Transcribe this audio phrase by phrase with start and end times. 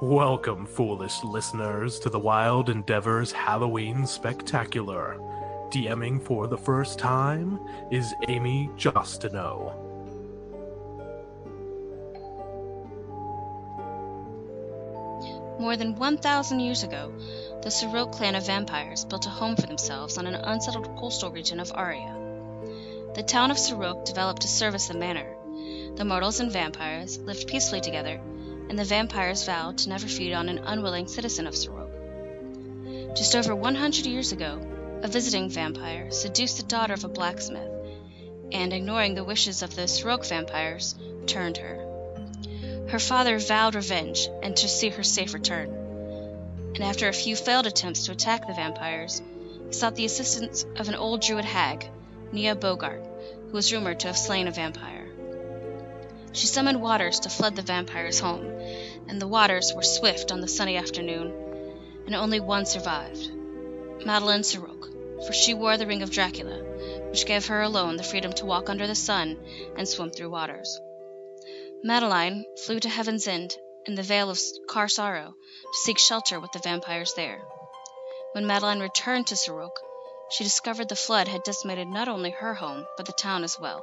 [0.00, 5.18] Welcome, foolish listeners, to the Wild Endeavors Halloween Spectacular.
[5.70, 7.58] DMing for the first time
[7.90, 9.74] is Amy Justino.
[15.58, 17.12] More than 1,000 years ago,
[17.62, 21.58] the Sorok clan of vampires built a home for themselves on an unsettled coastal region
[21.58, 22.14] of Aria.
[23.16, 25.34] The town of Sorok developed to service the manor.
[25.96, 28.20] The mortals and vampires lived peacefully together,
[28.68, 33.16] and the vampires vowed to never feed on an unwilling citizen of Sorok.
[33.16, 34.60] Just over 100 years ago,
[35.02, 37.70] a visiting vampire seduced the daughter of a blacksmith,
[38.52, 40.94] and ignoring the wishes of the Sorok vampires,
[41.26, 41.84] turned her.
[42.88, 45.68] Her father vowed revenge and to see her safe return.
[46.74, 49.20] And after a few failed attempts to attack the vampires,
[49.66, 51.86] he sought the assistance of an old druid hag,
[52.32, 53.04] Nia Bogart,
[53.46, 55.07] who was rumored to have slain a vampire.
[56.32, 58.44] She summoned waters to flood the vampires' home,
[59.08, 61.32] and the waters were swift on the sunny afternoon,
[62.06, 63.30] and only one survived
[64.04, 66.58] Madeline Sorok, for she wore the ring of Dracula,
[67.10, 69.38] which gave her alone the freedom to walk under the sun
[69.76, 70.78] and swim through waters.
[71.82, 75.32] Madeline flew to Heaven's End in the Vale of Car to
[75.72, 77.40] seek shelter with the vampires there.
[78.32, 79.76] When Madeline returned to Sorok,
[80.30, 83.82] she discovered the flood had decimated not only her home, but the town as well.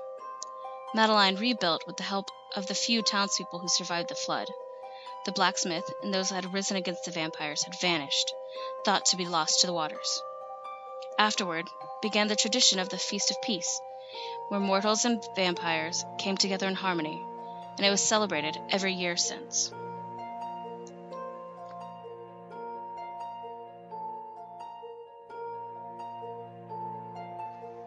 [0.95, 4.47] Madeline rebuilt with the help of the few townspeople who survived the flood.
[5.25, 8.33] The blacksmith and those that had risen against the vampires had vanished,
[8.85, 10.21] thought to be lost to the waters.
[11.19, 11.65] Afterward
[12.01, 13.81] began the tradition of the Feast of Peace,
[14.47, 17.21] where mortals and vampires came together in harmony
[17.75, 19.73] and it was celebrated every year since.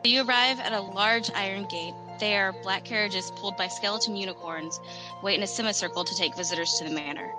[0.05, 1.95] You arrive at a large iron gate.
[2.19, 4.81] There, are black carriages pulled by skeleton unicorns
[5.23, 7.31] wait in a semicircle to take visitors to the manor.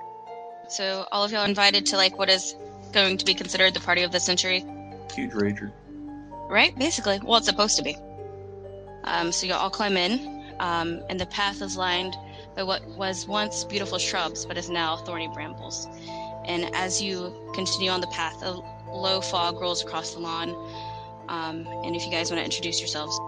[0.70, 2.56] So, all of y'all invited to like what is
[2.92, 4.66] going to be considered the party of the century.
[5.14, 5.72] Huge rager.
[6.48, 6.78] Right?
[6.78, 7.20] Basically.
[7.24, 7.98] Well, it's supposed to be.
[9.04, 12.16] Um, so, you all climb in, um, and the path is lined
[12.56, 15.88] by what was once beautiful shrubs but is now thorny brambles.
[16.46, 20.50] And as you continue on the path, a low fog rolls across the lawn.
[21.28, 23.20] Um, and if you guys want to introduce yourselves,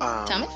[0.00, 0.46] Um, tell me.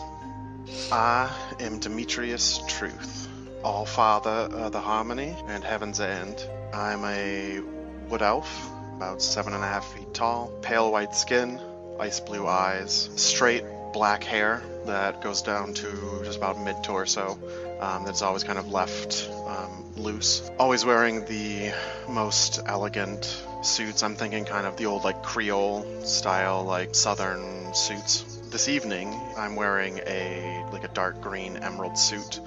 [0.93, 3.28] I am Demetrius Truth,
[3.62, 6.44] All Father of the Harmony and Heaven's End.
[6.75, 7.60] I'm a
[8.09, 11.60] wood elf, about seven and a half feet tall, pale white skin,
[12.00, 17.38] ice blue eyes, straight black hair that goes down to just about mid torso.
[17.81, 20.50] Um, that's always kind of left um, loose.
[20.59, 21.72] Always wearing the
[22.09, 23.25] most elegant
[23.62, 24.03] suits.
[24.03, 28.25] I'm thinking kind of the old like Creole style, like southern suits.
[28.51, 32.41] This evening, I'm wearing a like a dark green emerald suit,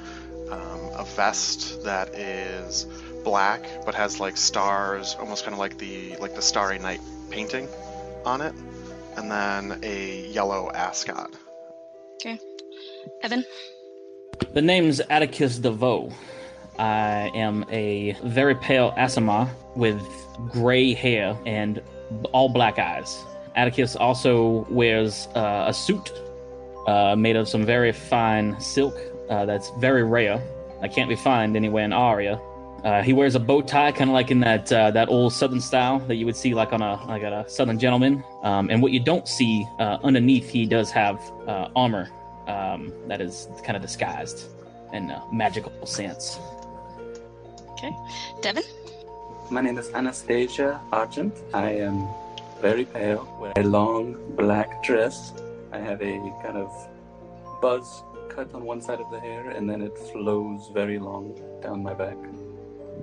[0.50, 2.88] um, a vest that is
[3.24, 7.68] black but has like stars, almost kind of like the like the Starry Night painting
[8.26, 8.56] on it,
[9.16, 11.36] and then a yellow ascot.
[12.16, 12.40] Okay.
[13.22, 13.46] Evan.
[14.54, 16.12] The name's Atticus DeVoe.
[16.80, 20.02] I am a very pale Aasimar with
[20.50, 21.80] gray hair and
[22.32, 23.24] all black eyes.
[23.56, 26.12] Atticus also wears uh, a suit
[26.88, 28.98] uh, made of some very fine silk
[29.30, 30.42] uh, that's very rare.
[30.82, 32.40] That can't be found anywhere in Aria.
[32.84, 35.62] Uh, he wears a bow tie, kind of like in that uh, that old Southern
[35.62, 38.24] style that you would see like on a like a Southern gentleman.
[38.42, 42.10] Um, and what you don't see uh, underneath, he does have uh, armor
[42.48, 44.46] um, that is kind of disguised
[44.94, 46.40] in a magical sense.
[47.74, 47.92] Okay.
[48.42, 48.64] Devin.
[49.52, 51.36] My name is Anastasia Argent.
[51.54, 52.08] I am
[52.62, 55.34] very pale, wear a long black dress.
[55.72, 56.72] I have a kind of
[57.60, 61.34] buzz cut on one side of the hair, and then it flows very long
[61.64, 62.18] down my back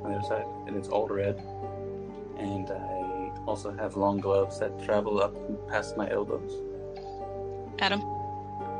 [0.02, 1.42] on the other side, and it's all red.
[2.38, 5.34] And I also have long gloves that travel up
[5.68, 6.52] past my elbows.
[7.80, 8.02] Adam.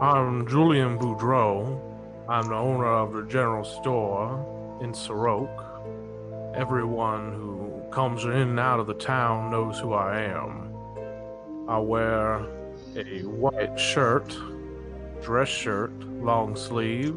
[0.00, 1.80] I'm Julian Boudreau.
[2.28, 6.54] I'm the owner of the general store in Sorok.
[6.54, 10.57] Everyone who comes in and out of the town knows who I am.
[11.68, 12.46] I wear
[12.96, 14.34] a white shirt,
[15.22, 15.92] dress shirt,
[16.22, 17.14] long sleeve,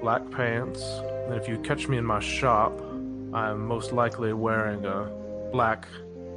[0.00, 0.82] black pants,
[1.26, 2.78] and if you catch me in my shop,
[3.32, 5.04] I'm most likely wearing a
[5.52, 5.86] black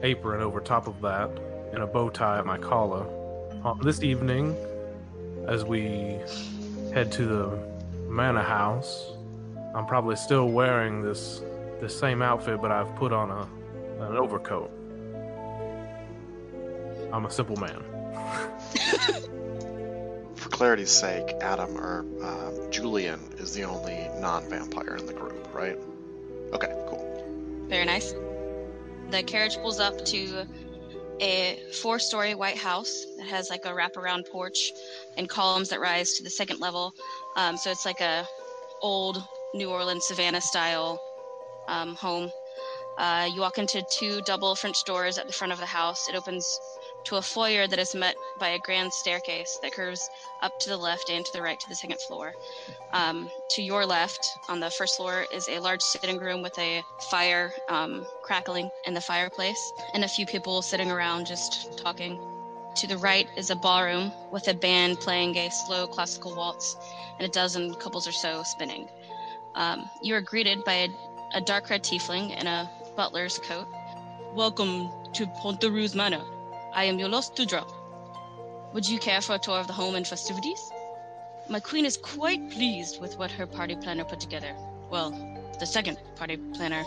[0.04, 1.30] apron over top of that
[1.74, 3.06] and a bow tie at my collar.
[3.82, 4.56] This evening,
[5.48, 6.20] as we
[6.94, 7.72] head to the
[8.10, 9.14] manor house.
[9.74, 11.42] I'm probably still wearing this
[11.80, 13.48] this same outfit, but I've put on a
[14.04, 14.70] an overcoat.
[17.14, 17.84] I'm a simple man.
[20.36, 25.78] For clarity's sake, Adam or uh, Julian is the only non-vampire in the group, right?
[26.54, 27.66] Okay, cool.
[27.68, 28.14] Very nice.
[29.12, 30.48] The carriage pulls up to
[31.20, 34.72] a four story white house that has like a wraparound porch
[35.18, 36.94] and columns that rise to the second level.
[37.36, 38.26] Um, so it's like a
[38.82, 39.24] old
[39.54, 41.00] New Orleans Savannah style
[41.68, 42.32] um, home.
[42.98, 46.10] Uh, you walk into two double French doors at the front of the house.
[46.10, 46.60] It opens
[47.06, 50.10] to a foyer that is met by a grand staircase that curves
[50.42, 52.34] up to the left and to the right to the second floor.
[52.94, 56.84] Um, to your left, on the first floor, is a large sitting room with a
[57.10, 62.20] fire um, crackling in the fireplace and a few people sitting around just talking.
[62.76, 66.78] To the right is a ballroom with a band playing a slow classical waltz
[67.20, 68.88] and a dozen couples or so spinning.
[69.56, 70.90] Um, you are greeted by a,
[71.36, 73.68] a dark red tiefling in a butler's coat.
[74.34, 76.24] Welcome to Pontarou's Manor.
[76.74, 77.66] I am your lost Tudra.
[78.74, 80.72] Would you care for a tour of the home and festivities?
[81.50, 84.56] My queen is quite pleased with what her party planner put together.
[84.90, 85.12] Well,
[85.60, 86.84] the second party planner.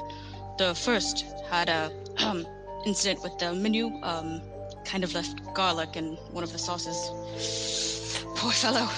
[0.56, 1.92] The first had a
[2.25, 2.46] um,
[2.86, 3.86] incident with the menu.
[4.02, 4.40] Um,
[4.84, 8.22] kind of left garlic in one of the sauces.
[8.36, 8.88] Poor fellow.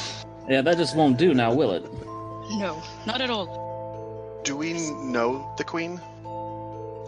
[0.49, 1.85] Yeah, that just won't do now, will it?
[2.59, 4.41] No, not at all.
[4.45, 6.01] Do we know the queen?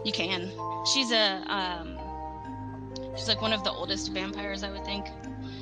[0.03, 0.51] You can.
[0.93, 1.97] She's a um,
[3.15, 5.05] she's like one of the oldest vampires, I would think.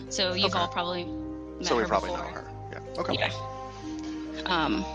[0.10, 0.60] So you've Okay.
[0.60, 2.26] all probably met so we her probably before.
[2.26, 2.52] know her.
[2.72, 3.00] Yeah.
[3.02, 3.14] Okay.
[3.20, 4.44] Yeah.
[4.46, 4.86] Um,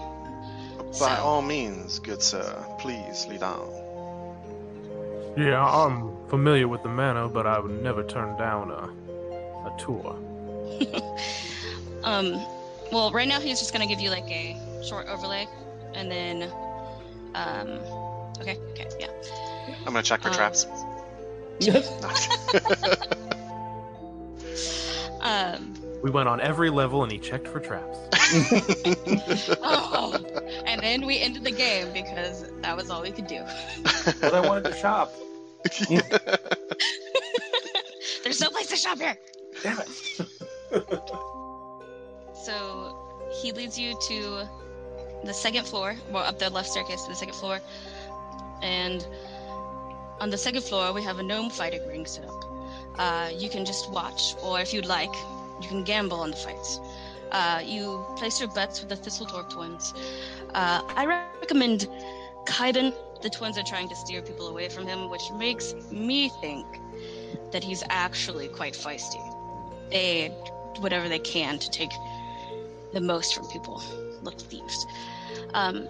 [1.01, 3.69] By So- all means, good sir, please lead on.
[5.39, 8.91] Yeah, I'm familiar with the manor, but I would never turn down a
[9.67, 10.17] a tour.
[12.05, 12.33] um,
[12.91, 15.47] well, right now he's just gonna give you like a short overlay,
[15.95, 16.43] and then,
[17.35, 17.69] um,
[18.41, 19.09] okay, okay, yeah.
[19.87, 20.67] I'm gonna check for Um, traps.
[25.23, 27.97] Um, We went on every level and he checked for traps.
[29.63, 30.19] oh,
[30.67, 33.45] and then we ended the game because that was all we could do.
[34.21, 35.13] But I wanted to shop.
[38.25, 39.17] There's no place to shop here.
[39.63, 39.89] Damn it.
[42.35, 44.49] So he leads you to
[45.25, 47.61] the second floor, well, up the left staircase to the second floor.
[48.61, 49.07] And
[50.23, 52.45] on the second floor, we have a gnome fighting ring set up.
[52.97, 55.13] Uh, you can just watch, or if you'd like,
[55.61, 56.79] you can gamble on the fights.
[57.33, 59.93] Uh, you place your bets with the thistle Thistletorp twins.
[60.55, 61.89] Uh, I recommend
[62.47, 62.95] Kaiden.
[63.21, 66.67] The twins are trying to steer people away from him, which makes me think
[67.51, 69.23] that he's actually quite feisty.
[69.91, 70.33] They
[70.75, 71.91] do whatever they can to take
[72.93, 73.83] the most from people.
[74.23, 74.87] Look thieves.
[75.53, 75.89] Um,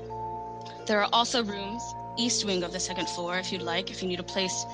[0.87, 1.83] there are also rooms
[2.17, 4.65] east wing of the second floor if you'd like, if you need a place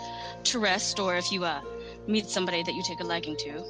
[0.45, 1.61] to rest or if you uh,
[2.07, 3.65] meet somebody that you take a liking to.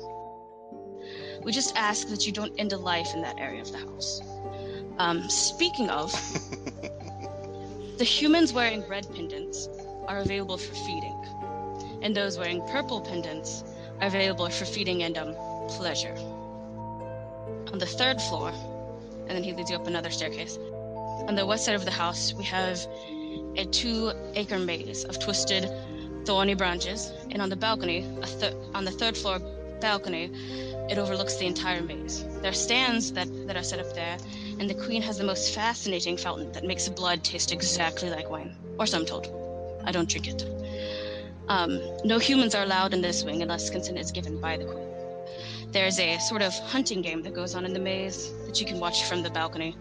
[1.42, 4.20] We just ask that you don't end a life in that area of the house.
[4.98, 6.12] Um, speaking of,
[7.98, 9.68] the humans wearing red pendants
[10.06, 11.24] are available for feeding,
[12.02, 13.64] and those wearing purple pendants
[14.00, 15.34] are available for feeding and um,
[15.68, 16.14] pleasure
[17.72, 18.50] on the third floor,
[19.26, 20.58] and then he leads you up another staircase.
[21.28, 22.78] On the west side of the house, we have
[23.58, 25.68] a two acre maze of twisted,
[26.24, 29.40] thorny branches, and on the balcony, a th- on the third floor
[29.80, 30.30] balcony,
[30.88, 32.24] it overlooks the entire maze.
[32.40, 34.16] There are stands that, that are set up there,
[34.60, 38.54] and the queen has the most fascinating fountain that makes blood taste exactly like wine.
[38.78, 39.26] Or so I'm told.
[39.84, 40.44] I don't drink it.
[41.48, 44.86] Um, no humans are allowed in this wing unless consent is given by the queen.
[45.72, 48.78] There's a sort of hunting game that goes on in the maze that you can
[48.78, 49.76] watch from the balcony,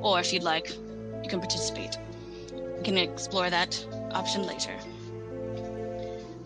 [0.00, 0.70] or if you'd like,
[1.22, 1.98] you can participate.
[2.78, 4.74] We can explore that option later.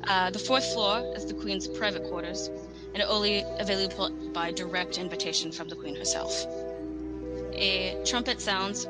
[0.09, 2.51] Uh, the fourth floor is the Queen's private quarters,
[2.95, 6.47] and only available by direct invitation from the Queen herself.
[7.53, 8.87] A trumpet sounds.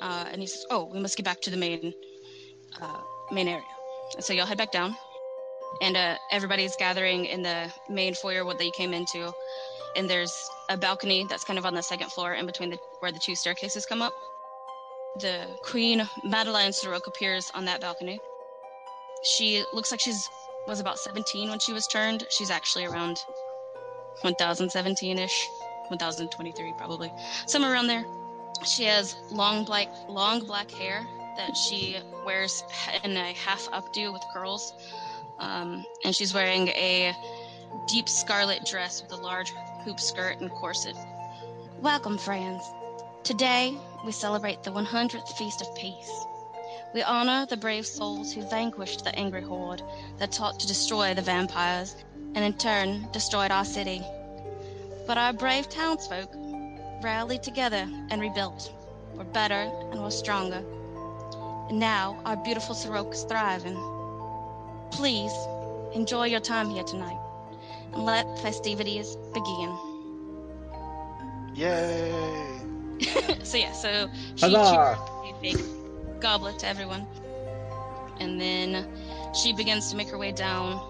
[0.00, 1.92] Uh, and he says, "Oh, we must get back to the main,
[2.80, 3.00] uh,
[3.32, 3.64] main area."
[4.14, 4.96] And so y'all head back down
[5.80, 9.32] and uh, everybody's gathering in the main foyer what they came into
[9.96, 13.12] and there's a balcony that's kind of on the second floor in between the where
[13.12, 14.12] the two staircases come up.
[15.20, 18.18] The queen madeline Sorok appears on that balcony.
[19.22, 20.28] She looks like she's
[20.66, 22.24] was about 17 when she was turned.
[22.30, 23.18] She's actually around
[24.22, 25.30] 1017ish
[25.88, 27.12] 1023 probably
[27.46, 28.04] somewhere around there.
[28.64, 31.06] She has long black long black hair
[31.36, 32.62] that she wears
[33.04, 34.72] in a half updo with curls.
[35.38, 37.14] Um, and she's wearing a
[37.88, 39.52] deep scarlet dress with a large
[39.84, 40.96] hoop skirt and corset.
[41.80, 42.62] Welcome, friends.
[43.24, 46.24] Today, we celebrate the 100th Feast of Peace.
[46.94, 49.82] We honor the brave souls who vanquished the angry horde
[50.18, 51.96] that sought to destroy the vampires
[52.36, 54.02] and in turn destroyed our city.
[55.08, 56.30] But our brave townsfolk
[57.02, 58.72] rallied together and rebuilt.
[59.16, 60.62] we're better, and we're stronger.
[61.68, 63.76] And now our beautiful Sirocco is thriving.
[64.92, 65.32] Please
[65.92, 67.21] enjoy your time here tonight
[67.92, 69.78] and let festivities begin.
[71.54, 72.60] Yay!
[73.42, 74.98] so yeah, so she Huzzah!
[74.98, 75.58] a big
[76.20, 77.06] goblet to everyone,
[78.20, 78.86] and then
[79.34, 80.80] she begins to make her way down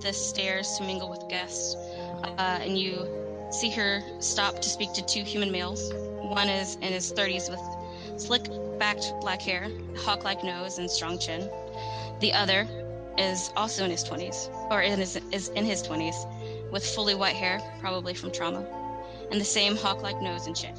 [0.00, 1.74] the stairs to mingle with guests.
[2.22, 3.06] Uh, and you
[3.50, 5.92] see her stop to speak to two human males.
[6.20, 11.18] One is in his 30s with slick backed black hair, hawk like nose, and strong
[11.18, 11.48] chin.
[12.20, 12.66] The other
[13.18, 16.14] is also in his 20s, or in his, is in his 20s,
[16.72, 18.64] with fully white hair, probably from trauma,
[19.30, 20.74] and the same hawk like nose and chin.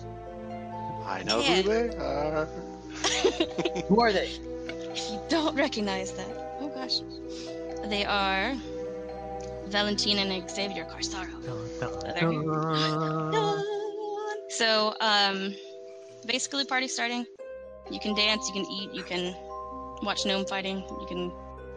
[1.05, 1.61] I know Yeah.
[1.61, 2.47] who they are.
[3.87, 4.27] Who are they?
[4.93, 6.99] If you don't recognize that, oh gosh.
[7.89, 8.55] They are
[9.67, 11.41] Valentina and Xavier Carsaro.
[11.43, 11.53] There
[14.49, 15.55] So, um,
[16.25, 17.25] basically, party starting.
[17.89, 19.35] You can dance, you can eat, you can
[20.03, 21.31] watch gnome fighting, you can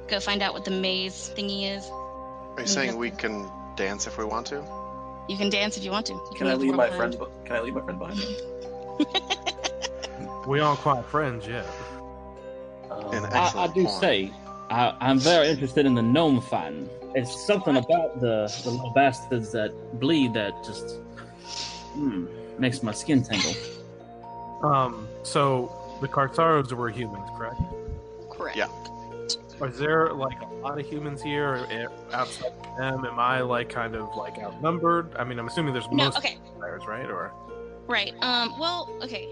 [0.09, 1.89] go find out what the maze thingy is.
[1.91, 4.65] Are you saying we can dance if we want to?
[5.29, 6.13] You can dance if you want to.
[6.13, 7.31] You Can I leave my world friend?
[7.45, 8.21] Can I leave my friend behind?
[10.47, 11.67] We aren't quite friends yet.
[12.91, 14.01] Um, I, I do point.
[14.01, 14.33] say,
[14.71, 16.89] I, I'm very interested in the gnome fighting.
[17.17, 20.99] It's something about the, the little bastards that bleed that just
[21.95, 22.27] hmm,
[22.59, 23.55] makes my skin tingle.
[24.63, 27.61] Um, so the Kartharos were humans, correct?
[28.31, 28.57] Correct.
[28.57, 28.69] Yeah.
[29.63, 33.05] Is there like a lot of humans here or, eh, outside of them?
[33.07, 35.15] Am I like kind of like outnumbered?
[35.19, 36.37] I mean, I'm assuming there's No, most okay.
[36.53, 37.07] vampires, right?
[37.09, 37.33] Or
[37.87, 38.15] Right.
[38.21, 39.29] Um, well, okay.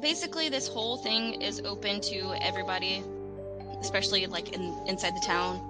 [0.00, 3.02] Basically, this whole thing is open to everybody,
[3.80, 5.66] especially like in inside the town.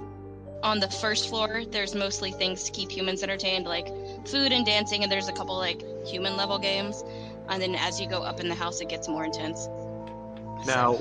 [0.63, 3.87] On the first floor, there's mostly things to keep humans entertained, like
[4.27, 7.03] food and dancing, and there's a couple like human level games.
[7.49, 9.69] And then as you go up in the house, it gets more intense.
[10.67, 11.01] now,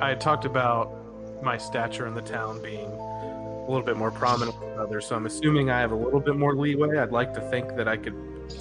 [0.00, 1.03] I talked about
[1.44, 5.26] my stature in the town being a little bit more prominent than others, so I'm
[5.26, 6.98] assuming I have a little bit more leeway.
[6.98, 8.14] I'd like to think that I could,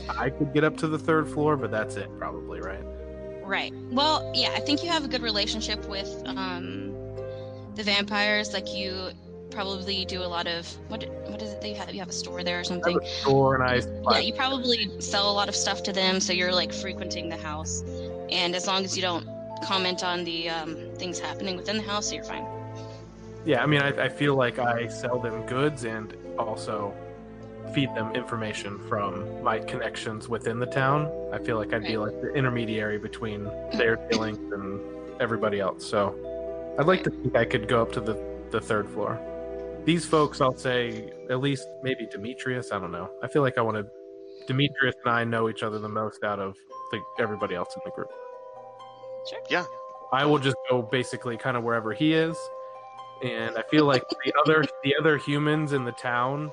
[0.09, 2.83] I could get up to the third floor, but that's it, probably, right?
[3.43, 3.73] Right.
[3.91, 6.93] Well, yeah, I think you have a good relationship with um,
[7.75, 8.53] the vampires.
[8.53, 9.11] Like you
[9.51, 11.05] probably do a lot of what?
[11.27, 11.93] What is it that you have?
[11.93, 12.99] You have a store there or I have something.
[13.01, 13.81] a store and I.
[14.11, 17.37] Yeah, you probably sell a lot of stuff to them, so you're like frequenting the
[17.37, 17.83] house.
[18.29, 19.27] And as long as you don't
[19.63, 22.45] comment on the um, things happening within the house, you're fine.
[23.45, 26.93] Yeah, I mean, I, I feel like I sell them goods and also
[27.73, 31.11] feed them information from my connections within the town.
[31.33, 34.79] I feel like I'd be like the intermediary between their dealings and
[35.21, 35.85] everybody else.
[35.85, 36.15] So
[36.79, 38.21] I'd like to think I could go up to the,
[38.51, 39.19] the third floor.
[39.85, 42.71] These folks, I'll say, at least maybe Demetrius.
[42.71, 43.09] I don't know.
[43.21, 43.85] I feel like I want to.
[44.47, 46.55] Demetrius and I know each other the most out of
[46.91, 48.11] the, everybody else in the group.
[49.29, 49.39] Sure.
[49.49, 49.65] Yeah.
[50.11, 52.37] I will just go basically kind of wherever he is,
[53.21, 56.51] and I feel like the other the other humans in the town,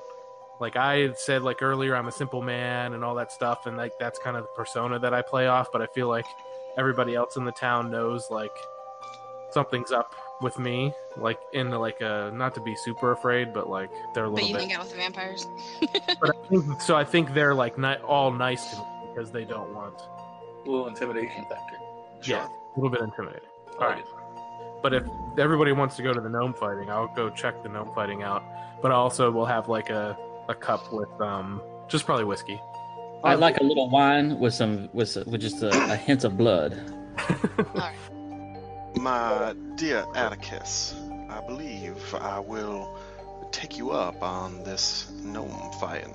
[0.59, 3.77] like I had said like earlier, I'm a simple man and all that stuff, and
[3.77, 5.71] like that's kind of the persona that I play off.
[5.71, 6.25] But I feel like
[6.77, 8.55] everybody else in the town knows like
[9.51, 13.91] something's up with me, like in like a not to be super afraid, but like
[14.13, 14.47] they're a little.
[14.47, 14.61] But little you bit.
[14.61, 15.47] hang out with the vampires.
[16.19, 19.45] But I think, so I think they're like not all nice to me because they
[19.45, 19.95] don't want.
[20.65, 21.77] A little intimidation factor.
[22.23, 23.49] Yeah, a little bit intimidating.
[23.67, 24.05] I like Alright.
[24.81, 25.03] But if
[25.37, 28.43] everybody wants to go to the gnome fighting, I'll go check the gnome fighting out.
[28.81, 30.17] But also we'll have like a,
[30.49, 32.59] a cup with um just probably whiskey.
[33.23, 36.73] I'd like a little wine with some with with just a, a hint of blood.
[37.57, 37.95] All right.
[38.95, 40.95] My dear Atticus,
[41.29, 42.97] I believe I will
[43.51, 46.13] take you up on this gnome fighting.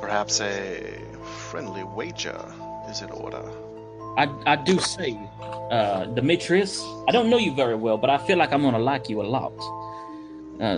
[0.00, 0.98] Perhaps a
[1.50, 2.40] friendly wager
[2.88, 3.42] is in order.
[4.16, 5.18] I, I do say,
[5.70, 9.08] uh, Demetrius, I don't know you very well, but I feel like I'm gonna like
[9.08, 9.52] you a lot.
[10.60, 10.76] Uh,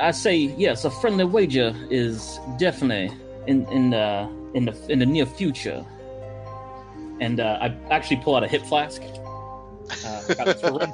[0.00, 5.06] I, say yes, a friendly wager is definitely in in the in the in the
[5.06, 5.84] near future.
[7.20, 9.02] And uh, I actually pull out a hip flask.
[10.06, 10.88] Uh,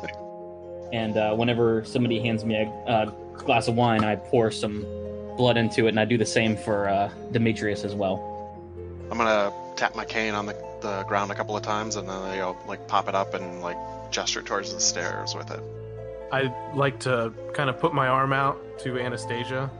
[0.92, 4.86] and uh, whenever somebody hands me a, a glass of wine, I pour some
[5.36, 8.32] blood into it, and I do the same for uh, Demetrius as well.
[9.10, 12.32] I'm gonna tap my cane on the, the ground a couple of times and then
[12.34, 13.76] you know like pop it up and like
[14.10, 15.60] gesture towards the stairs with it.
[16.32, 19.70] I'd like to kind of put my arm out to Anastasia,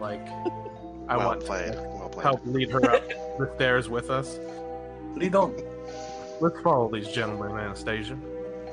[0.00, 0.26] like
[1.08, 1.72] I well want played.
[1.72, 2.22] to Well played.
[2.24, 3.08] help lead her up
[3.38, 4.38] the stairs with us.
[5.14, 5.54] Lead on.
[6.40, 8.16] Let's follow these gentlemen, Anastasia.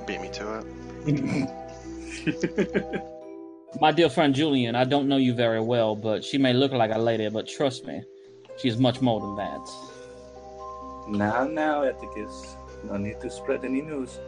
[0.08, 0.64] Beat me to
[1.06, 3.02] it.
[3.80, 6.92] My dear friend Julian, I don't know you very well, but she may look like
[6.94, 8.04] a lady, but trust me,
[8.58, 9.70] she is much more than that.
[11.08, 12.56] Now, now, Atticus.
[12.84, 14.20] No need to spread any news.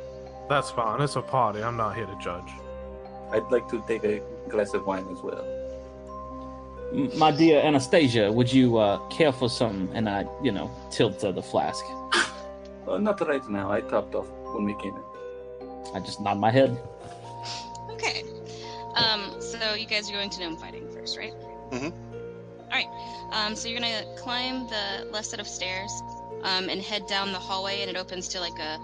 [0.50, 1.02] That's fine.
[1.02, 1.64] It's a party.
[1.64, 2.50] I'm not here to judge.
[3.32, 5.44] I'd like to take a glass of wine as well.
[7.18, 9.90] My dear Anastasia, would you uh, care for some?
[9.94, 11.84] And I, you know, tilt uh, the flask.
[12.86, 13.72] Uh, not right now.
[13.72, 15.68] I topped off when we came in.
[15.96, 16.78] I just nod my head.
[17.92, 18.24] Okay.
[18.96, 21.34] Um, so you guys are going to gnome fighting first, right?
[21.72, 21.94] Mhm.
[21.94, 22.88] All right.
[23.32, 25.92] Um, so you're gonna climb the left set of stairs,
[26.44, 28.80] um, and head down the hallway, and it opens to like a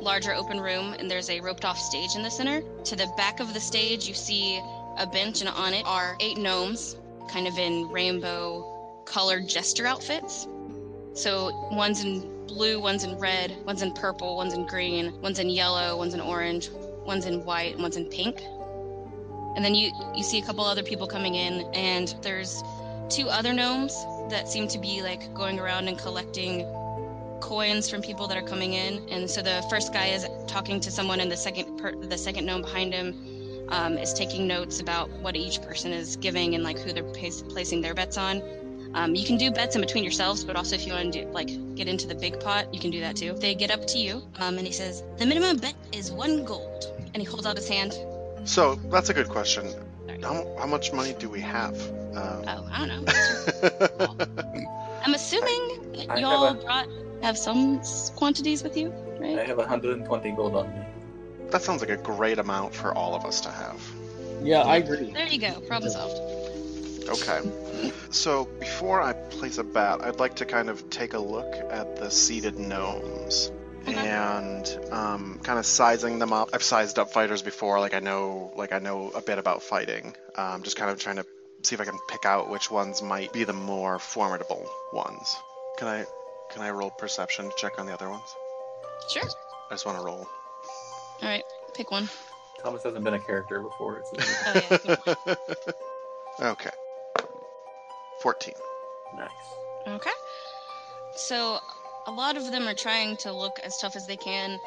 [0.00, 2.62] larger open room, and there's a roped-off stage in the center.
[2.84, 4.60] To the back of the stage, you see
[4.98, 6.96] a bench, and on it are eight gnomes,
[7.28, 10.46] kind of in rainbow-colored jester outfits.
[11.14, 15.48] So one's in blue, one's in red, one's in purple, one's in green, one's in
[15.48, 16.70] yellow, one's in orange,
[17.04, 18.40] one's in white, and one's in pink.
[19.56, 22.62] And then you you see a couple other people coming in, and there's
[23.08, 23.94] two other gnomes
[24.30, 26.64] that seem to be like going around and collecting
[27.40, 29.06] coins from people that are coming in.
[29.10, 32.46] And so the first guy is talking to someone, and the second per- the second
[32.46, 36.78] gnome behind him um, is taking notes about what each person is giving and like
[36.78, 38.42] who they're pace- placing their bets on.
[38.94, 41.30] Um, you can do bets in between yourselves, but also if you want to do
[41.30, 43.34] like get into the big pot, you can do that too.
[43.34, 46.86] They get up to you, um, and he says, "The minimum bet is one gold,"
[47.12, 47.94] and he holds out his hand.
[48.44, 49.66] So that's a good question.
[50.22, 51.76] How, how much money do we have?
[52.16, 54.26] Oh, I don't know.
[55.04, 56.88] I'm assuming I y'all have a- brought
[57.22, 57.80] have some
[58.16, 59.38] quantities with you, right?
[59.38, 60.86] I have 120 gold on me.
[61.50, 63.80] that sounds like a great amount for all of us to have.
[64.42, 65.12] Yeah, I agree.
[65.12, 65.52] There you go.
[65.60, 67.08] Problem solved.
[67.08, 67.40] Okay.
[68.10, 71.96] So before I place a bet, I'd like to kind of take a look at
[71.96, 73.50] the seated gnomes
[73.88, 73.94] Okay.
[73.96, 76.50] and um, kind of sizing them up.
[76.52, 80.14] I've sized up fighters before, like I know, like I know a bit about fighting.
[80.34, 81.26] Um, just kind of trying to
[81.62, 85.36] see if I can pick out which ones might be the more formidable ones.
[85.78, 86.04] Can I,
[86.50, 88.34] can I roll perception to check on the other ones?
[89.10, 89.22] Sure.
[89.70, 90.26] I just want to roll.
[91.22, 91.44] All right.
[91.74, 92.08] Pick one.
[92.62, 94.02] Thomas hasn't been a character before.
[94.04, 94.16] So
[94.96, 95.34] Oh yeah.
[96.52, 96.70] okay.
[98.20, 98.54] Fourteen.
[99.16, 99.30] nice.
[99.86, 100.10] Okay.
[101.14, 101.58] So
[102.06, 104.58] a lot of them are trying to look as tough as they can,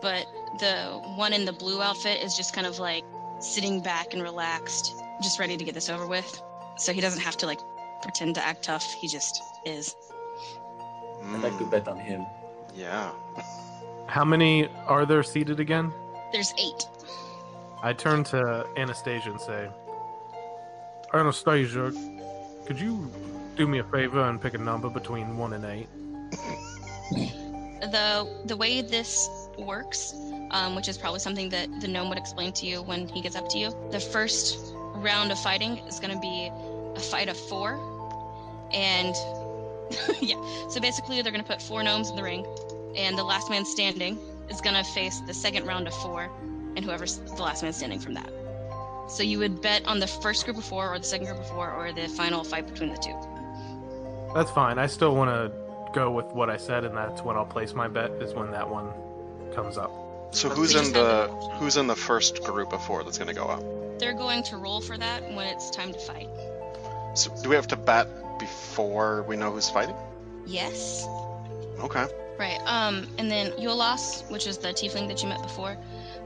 [0.00, 0.26] but
[0.58, 3.04] the one in the blue outfit is just kind of like
[3.42, 6.40] sitting back and relaxed, just ready to get this over with.
[6.76, 7.60] So he doesn't have to like
[8.02, 8.84] pretend to act tough.
[8.94, 9.94] He just is.
[11.24, 12.26] I'd like to Mm, bet on him.
[12.74, 13.12] Yeah.
[14.06, 15.92] How many are there seated again?
[16.32, 16.88] There's eight.
[17.82, 19.68] I turn to Anastasia and say,
[21.14, 21.92] Anastasia,
[22.64, 23.10] could you
[23.56, 25.88] do me a favor and pick a number between one and eight?
[27.80, 29.28] the the way this
[29.58, 30.14] works,
[30.52, 33.36] um, which is probably something that the gnome would explain to you when he gets
[33.36, 33.74] up to you.
[33.90, 36.50] The first round of fighting is going to be
[36.94, 37.80] a fight of four,
[38.72, 39.14] and
[40.20, 40.36] yeah.
[40.68, 42.46] So basically, they're going to put four gnomes in the ring,
[42.96, 46.30] and the last man standing is going to face the second round of four,
[46.76, 48.30] and whoever's the last man standing from that.
[49.08, 51.48] So you would bet on the first group of four, or the second group of
[51.48, 53.14] four, or the final fight between the two.
[54.34, 54.78] That's fine.
[54.78, 55.52] I still want to
[55.92, 58.10] go with what I said, and that's when I'll place my bet.
[58.12, 58.90] Is when that one
[59.54, 60.01] comes up.
[60.32, 63.34] So who's You in the who's in the first group of four that's going to
[63.34, 63.62] go up?
[63.98, 66.28] They're going to roll for that when it's time to fight.
[67.14, 69.94] So do we have to bet before we know who's fighting?
[70.46, 71.06] Yes.
[71.80, 72.06] Okay.
[72.38, 72.58] Right.
[72.64, 75.76] Um, and then Yolas, which is the tiefling that you met before,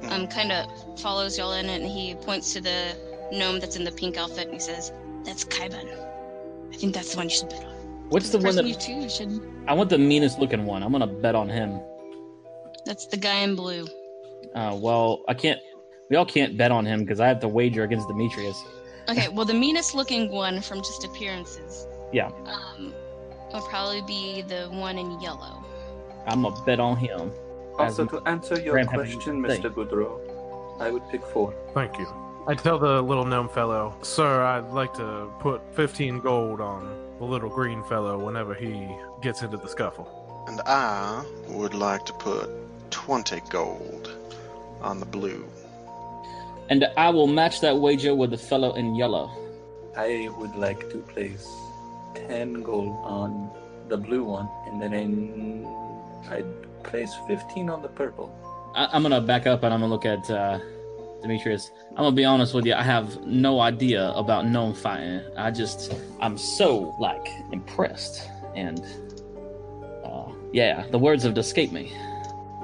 [0.08, 2.96] um, kind of follows y'all in, and he points to the
[3.32, 4.92] gnome that's in the pink outfit, and he says,
[5.24, 5.86] "That's Kaiban.
[6.72, 7.74] I think that's the one you should bet on."
[8.08, 9.42] What's the one that you two you should?
[9.66, 10.84] I want the meanest looking one?
[10.84, 11.80] I'm gonna bet on him.
[12.86, 13.86] That's the guy in blue.
[14.54, 15.60] Uh, well, I can't.
[16.08, 18.62] We all can't bet on him because I have to wager against Demetrius.
[19.08, 19.28] Okay.
[19.28, 21.86] Well, the meanest looking one from just appearances.
[22.12, 22.30] Yeah.
[22.46, 22.94] Um,
[23.52, 25.64] will probably be the one in yellow.
[26.26, 27.32] I'm gonna bet on him.
[27.78, 29.62] Also, to answer your Graham having question, thing.
[29.62, 29.70] Mr.
[29.70, 31.54] Boudreau, I would pick four.
[31.74, 32.06] Thank you.
[32.46, 37.24] I tell the little gnome fellow, Sir, I'd like to put 15 gold on the
[37.24, 38.88] little green fellow whenever he
[39.20, 40.44] gets into the scuffle.
[40.46, 42.48] And I would like to put
[42.90, 44.16] 20 gold
[44.80, 45.46] on the blue.
[46.68, 49.30] And I will match that wager with the fellow in yellow.
[49.96, 51.48] I would like to place
[52.14, 53.50] 10 gold on
[53.88, 55.66] the blue one, and then in,
[56.28, 56.46] I'd
[56.82, 58.32] place 15 on the purple.
[58.74, 60.58] I, I'm gonna back up and I'm gonna look at uh,
[61.22, 61.70] Demetrius.
[61.90, 62.74] I'm gonna be honest with you.
[62.74, 65.22] I have no idea about gnome fighting.
[65.36, 68.84] I just I'm so like impressed and
[70.04, 71.92] uh, yeah, the words have escaped me.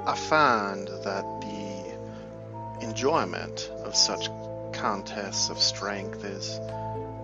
[0.04, 4.28] I find that the enjoyment of such
[4.72, 6.58] contests of strength is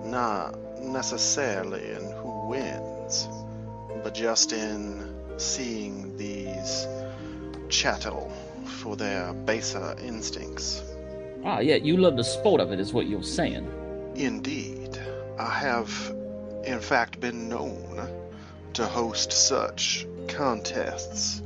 [0.04, 3.28] not necessarily in who wins,
[4.04, 6.86] but just in seeing these
[7.68, 8.32] chattel
[8.64, 10.84] for their baser instincts.
[11.44, 13.68] Ah, yeah, you love the sport of it, is what you're saying.
[14.14, 15.00] Indeed,
[15.36, 15.90] I have,
[16.64, 18.08] in fact, been known
[18.74, 21.42] to host such contests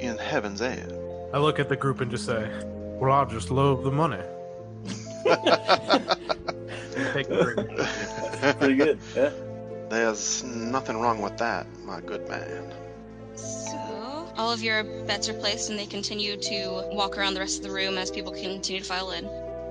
[0.00, 0.92] in Heaven's End.
[1.32, 2.50] I look at the group and just say,
[2.98, 4.22] "Well, I'll just love the money."
[7.12, 8.58] Take a drink.
[8.58, 8.98] Pretty good.
[9.14, 9.30] Yeah.
[9.88, 12.74] There's nothing wrong with that, my good man.
[13.34, 17.58] So, all of your bets are placed, and they continue to walk around the rest
[17.58, 19.24] of the room as people continue to file in.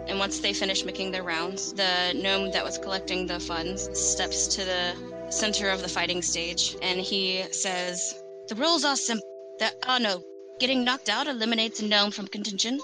[0.07, 4.47] And once they finish making their rounds, the gnome that was collecting the funds steps
[4.55, 4.95] to the
[5.29, 9.26] center of the fighting stage, and he says, "The rules are simple.
[9.59, 10.23] There are no
[10.59, 12.79] getting knocked out eliminates a gnome from contention.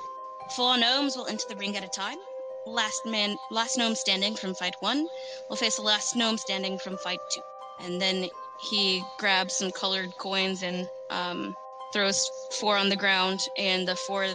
[0.55, 2.17] Four gnomes will enter the ring at a time.
[2.65, 5.07] Last man, last gnome standing from fight one
[5.49, 7.41] will face the last gnome standing from fight two.
[7.81, 8.27] And then
[8.71, 11.55] he grabs some colored coins and um,
[11.93, 14.27] throws four on the ground, and the four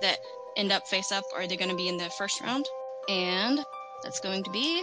[0.00, 0.18] that
[0.56, 2.66] end up face up are they going to be in the first round,
[3.08, 3.60] and
[4.02, 4.82] that's going to be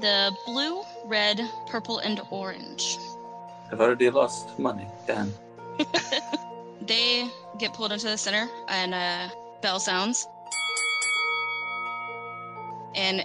[0.00, 2.98] the blue, red, purple, and orange.
[3.70, 4.86] I've already lost money.
[5.06, 5.32] Damn.
[6.86, 10.28] They get pulled into the center, and a bell sounds,
[12.94, 13.24] and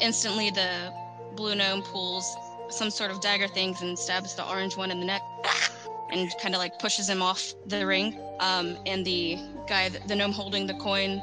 [0.00, 0.92] instantly the
[1.36, 2.36] blue gnome pulls
[2.68, 5.22] some sort of dagger things and stabs the orange one in the neck
[6.10, 10.32] and kind of like pushes him off the ring um, and the guy the gnome
[10.32, 11.22] holding the coin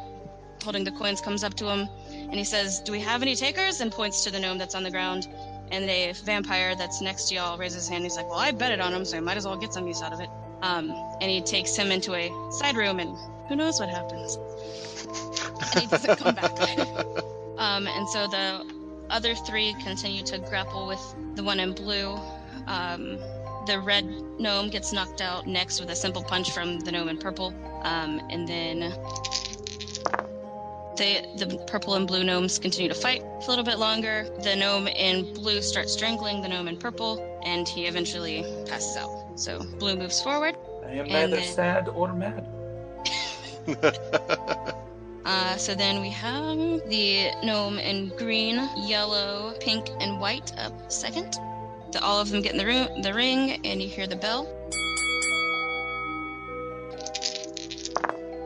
[0.63, 3.81] holding the coins comes up to him and he says do we have any takers
[3.81, 5.27] and points to the gnome that's on the ground
[5.71, 8.71] and a vampire that's next to y'all raises his hand he's like well i bet
[8.71, 10.29] it on him so i might as well get some use out of it
[10.61, 10.89] um,
[11.21, 13.15] and he takes him into a side room and
[13.47, 14.37] who knows what happens
[15.73, 16.51] and he doesn't come back
[17.57, 18.65] um, and so the
[19.09, 22.17] other three continue to grapple with the one in blue.
[22.67, 23.17] Um,
[23.67, 24.05] the red
[24.39, 27.53] gnome gets knocked out next with a simple punch from the gnome in purple.
[27.83, 28.93] Um, and then
[30.97, 34.27] they, the purple and blue gnomes continue to fight for a little bit longer.
[34.43, 39.39] The gnome in blue starts strangling the gnome in purple, and he eventually passes out.
[39.39, 40.55] So blue moves forward.
[40.85, 42.45] I am And neither then- sad or mad.
[45.25, 46.55] Uh, so then we have
[46.87, 51.39] the gnome in green, yellow, pink, and white up second.
[51.91, 54.47] The, all of them get in the room, the ring, and you hear the bell.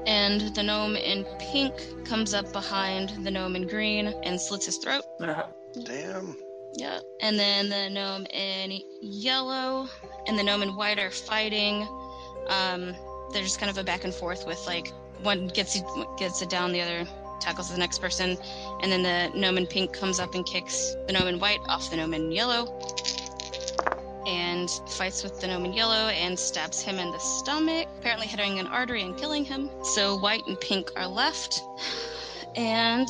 [0.10, 4.78] And the gnome in pink comes up behind the gnome in green and slits his
[4.78, 5.04] throat.
[5.22, 5.45] Uh-huh.
[5.84, 6.36] Damn.
[6.74, 7.00] Yeah.
[7.22, 9.88] And then the gnome in yellow
[10.26, 11.88] and the gnome in white are fighting.
[12.48, 12.95] Um,
[13.32, 14.91] they're just kind of a back and forth with like
[15.22, 15.84] one gets it,
[16.17, 17.08] gets it down, the other
[17.39, 18.36] tackles the next person,
[18.82, 21.91] and then the gnome in pink comes up and kicks the gnome in white off
[21.91, 22.65] the gnome in yellow,
[24.30, 28.60] and fights with the gnome in yellow and stabs him in the stomach, apparently hitting
[28.60, 29.70] an artery and killing him.
[29.84, 31.62] So white and pink are left,
[32.56, 33.08] and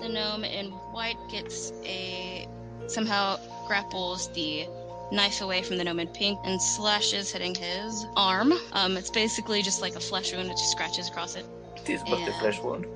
[0.00, 2.48] the gnome in white gets a
[2.88, 4.66] somehow grapples the
[5.12, 8.52] knife away from the gnome in pink and slashes hitting his arm.
[8.72, 11.44] Um, it's basically just like a flesh wound; it just scratches across it.
[11.76, 12.38] It is but Yeah.
[12.40, 12.86] flesh wound.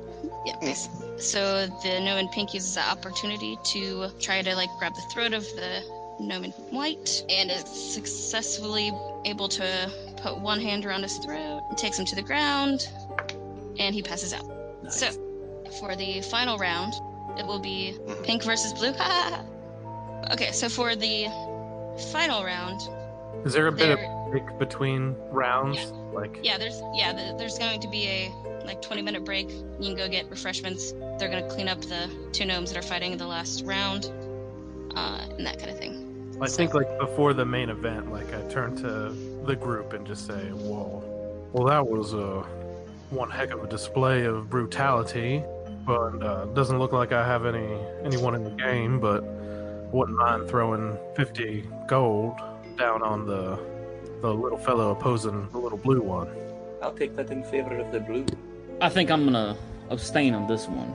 [0.45, 0.57] Yeah.
[0.61, 5.03] bas- So the gnome in pink uses the opportunity to try to like grab the
[5.13, 5.83] throat of the
[6.21, 8.93] gnome in white, and is successfully
[9.25, 12.89] able to put one hand around his throat, and takes him to the ground,
[13.79, 14.45] and he passes out.
[14.83, 15.01] Nice.
[15.01, 15.11] So,
[15.81, 16.95] for the final round,
[17.39, 18.91] it will be pink versus blue.
[20.33, 21.27] okay, so for the
[22.13, 22.81] final round,
[23.45, 25.79] Is there a bit of break between rounds?
[26.13, 28.33] Like, yeah, there's yeah, th- there's going to be a
[28.65, 29.51] like 20 minute break.
[29.51, 30.93] You can go get refreshments.
[31.19, 34.11] They're gonna clean up the two gnomes that are fighting in the last round,
[34.97, 36.06] uh, and that kind of thing.
[36.39, 39.11] I think like before the main event, like I turn to
[39.47, 41.03] the group and just say, "Whoa,
[41.53, 42.45] well that was uh,
[43.09, 45.43] one heck of a display of brutality."
[45.87, 49.25] But uh, doesn't look like I have any anyone in the game, but
[49.93, 52.35] wouldn't mind throwing 50 gold
[52.77, 53.59] down on the
[54.21, 56.29] the little fellow opposing the little blue one.
[56.83, 58.27] I'll take that in favor of the blue.
[58.83, 59.57] I think I'm gonna
[59.89, 60.95] abstain on this one.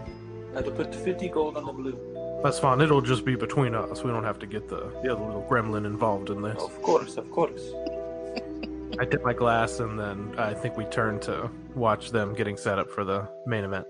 [0.56, 2.11] I'll put 50 gold on the blue.
[2.43, 2.82] That's fine.
[2.82, 4.04] It'll just be between us.
[4.04, 6.62] We don't have to get the, the other little gremlin involved in this.
[6.62, 7.62] Of course, of course.
[8.99, 12.80] I dip my glass and then I think we turn to watch them getting set
[12.80, 13.86] up for the main event.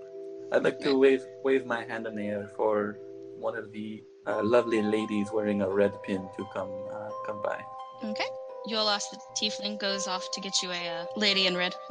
[0.52, 2.98] I'd like to wave wave my hand in the air for
[3.38, 7.60] one of the uh, lovely ladies wearing a red pin to come uh, come by.
[8.04, 8.26] Okay.
[8.68, 11.74] Yolas the tiefling goes off to get you a uh, lady in red.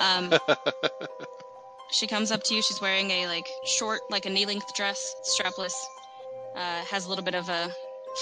[0.00, 0.32] um,
[1.94, 2.62] she comes up to you.
[2.62, 5.74] She's wearing a like short, like a knee-length dress, strapless.
[6.56, 7.70] Uh, has a little bit of a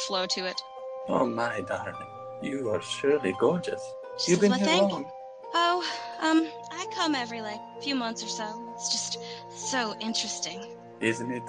[0.06, 0.60] flow to it.
[1.08, 1.94] Oh my darling.
[2.42, 3.82] You are surely gorgeous.
[4.18, 5.12] She You've says, been "Well, here thank- long.
[5.54, 5.84] Oh,
[6.22, 8.72] um, I come every like few months or so.
[8.74, 9.18] It's just
[9.54, 10.64] so interesting.
[11.00, 11.42] Isn't it?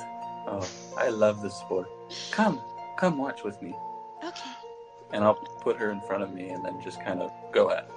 [0.46, 1.88] Oh, I love this sport.
[2.32, 2.60] Come,
[2.98, 3.74] come watch with me.
[4.24, 4.50] Okay.
[5.14, 7.88] And I'll put her in front of me and then just kind of go at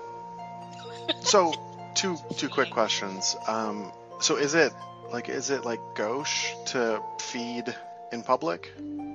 [1.09, 1.17] it.
[1.27, 1.53] So,
[1.95, 3.35] two two quick questions.
[3.49, 4.73] Um, so is it
[5.13, 7.75] like is it like gauche to feed
[8.13, 8.73] in public?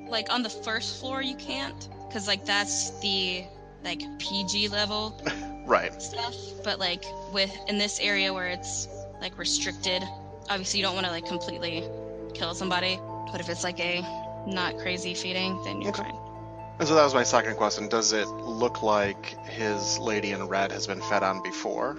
[0.08, 3.44] Like on the first floor, you can't, cause like that's the
[3.84, 5.20] like PG level
[5.66, 6.02] Right.
[6.02, 6.36] stuff.
[6.64, 8.88] But like with in this area where it's
[9.22, 10.04] like restricted,
[10.50, 11.84] obviously you don't want to like completely
[12.34, 13.00] kill somebody.
[13.32, 14.02] But if it's like a
[14.48, 16.04] not crazy feeding, then you're Okay.
[16.04, 16.18] fine.
[16.80, 17.88] And so that was my second question.
[17.90, 21.96] Does it look like his lady in red has been fed on before?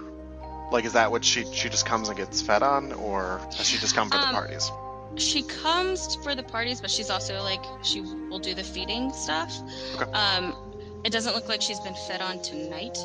[0.73, 3.77] Like, is that what she she just comes and gets fed on, or does she
[3.77, 4.71] just come for the Um, parties?
[5.15, 9.53] She comes for the parties, but she's also like she will do the feeding stuff.
[10.01, 10.11] Okay.
[10.11, 10.55] Um,
[11.03, 12.97] it doesn't look like she's been fed on tonight,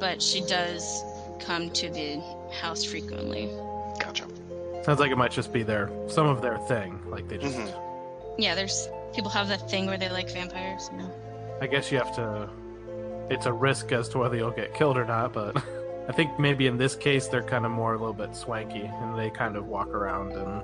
[0.00, 1.04] but she does
[1.38, 2.20] come to the
[2.60, 3.46] house frequently.
[4.00, 4.26] Gotcha.
[4.82, 7.00] Sounds like it might just be their some of their thing.
[7.06, 7.56] Like they just.
[7.56, 7.72] Mhm.
[8.38, 10.90] Yeah, there's people have that thing where they like vampires.
[10.90, 11.10] You know?
[11.60, 12.48] I guess you have to.
[13.30, 15.62] It's a risk as to whether you'll get killed or not, but
[16.08, 19.18] I think maybe in this case they're kind of more a little bit swanky, and
[19.18, 20.62] they kind of walk around and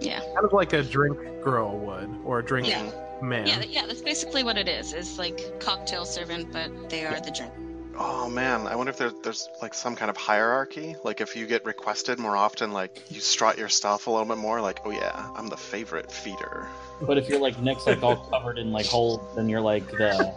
[0.00, 0.20] Yeah.
[0.20, 2.90] kind of like a drink girl would or a drink Yeah.
[3.22, 3.46] man.
[3.46, 4.92] Yeah, yeah, that's basically what it is.
[4.94, 7.52] Is like cocktail servant, but they are the drink.
[7.96, 10.96] Oh man, I wonder if there, there's like some kind of hierarchy.
[11.04, 14.38] Like if you get requested more often, like you strut your stuff a little bit
[14.38, 14.60] more.
[14.60, 16.66] Like, oh yeah, I'm the favorite feeder.
[17.02, 20.32] But if you're like next, like all covered in like holes, then you're like the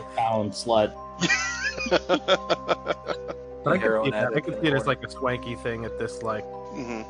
[0.16, 0.92] found slut.
[3.68, 4.24] But I can Heroin see that.
[4.24, 7.02] I addict can see it as like a swanky thing at this like hmm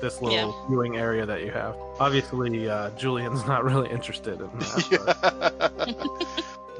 [0.00, 1.74] this little viewing area that you have.
[1.98, 5.72] Obviously, uh, Julian's not really interested in that.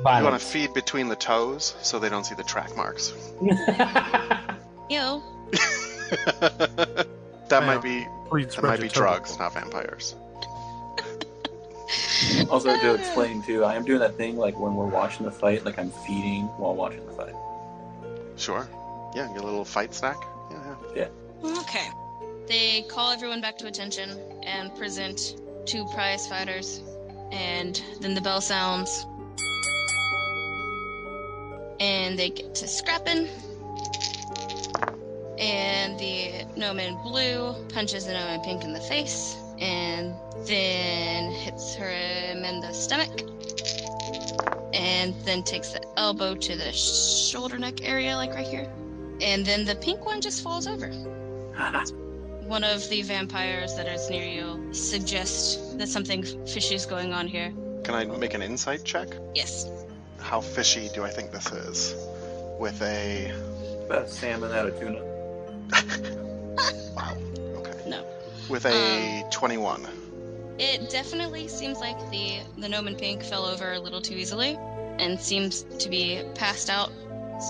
[0.02, 3.14] but- you want to feed between the toes so they don't see the track marks.
[4.90, 5.22] Yo.
[5.88, 7.06] that
[7.50, 7.60] Yeah.
[7.60, 9.00] might be Please that might be toe.
[9.00, 10.14] drugs, not vampires.
[12.50, 15.64] Also, to explain too, I am doing that thing like when we're watching the fight,
[15.64, 17.34] like I'm feeding while watching the fight.
[18.36, 18.68] Sure.
[19.16, 20.18] Yeah, get a little fight snack.
[20.50, 21.08] Yeah, yeah.
[21.60, 21.88] Okay.
[22.46, 24.10] They call everyone back to attention
[24.42, 26.82] and present two prize fighters,
[27.32, 29.06] and then the bell sounds,
[31.80, 33.26] and they get to scrapping.
[35.38, 40.14] And the gnome in blue punches the gnome in pink in the face, and
[40.46, 43.18] then hits her in the stomach,
[44.74, 48.70] and then takes the elbow to the shoulder neck area, like right here.
[49.20, 50.88] And then the pink one just falls over
[52.46, 57.26] one of the vampires that is near you suggests that something fishy is going on
[57.26, 57.52] here.
[57.82, 59.08] Can I make an insight check?
[59.34, 59.68] Yes.
[60.18, 61.94] How fishy do I think this is?
[62.58, 63.32] With a
[63.86, 65.02] About salmon out of tuna.
[66.96, 67.16] wow.
[67.58, 67.90] Okay.
[67.90, 68.04] No.
[68.48, 69.86] With a um, 21.
[70.58, 74.56] It definitely seems like the the gnome in pink fell over a little too easily
[74.98, 76.90] and seems to be passed out.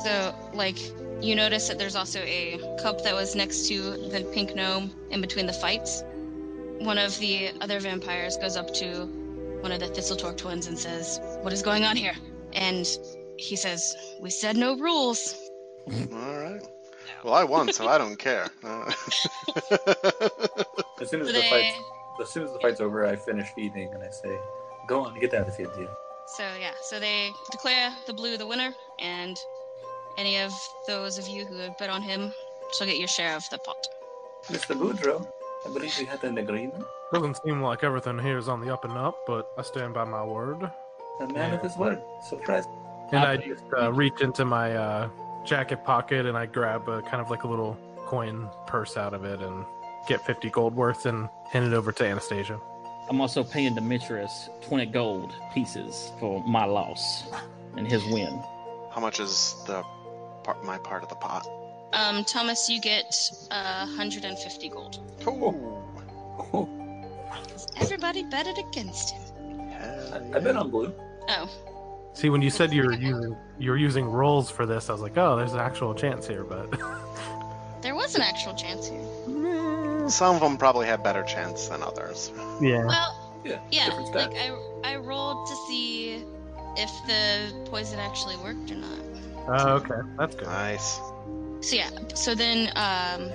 [0.05, 0.79] So like
[1.21, 5.21] you notice that there's also a cup that was next to the pink gnome in
[5.21, 6.03] between the fights.
[6.79, 9.07] One of the other vampires goes up to
[9.61, 12.15] one of the Thistletork twins and says, "What is going on here?"
[12.53, 12.87] And
[13.37, 15.35] he says, "We said no rules."
[16.13, 16.63] All right.
[17.25, 18.47] Well, I won, so I don't care.
[18.63, 18.85] Uh,
[21.01, 21.77] As soon as the fight's
[22.21, 24.39] as soon as the fight's over, I finish feeding and I say,
[24.89, 25.89] "Go on, get down to the field, dear."
[26.37, 29.39] So yeah, so they declare the blue the winner, and
[30.19, 30.53] any of
[30.87, 32.33] those of you who have bet on him
[32.77, 33.87] shall get your share of the pot.
[34.47, 34.77] Mr.
[34.77, 35.27] Boudreau,
[35.65, 36.85] I believe we had an agreement.
[37.13, 40.05] Doesn't seem like everything here is on the up and up, but I stand by
[40.05, 40.71] my word.
[41.21, 42.03] A man of his word.
[42.29, 42.65] Surprise.
[43.13, 45.09] And I I just uh, reach into my uh,
[45.45, 49.25] jacket pocket and I grab a kind of like a little coin purse out of
[49.25, 49.65] it and
[50.09, 52.61] get 50 gold worth and hand it over to Anastasia.
[53.09, 57.25] I'm also paying Demetrius 20 gold pieces for my loss
[57.77, 58.43] and his win.
[58.93, 59.85] how much is the
[60.47, 61.47] part, my part of the pot?
[61.93, 65.01] Um, Thomas, you get uh, 150 gold.
[65.27, 66.69] Oh,
[67.79, 69.23] Everybody betted against him.
[69.73, 70.95] I, I bet on blue.
[71.29, 71.51] Oh,
[72.15, 75.19] See, when you said you're using you were using rolls for this, I was like,
[75.19, 76.71] oh, there's an actual chance here, but
[77.83, 80.09] there was an actual chance here.
[80.09, 82.33] Some of them probably had better chance than others.
[82.61, 82.87] yeah.
[82.87, 84.33] Well, Yeah, yeah, like.
[84.35, 86.25] I I rolled to see
[86.77, 88.99] if the poison actually worked or not.
[89.49, 90.47] Oh, okay, that's good.
[90.47, 90.99] Nice.
[91.61, 93.31] So yeah, so then um,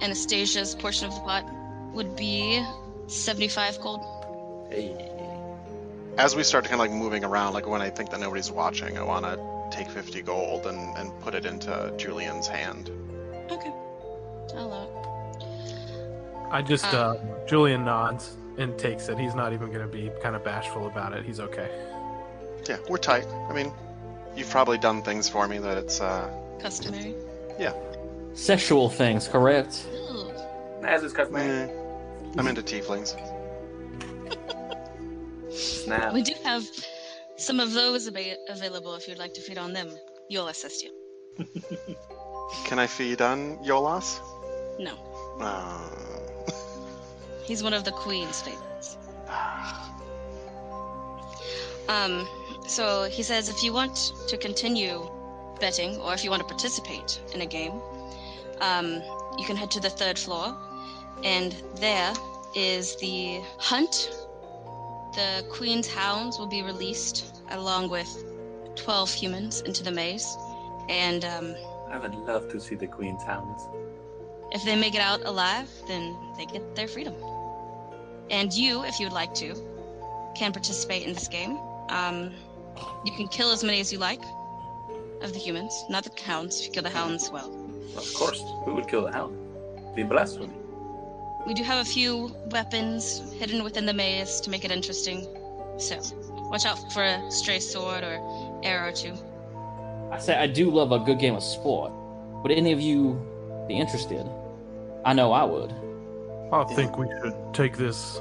[0.00, 1.44] Anastasia's portion of the pot
[1.92, 2.64] would be
[3.06, 4.00] 75 gold.
[4.70, 5.08] Hey.
[6.18, 8.50] As we start to kind of like moving around, like when I think that nobody's
[8.50, 9.38] watching, I want to
[9.76, 12.90] take 50 gold and, and put it into Julian's hand.
[13.50, 13.72] Okay.
[14.54, 16.48] I'll allow it.
[16.50, 19.18] I just, Um, uh, Julian nods and takes it.
[19.18, 21.24] He's not even going to be kind of bashful about it.
[21.24, 21.70] He's okay.
[22.68, 23.26] Yeah, we're tight.
[23.48, 23.72] I mean,
[24.36, 26.28] you've probably done things for me that it's, uh,
[26.60, 27.14] Customary.
[27.58, 27.74] Yeah.
[28.34, 29.86] Sexual things, correct?
[29.92, 30.30] Ooh.
[30.84, 31.68] As is customary.
[31.68, 31.68] eh,
[32.38, 33.14] I'm into tieflings.
[35.52, 36.12] Snap.
[36.14, 36.64] We do have
[37.36, 39.90] some of those ava- available if you'd like to feed on them.
[40.28, 40.90] You'll assist you.
[42.66, 44.20] Can I feed on Yolas?
[44.78, 44.94] No.
[45.40, 45.88] Uh,
[47.44, 48.96] He's one of the queen's favorites.
[51.88, 52.26] Um,
[52.66, 55.08] so he says if you want to continue
[55.60, 57.80] betting or if you want to participate in a game,
[58.60, 59.02] um,
[59.38, 60.56] you can head to the third floor,
[61.24, 62.12] and there
[62.54, 64.10] is the hunt.
[65.14, 68.24] The queen's hounds will be released along with
[68.76, 70.36] 12 humans into the maze,
[70.88, 71.54] and um,
[71.92, 73.62] I would love to see the Queen's hounds.
[74.52, 77.14] if they make it out alive, then they get their freedom.
[78.30, 79.54] And you, if you would like to,
[80.34, 81.58] can participate in this game.
[81.90, 82.32] Um,
[83.04, 84.22] you can kill as many as you like
[85.22, 86.60] of the humans, not the hounds.
[86.60, 87.50] If you kill the hounds, well.
[87.96, 89.36] Of course, who would kill the hound?
[89.94, 90.50] Be blasphemy.
[91.46, 95.26] We do have a few weapons hidden within the maze to make it interesting.
[95.78, 96.00] So,
[96.50, 99.14] watch out for a stray sword or arrow or two.
[100.10, 101.92] I say I do love a good game of sport.
[102.42, 103.20] Would any of you
[103.66, 104.28] be interested?
[105.04, 105.74] I know I would.
[106.52, 108.20] I think we should take this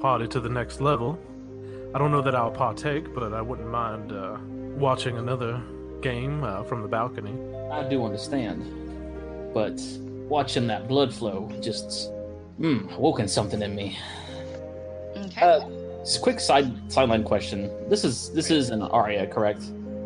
[0.00, 1.18] party to the next level.
[1.96, 4.36] I don't know that I'll partake, but I wouldn't mind uh,
[4.76, 5.62] watching another
[6.02, 7.32] game uh, from the balcony.
[7.72, 8.60] I do understand.
[9.54, 9.80] But
[10.28, 12.12] watching that blood flow just
[12.60, 13.98] mm, awoken something in me.
[15.16, 15.40] Okay.
[15.40, 17.70] Uh, a quick side sideline question.
[17.88, 19.62] This is this is an Aria, correct?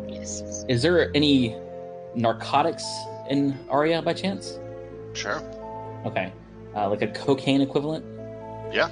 [0.07, 0.63] yes.
[0.69, 1.57] Is there any
[2.15, 2.85] narcotics
[3.29, 4.57] in Aria by chance?
[5.11, 5.43] sure.
[6.05, 6.31] Okay.
[6.73, 8.05] Uh, like a cocaine equivalent?
[8.73, 8.89] Yeah.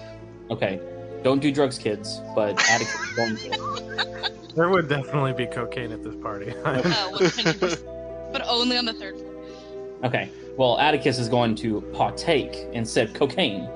[0.52, 0.82] Okay.
[1.24, 4.32] Don't do drugs, kids, but Atticus is going to.
[4.56, 6.52] There would definitely be cocaine at this party.
[6.66, 8.34] Uh, 100%.
[8.34, 9.34] but only on the third floor.
[10.04, 10.30] Okay.
[10.58, 13.70] Well, Atticus is going to partake in said cocaine.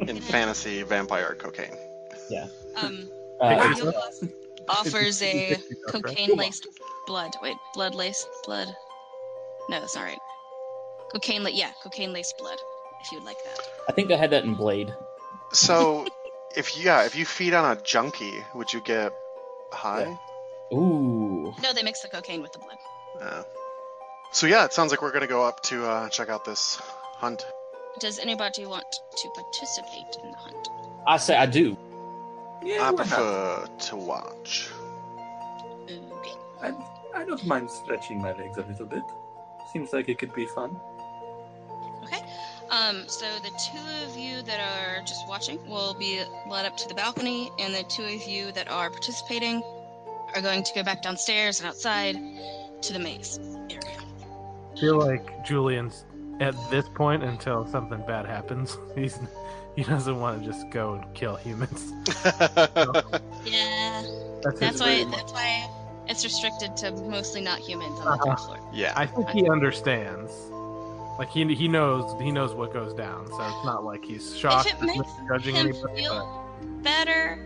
[0.00, 1.76] In fantasy vampire cocaine.
[2.28, 2.46] Yeah.
[2.76, 3.08] Um,
[3.40, 4.28] Uh, Hey,
[4.68, 6.66] offers a cocaine laced
[7.06, 7.30] blood.
[7.40, 8.66] Wait, blood laced blood?
[9.70, 10.18] No, that's not right.
[11.12, 12.58] Cocaine, la- yeah, cocaine laced blood.
[13.02, 13.60] If you'd like that.
[13.88, 14.92] I think I had that in Blade.
[15.52, 16.04] So,
[16.56, 19.12] if you, yeah, if you feed on a junkie, would you get
[19.72, 20.18] high?
[20.72, 21.54] Ooh.
[21.62, 22.76] No, they mix the cocaine with the blood.
[23.20, 23.42] Uh,
[24.32, 27.46] so yeah, it sounds like we're gonna go up to uh, check out this hunt.
[27.98, 28.84] Does anybody want
[29.16, 30.68] to participate in the hunt?
[31.06, 31.76] I say I do.
[32.62, 32.96] Yeah, I why not?
[32.96, 34.68] prefer to watch.
[35.84, 36.34] Okay.
[36.60, 36.72] I,
[37.14, 39.02] I don't mind stretching my legs a little bit.
[39.72, 40.78] Seems like it could be fun.
[42.04, 42.22] Okay.
[42.70, 46.88] Um, so the two of you that are just watching will be led up to
[46.88, 49.62] the balcony, and the two of you that are participating
[50.34, 52.16] are going to go back downstairs and outside
[52.82, 53.38] to the maze
[53.70, 53.80] area.
[54.76, 56.04] I feel like Julian's
[56.40, 58.76] at this point until something bad happens.
[58.94, 59.18] He's
[59.74, 61.92] he doesn't want to just go and kill humans.
[63.44, 64.02] Yeah,
[64.42, 64.96] That's, that's why.
[64.96, 65.10] reason.
[65.10, 65.70] That's why
[66.06, 68.58] it's restricted to mostly not humans on the third floor.
[68.72, 68.92] yeah.
[68.96, 70.32] I think he understands.
[71.18, 74.68] Like he he knows he knows what goes down, so it's not like he's shocked.
[74.68, 75.82] it he's makes judging him anybody.
[75.82, 76.44] but- feel
[76.82, 77.38] better.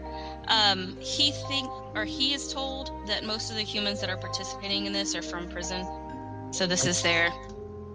[0.48, 4.86] Um, he think or he is told that most of the humans that are participating
[4.86, 5.86] in this are from prison,
[6.50, 7.30] so this is their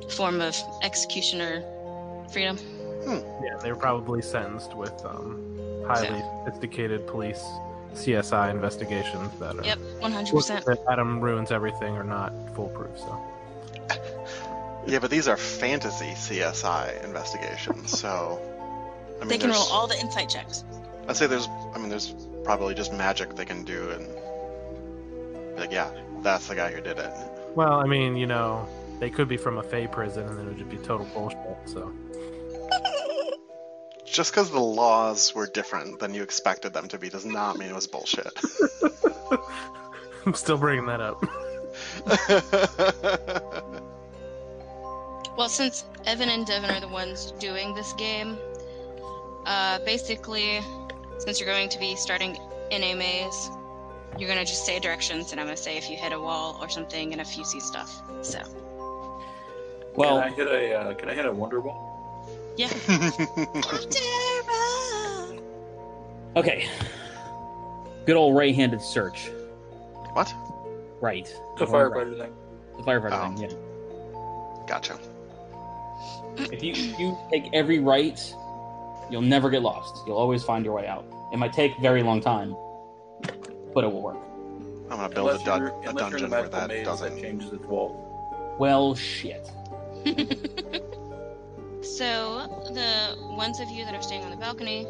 [0.10, 1.64] form of executioner
[2.32, 2.58] freedom.
[3.06, 7.44] Yeah, they were probably sentenced with um, highly sophisticated police
[7.94, 10.66] CSI investigations that are Yep, one hundred percent.
[10.90, 12.98] Adam ruins everything or not foolproof.
[12.98, 13.18] So
[14.88, 18.40] Yeah, but these are fantasy CSI investigations, so
[19.18, 20.64] I mean, They can roll all the insight checks.
[21.08, 24.08] I'd say there's, I mean, there's probably just magic they can do, and
[25.58, 25.90] like, yeah,
[26.22, 27.12] that's the guy who did it.
[27.56, 28.68] well, I mean, you know,
[29.00, 31.40] they could be from a Fey prison, and then it would just be total bullshit.
[31.66, 31.92] So
[34.06, 37.70] Just because the laws were different than you expected them to be does not mean
[37.70, 38.32] it was bullshit.
[40.26, 41.24] I'm still bringing that up.
[45.38, 48.38] Well, since Evan and Devin are the ones doing this game,
[49.46, 50.62] uh, basically,
[51.20, 52.38] since you're going to be starting
[52.72, 53.50] in a maze,
[54.18, 56.68] you're gonna just say directions, and I'm gonna say if you hit a wall or
[56.70, 58.02] something, and if you see stuff.
[58.24, 58.40] So,
[59.96, 61.94] Well, can I hit a uh, can I hit a wonder wall?
[62.58, 62.70] yeah.
[66.36, 66.68] okay.
[68.08, 69.30] Good old right-handed search.
[70.14, 70.34] what?
[71.00, 71.26] right.
[71.60, 72.08] The Going right.
[72.08, 72.34] firefighter thing.
[72.78, 73.36] The firefighter Oh.
[73.36, 73.50] thing.
[73.50, 73.56] Yeah.
[74.68, 74.98] Gotcha.
[76.38, 78.20] If you if you take every right,
[79.10, 80.04] you'll never get lost.
[80.08, 81.06] You'll always find your way out.
[81.34, 82.56] It might take a very long time,
[83.74, 84.18] but it will work.
[84.90, 87.16] I'm gonna build a, Unless dun- a unless you're in dungeon where that doesn't.
[87.16, 88.56] that changes its wall.
[88.60, 89.50] Well, shit.
[91.82, 94.86] So the ones of you that are staying on the balcony,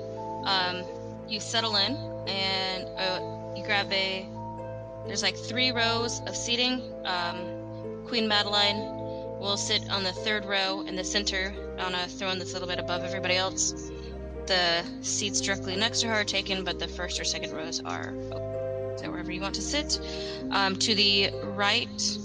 [0.45, 0.83] um,
[1.27, 1.95] you settle in
[2.27, 4.25] and uh, you grab a.
[5.05, 6.81] There's like three rows of seating.
[7.05, 8.96] Um, Queen Madeline
[9.39, 12.67] will sit on the third row in the center on a throne that's a little
[12.67, 13.91] bit above everybody else.
[14.47, 18.13] The seats directly next to her are taken, but the first or second rows are
[18.31, 18.97] open.
[18.97, 19.99] So wherever you want to sit.
[20.51, 22.17] Um, to the right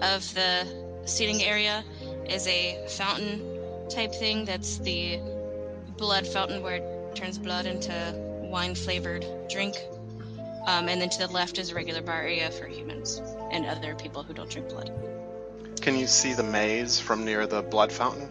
[0.00, 0.66] of the
[1.04, 1.84] seating area
[2.26, 3.42] is a fountain
[3.90, 5.20] type thing that's the
[5.98, 9.76] blood fountain where it turns blood into wine flavored drink.
[10.66, 13.20] Um, and then to the left is a regular bar area for humans
[13.50, 15.11] and other people who don't drink blood.
[15.82, 18.30] Can you see the maze from near the blood fountain?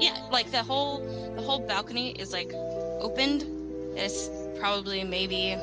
[0.00, 0.98] Yeah, like the whole
[1.36, 2.52] the whole balcony is like
[3.00, 3.44] opened.
[3.96, 4.28] It's
[4.58, 5.56] probably maybe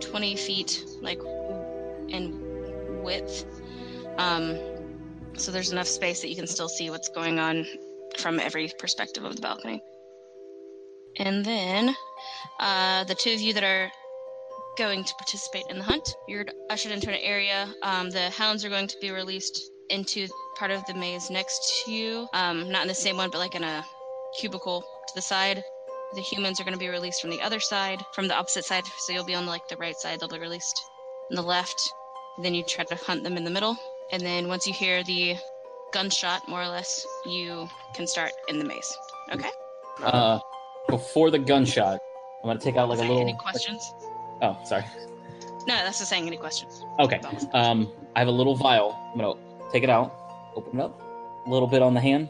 [0.00, 1.20] twenty feet like
[2.08, 2.38] in
[3.02, 3.46] width.
[4.18, 4.58] Um,
[5.38, 7.66] so there's enough space that you can still see what's going on
[8.18, 9.82] from every perspective of the balcony.
[11.16, 11.96] And then
[12.60, 13.90] uh, the two of you that are
[14.76, 17.72] going to participate in the hunt, you're ushered into an area.
[17.82, 21.92] Um, the hounds are going to be released into part of the maze next to
[21.92, 22.28] you.
[22.32, 23.84] Um, not in the same one, but like in a
[24.38, 25.62] cubicle to the side.
[26.14, 28.84] The humans are going to be released from the other side, from the opposite side.
[28.98, 30.20] So you'll be on like the right side.
[30.20, 30.82] They'll be released
[31.30, 31.92] on the left.
[32.42, 33.76] Then you try to hunt them in the middle.
[34.12, 35.36] And then once you hear the
[35.92, 38.96] gunshot, more or less, you can start in the maze.
[39.32, 39.50] Okay.
[40.02, 40.38] Uh,
[40.88, 42.00] before the gunshot,
[42.42, 43.20] I'm gonna take out like a little.
[43.20, 43.92] Any questions?
[44.42, 44.84] Oh, sorry.
[45.66, 46.26] No, that's just saying.
[46.26, 46.84] Any questions?
[46.98, 47.20] Okay.
[47.52, 48.98] Um, I have a little vial.
[49.12, 49.34] I'm gonna
[49.72, 50.12] take it out,
[50.56, 51.00] open it up,
[51.46, 52.28] a little bit on the hand,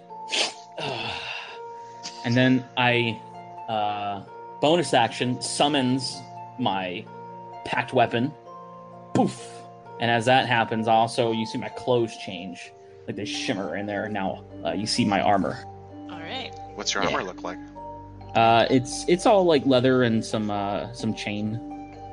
[2.25, 3.21] and then I,
[3.69, 4.23] uh,
[4.61, 6.21] bonus action summons
[6.59, 7.05] my
[7.65, 8.33] pact weapon.
[9.15, 9.49] Poof!
[10.01, 12.73] And as that happens, also you see my clothes change,
[13.07, 14.09] like they shimmer in there.
[14.09, 15.59] Now uh, you see my armor.
[16.11, 16.51] All right.
[16.75, 17.11] What's your Yeah.
[17.11, 17.59] armor look like?
[18.35, 21.61] Uh, it's it's all like leather and some uh, some chain,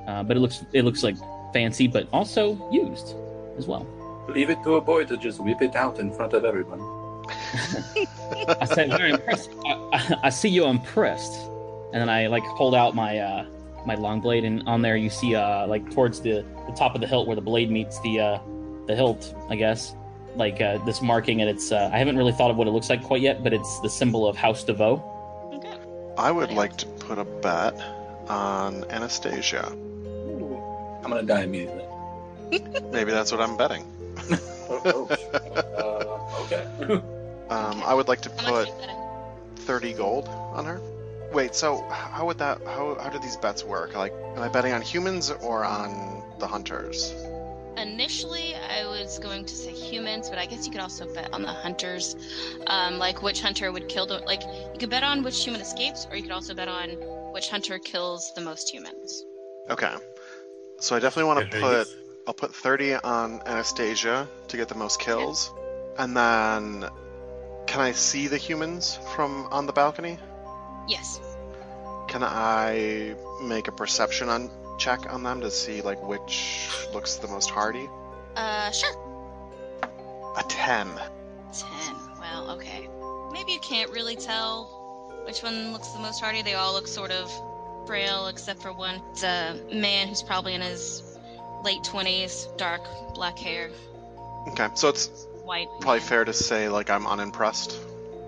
[0.09, 1.15] uh, but it looks it looks like
[1.53, 3.15] fancy, but also used
[3.57, 3.85] as well.
[4.27, 6.79] Leave it to a boy to just whip it out in front of everyone.
[8.61, 9.51] I said, very impressed.
[9.65, 11.33] I, I, I see you're impressed.
[11.91, 13.45] And then I like hold out my uh,
[13.85, 17.01] my long blade, and on there you see uh, like towards the, the top of
[17.01, 18.39] the hilt where the blade meets the uh,
[18.87, 19.95] the hilt, I guess.
[20.35, 22.89] Like uh, this marking, and it's uh, I haven't really thought of what it looks
[22.89, 25.03] like quite yet, but it's the symbol of House DeVoe.
[25.55, 25.77] Okay.
[26.17, 27.75] I would like to put a bet
[28.27, 29.75] on Anastasia.
[30.99, 31.85] Ooh, I'm gonna die immediately.
[32.91, 33.85] Maybe that's what I'm betting.
[34.69, 35.07] Oh, oh.
[35.77, 36.93] uh, okay.
[37.49, 39.59] Um, I would like to put do you bet it?
[39.61, 40.81] 30 gold on her.
[41.31, 43.95] Wait, so how would that how how do these bets work?
[43.95, 47.13] Like am I betting on humans or on the hunters?
[47.77, 51.43] Initially, I was going to say humans, but I guess you could also bet on
[51.43, 52.15] the hunters.
[52.67, 56.07] Um, like which hunter would kill the like you could bet on which human escapes,
[56.09, 56.89] or you could also bet on
[57.31, 59.23] which hunter kills the most humans.
[59.69, 59.93] Okay.
[60.79, 61.87] So I definitely want to put
[62.27, 65.51] I'll put 30 on Anastasia to get the most kills.
[65.97, 66.89] And then
[67.65, 70.17] can I see the humans from on the balcony?
[70.87, 71.19] Yes.
[72.07, 77.27] Can I make a perception on check on them to see like which looks the
[77.27, 77.89] most hardy?
[78.35, 78.95] Uh, sure.
[80.37, 80.87] A 10.
[80.87, 81.95] Ten.
[82.19, 82.87] Well, okay.
[83.31, 84.65] Maybe you can't really tell
[85.25, 86.41] which one looks the most hardy.
[86.41, 87.29] They all look sort of
[87.89, 89.01] frail, except for one.
[89.11, 91.01] It's a man who's probably in his
[91.63, 92.81] late twenties, dark
[93.15, 93.71] black hair,
[94.49, 94.67] Okay.
[94.75, 95.07] So it's
[95.43, 95.67] white.
[95.81, 96.07] probably man.
[96.07, 97.75] fair to say like I'm unimpressed.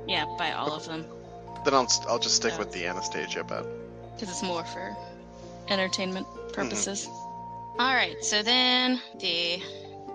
[0.07, 1.05] Yeah, by all of them,
[1.63, 2.57] Then I'll I'll just stick Yeah.
[2.59, 3.63] with the Anastasia bet.
[4.15, 4.97] because it's more for
[5.69, 7.05] entertainment purposes.
[7.07, 7.81] Mm-hmm.
[7.81, 8.17] All right.
[8.25, 9.61] So then the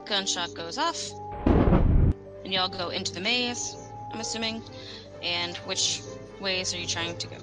[0.07, 0.99] gunshot goes off,
[1.47, 3.77] and y'all go into the maze.
[4.13, 4.61] I'm assuming.
[5.23, 6.03] And which
[6.41, 7.37] ways are you trying to go?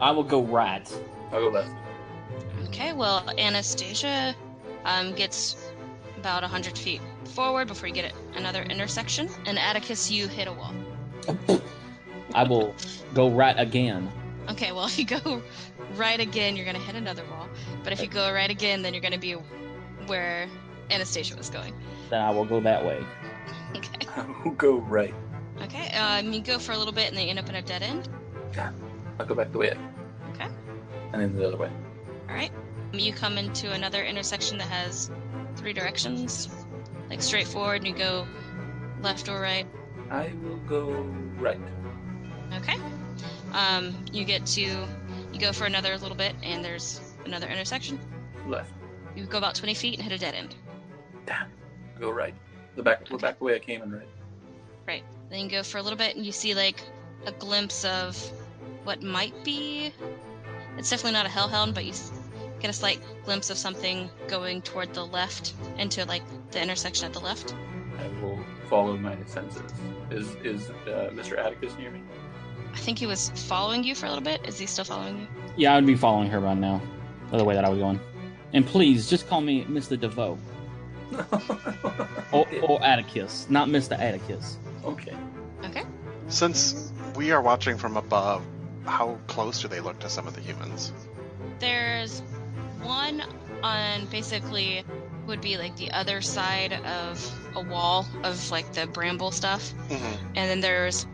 [0.00, 0.86] I will go right.
[1.32, 1.72] I'll go left.
[2.68, 4.34] Okay, well, Anastasia
[4.84, 5.72] um, gets
[6.18, 9.28] about 100 feet forward before you get at another intersection.
[9.46, 10.74] And Atticus, you hit a wall.
[12.34, 12.74] I will
[13.14, 14.10] go right again.
[14.48, 15.42] Okay, well, if you go
[15.96, 17.48] right again, you're going to hit another wall.
[17.82, 19.32] But if you go right again, then you're going to be
[20.06, 20.48] where
[20.90, 21.74] Anastasia was going.
[22.10, 23.02] Then I will go that way.
[23.76, 24.06] Okay.
[24.16, 25.14] I'll go right.
[25.62, 27.62] Okay, um, you go for a little bit and then you end up in a
[27.62, 28.08] dead end.
[28.54, 28.72] Yeah.
[29.18, 29.70] I'll go back the way.
[29.70, 29.80] Okay.
[31.12, 31.70] And then the other way.
[32.28, 32.52] All right.
[32.92, 35.10] You come into another intersection that has
[35.56, 36.48] three directions,
[37.08, 38.26] like straight forward, and you go
[39.00, 39.66] left or right.
[40.10, 40.90] I will go
[41.38, 41.60] right.
[42.54, 42.76] Okay.
[43.52, 47.98] Um, you get to, you go for another little bit, and there's another intersection.
[48.46, 48.72] Left.
[49.14, 50.54] You go about 20 feet and hit a dead end.
[51.26, 51.50] Damn.
[52.00, 52.34] Go right.
[52.76, 54.08] The back the back the way I came in right.
[54.86, 55.04] right.
[55.30, 56.82] Then you go for a little bit, and you see like
[57.26, 58.16] a glimpse of
[58.84, 59.92] what might be.
[60.78, 61.92] It's definitely not a hellhound, but you
[62.60, 67.12] get a slight glimpse of something going toward the left into like the intersection at
[67.12, 67.54] the left.
[67.98, 69.72] I will follow my senses.
[70.10, 71.38] Is is uh, Mr.
[71.38, 72.00] Atticus near me?
[72.72, 74.46] I think he was following you for a little bit.
[74.46, 75.26] Is he still following you?
[75.56, 76.80] Yeah, I'd be following her by now.
[77.30, 78.00] by The way that I was going.
[78.54, 79.98] And please, just call me Mr.
[80.00, 80.38] DeVoe.
[82.32, 83.98] Or, or Atticus, not Mr.
[83.98, 84.56] Atticus.
[84.86, 85.14] okay.
[85.64, 85.82] Okay.
[86.28, 88.42] Since we are watching from above,
[88.84, 90.92] how close do they look to some of the humans?
[91.58, 92.20] There's
[92.82, 93.22] one
[93.62, 94.84] on basically
[95.26, 99.70] would be like the other side of a wall of like the bramble stuff.
[99.88, 101.06] hmm And then there's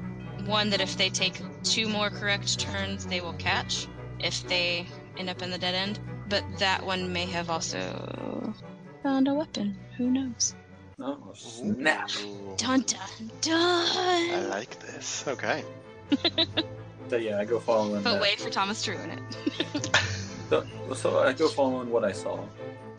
[0.47, 3.87] one that if they take two more correct turns, they will catch
[4.19, 4.87] if they
[5.19, 5.99] end up in the dead end.
[6.29, 8.55] But that one may have also
[9.03, 9.77] found a weapon.
[9.97, 10.55] Who knows?
[11.01, 12.11] Oh snap!
[12.57, 13.55] Dun dun dun!
[13.57, 15.25] I like this.
[15.29, 15.65] Okay.
[17.09, 18.03] So yeah, I go following.
[18.03, 18.23] But that.
[18.23, 20.01] wait for Thomas to ruin it.
[20.49, 22.43] So, so I go following what I saw.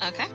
[0.05, 0.27] Okay.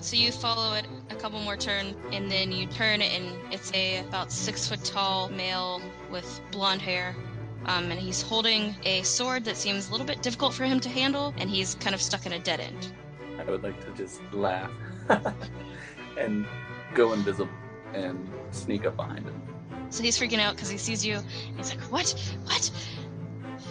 [0.00, 3.72] So you follow it a couple more turns, and then you turn it, and it's
[3.74, 7.16] a about six foot tall male with blonde hair.
[7.64, 10.88] Um, and he's holding a sword that seems a little bit difficult for him to
[10.88, 12.92] handle, and he's kind of stuck in a dead end.
[13.38, 14.70] I would like to just laugh
[16.18, 16.46] and
[16.94, 17.50] go invisible
[17.94, 19.42] and sneak up behind him.
[19.90, 21.20] So he's freaking out because he sees you.
[21.56, 22.14] He's like, "What?
[22.44, 22.70] What?"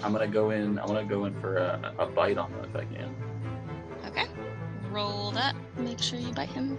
[0.03, 0.79] I'm gonna go in.
[0.79, 3.15] I'm gonna go in for a, a bite on him if I can.
[4.07, 4.25] Okay.
[4.91, 5.55] Roll that.
[5.77, 6.77] Make sure you bite him.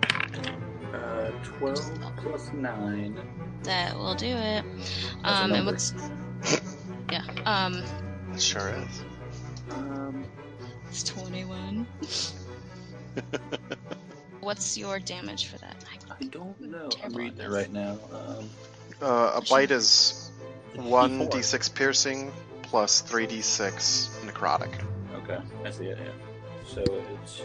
[0.93, 1.81] Uh, twelve
[2.17, 3.19] plus nine.
[3.65, 4.65] That will do it.
[5.25, 5.93] a Um, and what's?
[7.11, 7.25] Yeah.
[7.45, 7.83] Um,
[8.35, 9.03] It sure is.
[9.71, 10.25] Um,
[10.89, 11.87] it's twenty-one.
[14.41, 15.85] What's your damage for that?
[16.21, 16.85] I don't know.
[16.85, 17.99] I'm Terrible reading at it right now.
[18.13, 18.49] Um,
[19.03, 20.31] Uh, a bite is
[20.75, 22.33] one d6 piercing
[22.69, 24.73] plus three d6 necrotic.
[25.15, 25.99] okay, I see it.
[25.99, 26.13] Yeah.
[26.67, 26.83] So
[27.23, 27.43] it's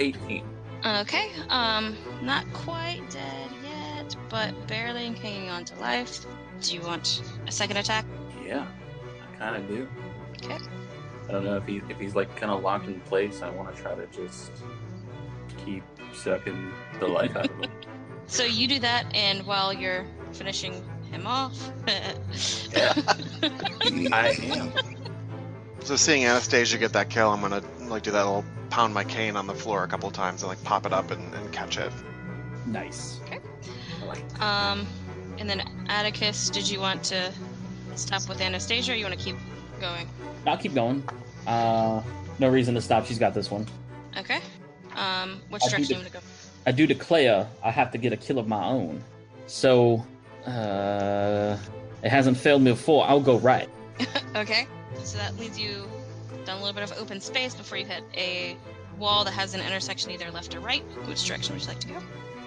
[0.00, 0.44] eighteen.
[0.84, 1.30] Okay.
[1.48, 6.24] Um, not quite dead yet, but barely hanging on to life.
[6.60, 8.04] Do you want a second attack?
[8.44, 8.66] Yeah,
[9.32, 9.88] I kind of do.
[10.42, 10.58] Okay.
[11.28, 13.42] I don't know if he if he's like kind of locked in place.
[13.42, 14.50] I want to try to just
[15.64, 17.70] keep sucking the life out of him.
[18.26, 21.70] So you do that, and while you're finishing him off,
[24.12, 24.72] I am.
[25.82, 29.36] So seeing Anastasia get that kill, I'm gonna like do that little pound my cane
[29.36, 31.92] on the floor a couple times and like pop it up and, and catch it.
[32.66, 33.20] Nice.
[33.24, 33.40] Okay.
[34.06, 34.86] like um,
[35.38, 37.32] and then Atticus, did you want to
[37.96, 39.36] stop with Anastasia, or you want to keep
[39.80, 40.08] going?
[40.46, 41.02] I'll keep going.
[41.46, 42.02] Uh,
[42.38, 43.06] no reason to stop.
[43.06, 43.66] She's got this one.
[44.16, 44.40] Okay.
[44.94, 46.20] Um, which I'll do direction you want to go?
[46.66, 49.02] I do declare I have to get a kill of my own.
[49.46, 50.04] So,
[50.46, 51.56] uh,
[52.02, 53.06] it hasn't failed me before.
[53.08, 53.68] I'll go right.
[54.36, 54.66] Okay.
[55.02, 55.88] So that leads you
[56.44, 58.56] down a little bit of open space before you hit a
[58.98, 60.82] wall that has an intersection either left or right.
[61.06, 61.98] Which direction would you like to go?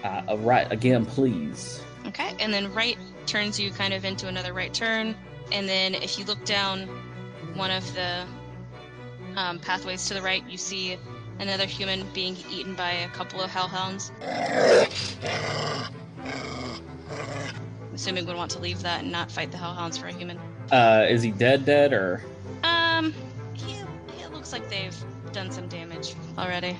[0.02, 1.82] Uh, uh, right again, please.
[2.06, 2.34] Okay.
[2.38, 5.14] And then right turns you kind of into another right turn.
[5.52, 6.88] And then if you look down
[7.54, 8.24] one of the
[9.36, 10.98] um, pathways to the right, you see
[11.38, 14.12] another human being eaten by a couple of hellhounds.
[17.94, 20.36] I'm assuming would want to leave that and not fight the hellhounds for a human.
[20.72, 21.64] Uh, is he dead?
[21.64, 22.24] Dead or?
[22.64, 23.14] Um,
[23.52, 23.84] he,
[24.20, 24.96] it looks like they've
[25.30, 26.76] done some damage already.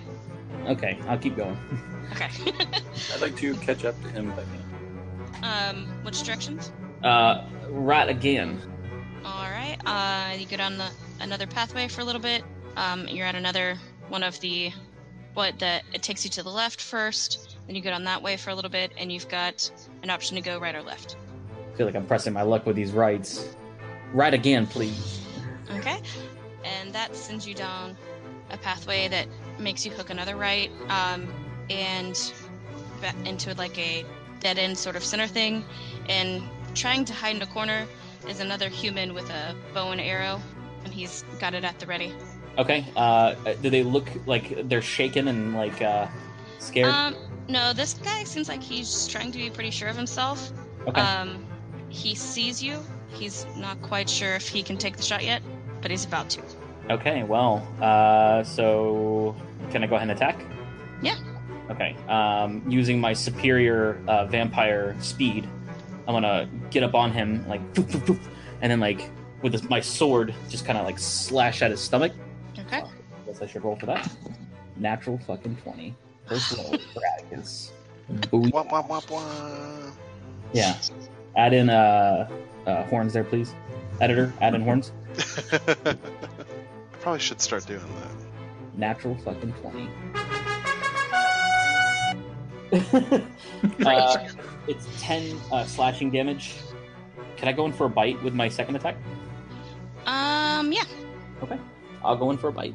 [0.67, 1.57] Okay, I'll keep going.
[2.11, 2.29] Okay.
[3.15, 5.77] I'd like to catch up to him if I can.
[5.77, 6.73] um, which directions?
[7.05, 8.61] Uh, right again.
[9.25, 9.77] All right.
[9.87, 10.91] Uh, you go down the
[11.21, 12.43] another pathway for a little bit.
[12.75, 13.77] Um, you're at another
[14.09, 14.73] one of the
[15.35, 17.54] what that it takes you to the left first.
[17.67, 19.71] Then you go down that way for a little bit, and you've got
[20.03, 21.17] an option to go right or left.
[21.73, 23.57] I feel like I'm pressing my luck with these rights.
[24.12, 25.21] Right again, please.
[25.77, 26.01] Okay.
[26.65, 27.97] And that sends you down
[28.51, 29.27] a pathway that
[29.59, 31.33] makes you hook another right, um,
[31.71, 32.33] and
[33.25, 34.05] into like a
[34.41, 35.65] dead end sort of center thing.
[36.09, 36.43] And
[36.75, 37.87] trying to hide in a corner
[38.29, 40.41] is another human with a bow and arrow,
[40.85, 42.15] and he's got it at the ready.
[42.57, 42.85] Okay.
[42.95, 46.07] Uh, do they look like they're shaken and like uh,
[46.65, 46.89] scared?
[46.89, 47.17] Um,
[47.49, 50.51] no, this guy seems like he's trying to be pretty sure of himself.
[50.89, 51.01] okay.
[51.01, 51.45] Um,
[51.89, 52.79] he sees you.
[53.09, 55.43] He's not quite sure if he can take the shot yet,
[55.81, 56.43] but he's about to.
[56.91, 57.23] okay.
[57.23, 59.37] Well, uh, so
[59.71, 60.41] can I go ahead and attack?
[61.03, 61.17] Yeah.
[61.71, 61.97] Okay.
[62.09, 65.49] Um, using my superior uh, vampire speed,
[66.09, 69.09] I'm gonna get up on him like, and then like
[69.43, 72.12] with this, my sword, just kind of like slash at his stomach.
[72.59, 72.83] Okay.
[73.27, 74.11] Guess I should roll for that.
[74.77, 75.95] Natural fucking twenty.
[76.27, 77.72] First roll for Atticus.
[78.12, 78.51] Booyah.
[78.53, 79.93] Womp womp womp womp.
[80.53, 80.77] Yeah.
[81.37, 82.29] Add in uh,
[82.66, 83.55] uh, horns there, please.
[84.01, 84.93] Editor, add in horns.
[85.16, 85.97] I
[87.01, 88.11] probably should start doing that.
[88.79, 89.89] Natural fucking 20.
[93.87, 94.29] uh,
[94.66, 96.55] it's 10 uh, slashing damage.
[97.37, 98.97] Can I go in for a bite with my second attack?
[100.07, 100.85] Um, yeah,
[101.43, 101.59] Okay.
[102.03, 102.75] I'll go in for a bite.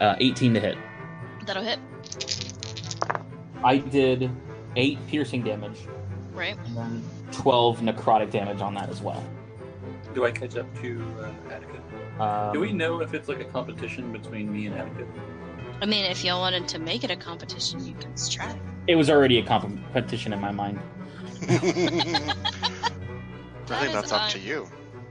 [0.00, 0.76] Uh, 18 to hit.
[1.44, 1.78] that'll hit.
[3.64, 4.30] I did
[4.76, 5.78] 8 piercing damage
[6.32, 6.56] Right.
[6.66, 7.02] and then
[7.32, 9.22] 12 necrotic damage on that as well.
[10.14, 11.80] Do I catch up to uh, Atticus?
[12.20, 15.06] Um, Do we know if it's like a competition between me and Atticus?
[15.80, 18.58] I mean, if y'all wanted to make it a competition, you can try.
[18.86, 20.80] It was already a competition in my mind.
[21.42, 21.46] I
[23.80, 24.66] think that's up to you.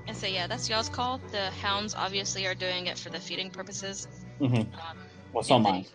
[0.07, 1.19] And so, yeah, that's y'all's call.
[1.31, 4.07] The hounds obviously are doing it for the feeding purposes.
[4.41, 4.55] Mm-hmm.
[4.75, 4.97] Um,
[5.33, 5.81] Well, so am and I.
[5.81, 5.87] the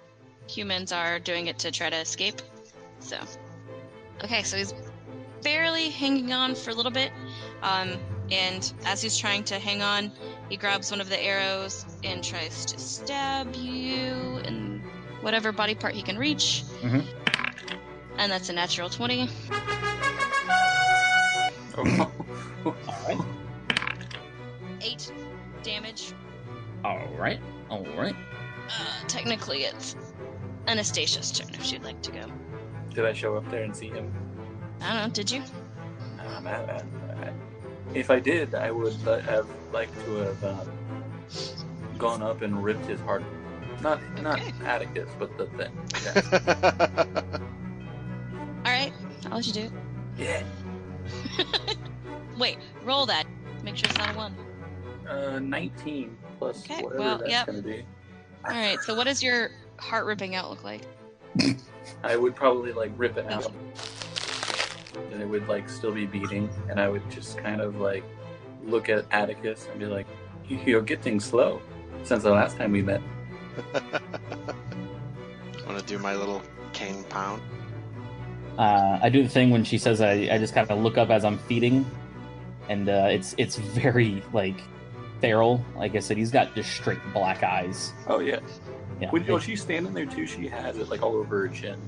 [0.48, 2.40] Humans are doing it to try to escape.
[3.00, 3.16] So,
[4.24, 4.74] okay, so he's
[5.42, 7.10] barely hanging on for a little bit.
[7.62, 7.98] Um,
[8.30, 10.12] and as he's trying to hang on,
[10.48, 14.82] he grabs one of the arrows and tries to stab you in
[15.20, 16.64] whatever body part he can reach.
[16.80, 17.04] Mhm.
[18.18, 19.28] And that's a natural 20.
[21.74, 22.12] Oh.
[22.66, 22.74] All
[23.08, 23.18] right.
[24.80, 25.12] 8
[25.62, 26.12] damage.
[26.84, 27.40] All right.
[27.70, 28.14] All right.
[28.68, 29.96] Uh, technically, it's
[30.66, 32.24] Anastasia's turn if she'd like to go.
[32.94, 34.12] Did I show up there and see him?
[34.80, 35.42] I don't know, did you?
[36.20, 37.32] Um, I, I, I,
[37.94, 40.68] if I did, I would have liked to have um,
[41.98, 43.22] gone up and ripped his heart.
[43.80, 44.52] Not not Okay.
[44.64, 45.72] Atticus, but the thing.
[48.64, 48.68] Yeah.
[48.68, 48.92] Alright,
[49.26, 49.72] I'll let you do it.
[50.18, 50.42] yeah.
[52.38, 53.24] Wait, roll that.
[53.64, 54.36] Make sure it's not a 1.
[55.08, 57.46] Uh, 19 plus Okay, whatever well, that's yep.
[57.46, 57.84] going to be.
[58.44, 59.50] Alright, so what is your
[59.82, 60.82] heart ripping out look like?
[62.04, 63.52] I would probably like rip it out,
[65.12, 68.04] and it would like still be beating, and I would just kind of like
[68.64, 70.06] look at Atticus and be like,
[70.48, 71.60] "You- "You're getting slow
[72.04, 73.00] since the last time we met."
[73.74, 74.00] I
[75.66, 77.42] Want to do my little cane pound?
[78.58, 81.10] Uh, I do the thing when she says I, I just kind of look up
[81.10, 81.86] as I'm feeding,
[82.68, 84.60] and uh, it's it's very like
[85.20, 85.64] feral.
[85.76, 87.92] Like I said, he's got just straight black eyes.
[88.06, 88.40] Oh yeah.
[89.00, 89.10] Yeah.
[89.10, 91.80] When, oh, when she's standing there too, she has it like all over her chin,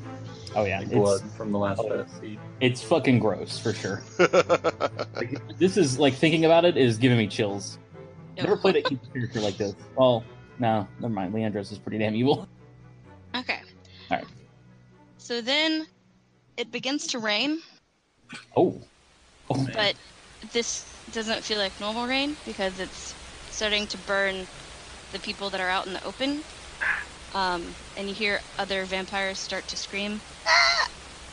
[0.57, 2.05] oh yeah, like blood from the last oh.
[2.21, 2.39] feed.
[2.61, 4.03] it's fucking gross for sure.
[5.15, 7.79] Like, this is like thinking about it is giving me chills.
[8.37, 9.77] Never played a character like this.
[9.95, 10.25] Well,
[10.59, 11.33] no, never mind.
[11.33, 12.49] Leandros is pretty damn evil.
[13.33, 13.61] Okay.
[14.11, 14.27] Alright.
[15.19, 15.87] So then
[16.57, 17.61] it begins to rain,
[18.57, 18.81] Oh,
[19.51, 19.95] oh, but
[20.53, 23.15] this doesn't feel like normal rain because it's
[23.51, 24.47] starting to burn
[25.13, 26.43] the people that are out in the open.
[27.35, 30.21] Um, and you hear other vampires start to scream.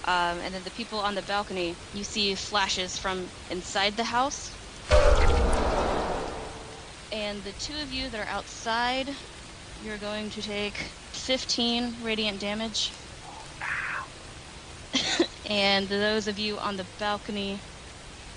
[0.05, 4.51] Um, and then the people on the balcony, you see flashes from inside the house.
[7.11, 9.09] And the two of you that are outside,
[9.85, 12.91] you're going to take 15 radiant damage.
[15.49, 17.59] and those of you on the balcony,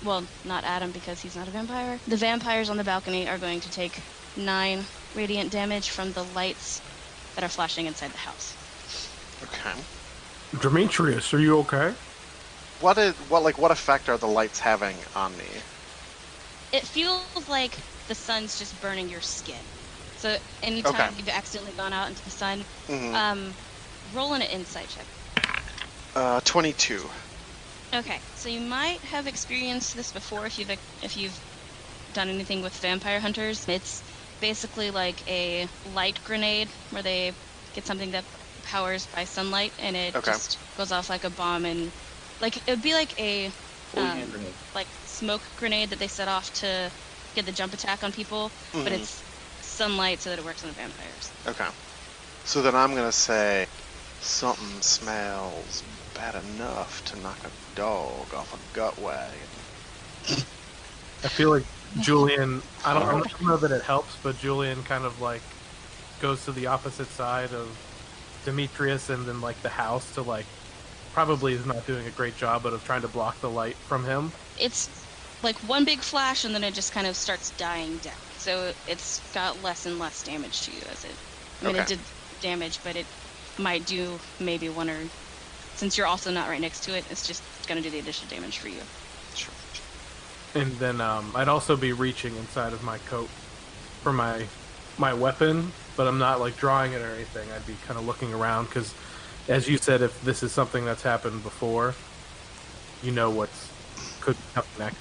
[0.03, 1.99] well, not Adam because he's not a vampire.
[2.07, 4.01] The vampires on the balcony are going to take
[4.37, 4.83] 9
[5.15, 6.81] radiant damage from the lights
[7.35, 8.57] that are flashing inside the house.
[9.43, 9.75] okay.
[10.59, 11.95] Demetrius, are you okay?
[12.79, 15.63] What is what like what effect are the lights having on me?
[16.71, 19.73] It feels like the sun's just burning your skin.
[20.15, 21.11] So anytime Okay.
[21.11, 23.23] you've accidentally gone out into the sun, Mhm.
[23.23, 23.57] um,
[24.05, 25.07] roll an insight check.
[26.15, 27.11] Uh, 22.
[27.93, 30.69] Okay, so you might have experienced this before if you've
[31.01, 31.41] if you've
[32.11, 33.65] done anything with vampire hunters.
[33.67, 34.03] It's
[34.45, 37.33] basically like a light grenade where they
[37.73, 38.25] get something that
[38.63, 40.37] powers by sunlight and it Okay.
[40.37, 41.93] just goes off like a bomb and
[42.41, 43.51] like it would be like a
[43.97, 44.37] Um,
[44.73, 46.91] like smoke grenade that they set off to
[47.35, 49.07] get the jump attack on people, but Mhm.
[49.07, 49.23] it's
[49.61, 51.33] sunlight so that it works on the vampires.
[51.47, 51.69] Okay.
[52.45, 53.67] So then I'm gonna say
[54.19, 55.83] something smells
[56.13, 59.67] bad enough to knock a dog off a gut wagon.
[61.23, 61.65] I feel like
[62.01, 62.61] Julian.
[62.85, 65.41] I don't, I don't know that it helps, but Julian kind of like
[66.21, 67.67] goes to the opposite side of
[68.45, 70.45] Demetrius and then like the house to like
[71.13, 74.03] probably is not doing a great job, but of trying to block the light from
[74.03, 74.31] him.
[74.59, 74.89] It's
[75.43, 78.13] like one big flash and then it just kind of starts dying down.
[78.37, 81.15] So it's got less and less damage to you as it.
[81.61, 81.99] I mean, it did
[82.41, 83.05] damage, but it
[83.57, 84.99] might do maybe one or
[85.75, 88.59] since you're also not right next to it, it's just gonna do the additional damage
[88.59, 88.81] for you.
[90.55, 90.61] Sure.
[90.61, 93.29] And then um, I'd also be reaching inside of my coat
[94.01, 94.45] for my
[94.97, 97.51] my weapon, but I'm not like drawing it or anything.
[97.51, 98.93] I'd be kind of looking around because,
[99.47, 101.95] as you said, if this is something that's happened before,
[103.03, 103.71] you know what's
[104.21, 104.97] could come next.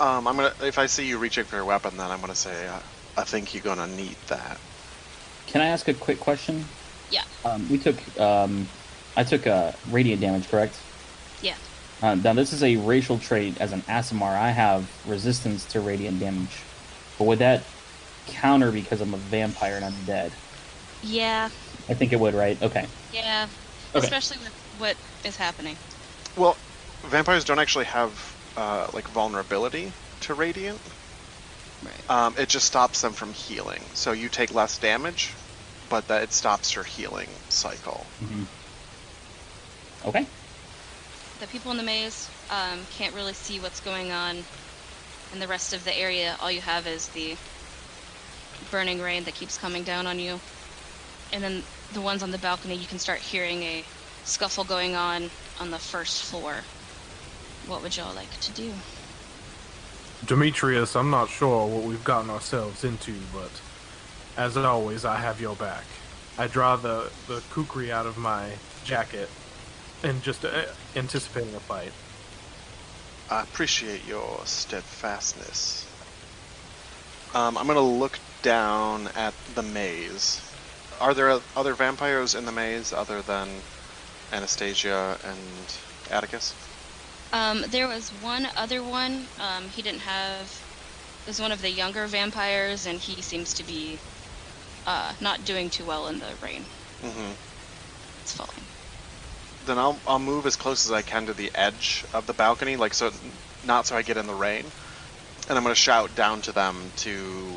[0.00, 0.52] Um, I'm gonna.
[0.62, 2.78] If I see you reaching for your weapon, then I'm gonna say, uh,
[3.16, 4.58] I think you're gonna need that.
[5.46, 6.64] Can I ask a quick question?
[7.10, 7.24] Yeah.
[7.44, 8.66] Um, we took, um,
[9.16, 10.78] I took uh, radiant damage, correct?
[11.42, 11.56] Yeah.
[12.02, 13.56] Uh, now this is a racial trait.
[13.60, 16.68] As an Aasimar, I have resistance to radiant damage,
[17.18, 17.76] but would that
[18.26, 20.38] counter because I'm a vampire and I'm dead?
[21.02, 21.50] Yeah,
[21.88, 22.60] I think it would, right?
[22.62, 22.92] Okay.
[23.10, 23.48] yeah.
[23.94, 24.10] Okay.
[24.10, 25.78] Especially with what is happening.
[26.36, 26.60] Well,
[27.04, 30.82] vampires don't actually have uh, like vulnerability to radiant.
[31.82, 32.02] Right.
[32.08, 33.90] Um, it just stops them from healing.
[33.94, 35.36] So you take less damage,
[35.88, 38.12] but that it stops your healing cycle.
[38.20, 38.44] hmm
[40.04, 40.32] Okay.
[41.42, 44.44] The people in the maze um, can't really see what's going on
[45.32, 46.36] in the rest of the area.
[46.40, 47.36] All you have is the
[48.70, 50.38] burning rain that keeps coming down on you.
[51.32, 51.64] And then
[51.94, 53.82] the ones on the balcony, you can start hearing a
[54.22, 56.58] scuffle going on on the first floor.
[57.66, 58.72] What would y'all like to do?
[60.24, 63.50] Demetrius, I'm not sure what we've gotten ourselves into, but
[64.36, 65.82] as always, I have your back.
[66.38, 68.52] I draw the the kukri out of my
[68.84, 69.28] jacket
[70.02, 70.64] and just uh,
[70.96, 71.92] anticipating a fight.
[73.30, 75.86] I appreciate your steadfastness.
[77.34, 80.40] Um, I'm gonna look down at the maze.
[81.00, 83.48] Are there other vampires in the maze other than
[84.32, 85.76] Anastasia and
[86.10, 86.54] Atticus?
[87.32, 89.26] Um, there was one other one.
[89.40, 90.62] Um, he didn't have.
[91.22, 93.98] It was one of the younger vampires, and he seems to be
[94.86, 96.64] uh, not doing too well in the rain.
[97.00, 97.32] Mm-hmm.
[98.22, 98.62] It's falling.
[99.66, 102.76] Then I'll I'll move as close as I can to the edge of the balcony,
[102.76, 103.10] like so,
[103.66, 104.64] not so I get in the rain,
[105.48, 107.50] and I'm gonna shout down to them to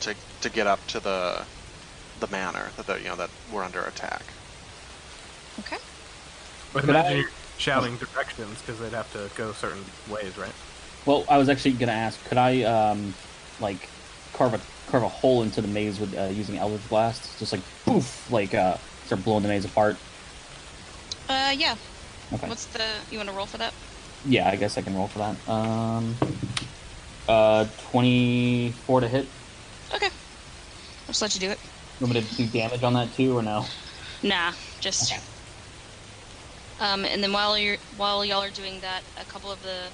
[0.00, 1.42] to to get up to the
[2.20, 4.22] the manor that the, you know that we're under attack.
[5.60, 5.76] Okay.
[6.72, 7.24] But imagine I-
[7.58, 10.52] shouting directions because they'd have to go certain ways, right?
[11.04, 13.14] Well, I was actually gonna ask, could I um,
[13.60, 13.88] like
[14.32, 17.60] carve a carve a hole into the maze with uh, using Eldritch Blast, just like
[17.84, 19.96] poof, like uh, start blowing the maze apart?
[21.30, 21.76] Uh, yeah.
[22.32, 22.48] Okay.
[22.48, 22.84] What's the?
[23.12, 23.72] You want to roll for that?
[24.26, 25.48] Yeah, I guess I can roll for that.
[25.48, 26.16] Um,
[27.28, 29.26] uh, twenty-four to hit.
[29.94, 30.06] Okay.
[30.06, 31.58] I'll just let you do it.
[32.00, 33.64] You want me to do damage on that too, or no?
[34.24, 35.12] Nah, just.
[35.12, 35.22] Okay.
[36.80, 39.84] Um, and then while you're while y'all are doing that, a couple of the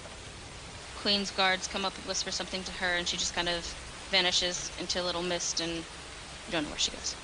[1.03, 3.63] queen's guards come up and whisper something to her, and she just kind of
[4.11, 5.83] vanishes into a little mist, and you
[6.51, 7.15] don't know where she goes.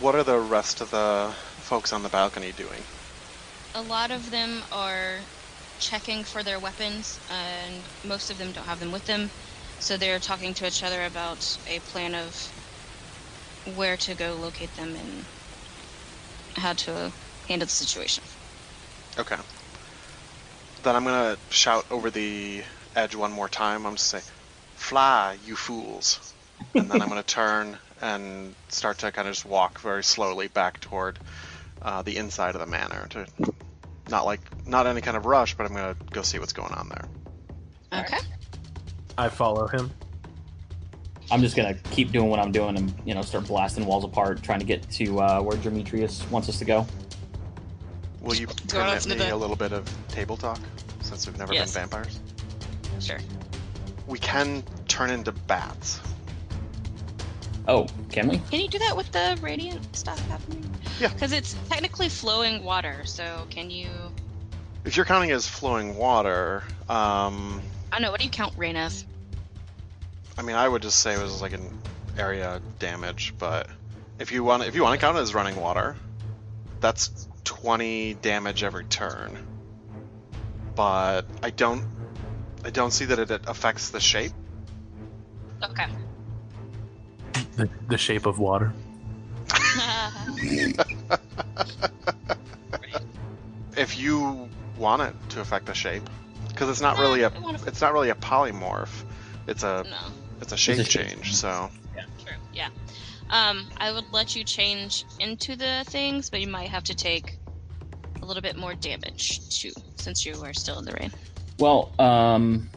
[0.00, 1.30] What are the rest of the
[1.64, 2.86] folks on the balcony doing?
[3.74, 5.26] A lot of them are
[5.78, 9.32] checking for their weapons, and most of them don't have them with them,
[9.78, 12.52] so they're talking to each other about a plan of
[13.64, 15.26] where to go locate them and
[16.56, 17.12] how to
[17.48, 18.24] handle the situation.
[19.18, 19.36] Okay.
[20.82, 23.86] Then I'm gonna shout over the edge one more time.
[23.86, 24.22] I'm just say,
[24.74, 26.34] "Fly, you fools!"
[26.76, 30.80] And then I'm gonna turn and start to kind of just walk very slowly back
[30.80, 31.18] toward
[31.84, 33.06] uh, the inside of the manor.
[33.10, 33.26] To
[34.10, 36.88] not like not any kind of rush, but I'm gonna go see what's going on
[36.88, 38.00] there.
[38.02, 38.18] Okay.
[39.16, 39.90] I follow him.
[41.30, 44.42] I'm just gonna keep doing what I'm doing and you know start blasting walls apart,
[44.42, 46.86] trying to get to uh, where Demetrius wants us to go.
[48.20, 50.58] Will you Go permit me the- a little bit of table talk
[51.02, 51.72] since we've never Yes.
[51.74, 52.20] been vampires?
[53.00, 53.18] Sure.
[54.06, 56.00] We can turn into bats.
[57.66, 58.38] Oh, can we?
[58.50, 60.70] Can you do that with the radiant stuff happening?
[61.00, 61.08] Yeah.
[61.08, 63.88] Because it's technically flowing water, so can you?
[64.84, 68.10] If you're counting as flowing water, um, I don't know.
[68.10, 69.06] What do you count rain as?
[70.36, 71.78] I mean, I would just say it was like an
[72.18, 73.68] area damage, but
[74.18, 75.96] if you want, if you want to count it as running water,
[76.80, 79.38] that's 20 damage every turn.
[80.74, 81.86] But I don't,
[82.64, 84.32] I don't see that it affects the shape.
[85.62, 85.86] Okay.
[87.56, 88.72] The, the shape of water.
[93.76, 94.48] If you
[94.78, 96.08] want it to affect the shape,
[96.48, 97.32] because it's not really a
[97.66, 99.02] it's not really a polymorph.
[99.48, 99.96] It's a, no.
[100.40, 101.34] it's a shape shape change.
[101.34, 101.70] So
[102.24, 102.36] True.
[102.52, 102.68] Yeah.
[103.30, 107.38] Um, I would let you change into the things, but you might have to take
[108.22, 111.10] a little bit more damage too, since you are still in the rain
[111.58, 112.70] Well, um,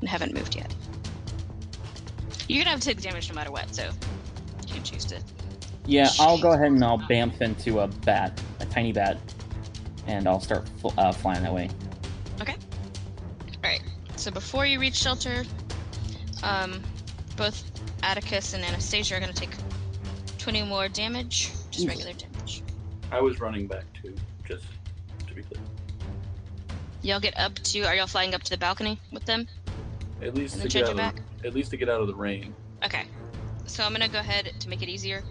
[0.00, 0.74] and haven't moved yet.
[2.48, 3.90] You're gonna have to take damage no matter what, so
[4.66, 5.20] you can choose to
[5.86, 9.18] Yeah, I'll go ahead and I'll bamf into a bat, a tiny bat,
[10.06, 11.70] and I'll start fl- uh, flying that way.
[12.40, 12.56] Okay.
[13.56, 13.82] Alright,
[14.16, 15.44] so before you reach shelter,
[16.42, 16.82] um,
[17.36, 17.70] both
[18.02, 19.54] Atticus and Anastasia are going to take
[20.38, 21.88] 20 more damage, just Ooh.
[21.88, 22.62] regular damage.
[23.10, 24.14] I was running back too,
[24.46, 24.64] just
[25.26, 25.60] to be clear.
[27.02, 27.82] Y'all get up to.
[27.82, 29.46] Are y'all flying up to the balcony with them?
[30.22, 32.00] At least And to then get change out it of, at least to get out
[32.00, 32.54] of the rain.
[32.84, 33.06] Okay.
[33.66, 35.22] So I'm gonna go ahead to make it easier.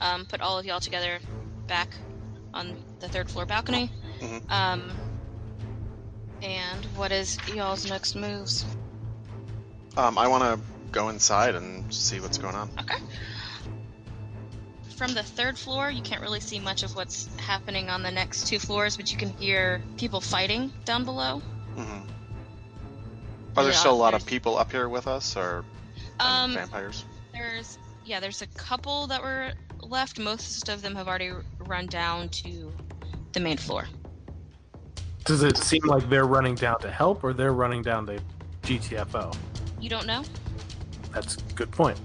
[0.00, 1.18] Um, put all of y'all together
[1.66, 1.88] back
[2.54, 3.90] on the third floor balcony.
[4.20, 4.50] Mhm.
[4.50, 4.90] Um,
[6.42, 8.64] and what is y'all's next moves?
[9.96, 10.60] Um, I want to
[10.92, 12.70] go inside and see what's going on.
[12.78, 13.02] Okay.
[14.96, 18.46] From the third floor, you can't really see much of what's happening on the next
[18.46, 21.40] two floors, but you can hear people fighting down below.
[21.76, 22.00] hmm
[23.58, 25.64] Are there still a lot of people up here with us, or
[26.20, 27.04] Um, vampires?
[27.32, 30.18] there's yeah, there's a couple that were left.
[30.18, 32.72] Most of them have already run down to
[33.32, 33.86] the main floor.
[35.24, 38.20] Does it seem like they're running down to help or they're running down to
[38.62, 39.36] GTFO?
[39.80, 40.22] You don't know?
[41.12, 41.98] That's a good point.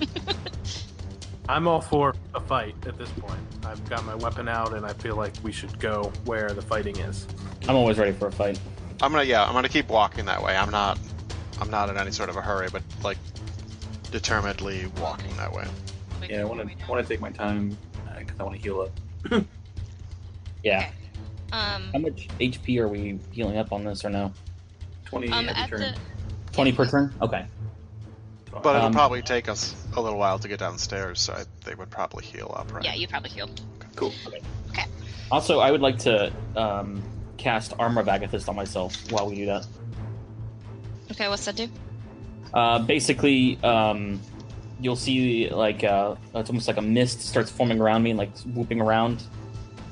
[1.48, 3.40] I'm all for a fight at this point.
[3.64, 6.96] I've got my weapon out and I feel like we should go where the fighting
[6.98, 7.26] is.
[7.68, 8.60] I'm always ready for a fight.
[9.02, 10.56] I'm gonna yeah, I'm gonna keep walking that way.
[10.56, 10.98] I'm not,
[11.60, 13.18] I'm not in any sort of a hurry, but like
[14.10, 15.66] determinedly walking that way.
[16.28, 17.76] Yeah, I want me to want to take my time
[18.18, 18.80] because I want to heal
[19.30, 19.44] up.
[20.62, 20.90] Yeah.
[21.52, 24.30] Um, How much HP are we healing up on this or no?
[25.06, 25.94] Twenty um, every turn.
[25.94, 27.14] the 20 per turn?
[27.22, 27.46] Okay.
[28.52, 31.74] But it'll Um, probably take us a little while to get downstairs, so I, they
[31.74, 32.84] would probably heal up, right?
[32.84, 33.58] yeah, you probably healed.
[33.96, 34.12] cool.
[34.26, 34.42] Okay.
[34.70, 34.84] okay.
[35.30, 37.02] Also, I would like to um,
[37.40, 39.66] cast Armor of Agathys on myself while we do that.
[41.10, 41.68] Okay, what's that do?
[42.52, 44.20] Uh, basically, um,
[44.80, 48.36] you'll see like uh, it's almost like a mist starts forming around me and like
[48.54, 49.22] whooping around,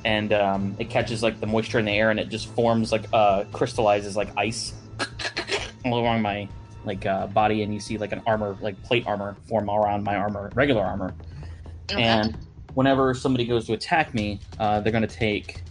[0.04, 3.04] and um, it catches like the moisture in the air and it just forms like
[3.12, 4.74] uh, crystallizes like ice
[5.84, 6.46] all along my
[6.84, 10.04] like uh, body, and you see like an armor like plate armor form all around
[10.04, 11.14] my armor, regular armor.
[11.90, 12.02] Okay.
[12.02, 12.36] And
[12.74, 15.62] whenever somebody goes to attack me, uh, they're going to take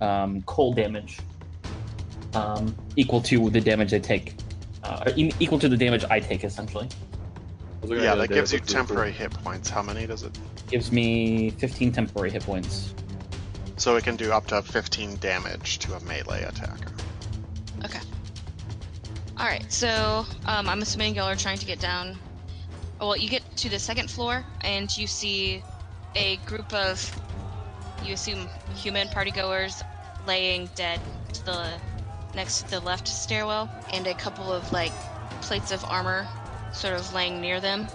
[0.00, 1.18] um, cold damage
[2.34, 4.34] um, equal to the damage they take,
[4.84, 6.88] uh, or e- equal to the damage I take, essentially.
[6.88, 9.70] I was looking Yeah, that gives you temporary hit points.
[9.70, 10.36] How many does it?
[10.68, 12.94] Gives me 15 temporary hit points.
[13.76, 16.92] So it can do up to 15 damage to a melee attacker.
[17.84, 18.00] Okay.
[19.38, 22.18] All right, so um, I'm assuming y'all are trying to get down.
[23.00, 25.62] Well, you get to the second floor and you see
[26.16, 26.98] a group of,
[28.04, 29.82] you assume, human partygoers
[30.26, 31.00] laying dead
[31.32, 31.70] to the
[32.34, 34.92] next to the left stairwell, and a couple of like
[35.40, 36.26] plates of armor
[36.72, 37.86] sort of laying near them.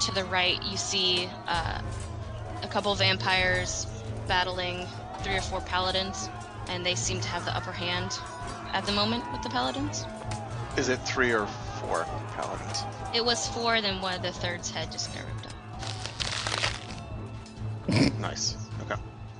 [0.00, 1.80] To the right, you see uh,
[2.62, 3.86] a couple vampires
[4.26, 4.86] battling
[5.22, 6.28] three or four paladins,
[6.68, 8.18] and they seem to have the upper hand
[8.72, 10.04] at the moment with the paladins.
[10.76, 11.46] Is it three or
[11.80, 12.84] four paladins?
[13.14, 15.54] It was four, then one of the third's head just got ripped off.
[18.20, 18.56] Nice.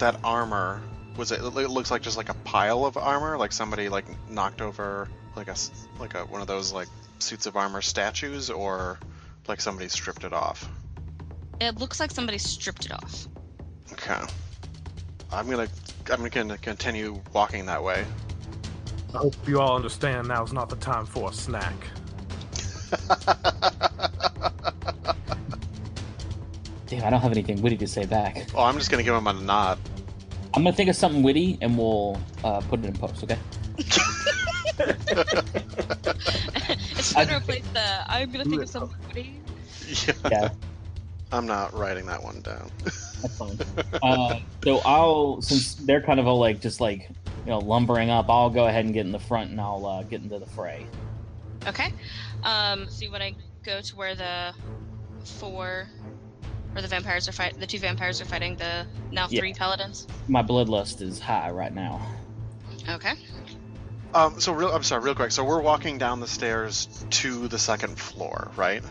[0.03, 0.13] Okay.
[0.13, 0.81] That armor
[1.17, 1.41] was it?
[1.41, 5.49] It looks like just like a pile of armor, like somebody like knocked over like
[5.49, 6.89] a s- like a one of those like
[7.19, 8.99] suits of armor statues, or
[9.49, 10.69] like somebody stripped it off.
[11.61, 13.27] It looks like somebody stripped it off.
[13.93, 14.21] Okay.
[15.33, 15.69] I'm gonna
[16.11, 18.05] I'm gonna continue walking that way.
[19.15, 21.75] I hope you all understand now's not the time for a snack.
[26.91, 28.49] Damn, I don't have anything witty to say back.
[28.55, 29.79] oh, I'm just gonna give him a nod.
[30.53, 33.39] I'm gonna think of something witty and we'll uh, put it in post, okay?
[36.99, 38.13] it's gonna replace the.
[38.13, 39.41] I'm gonna think of something witty.
[39.89, 40.15] yeah.
[40.31, 40.49] Yeah,
[41.31, 42.73] I'm not writing that one down.
[42.83, 43.57] that's fine.
[44.03, 47.09] Uh, so I'll, since they're kind of all like just like
[47.45, 50.03] you know lumbering up, I'll go ahead and get in the front and I'll uh,
[50.03, 50.89] get into the fray.
[51.69, 51.93] Okay.
[52.43, 52.89] Um.
[52.89, 54.55] So you want to go to where the
[55.25, 55.89] four,
[56.75, 57.59] or the vampires are fight.
[57.59, 59.41] The two vampires are fighting the now Yeah.
[59.41, 60.07] three paladins.
[60.29, 62.01] My bloodlust is high right now.
[62.89, 63.13] Okay.
[64.15, 65.31] Um, so real, I'm sorry, real quick.
[65.31, 68.83] So we're walking down the stairs to the second floor, right?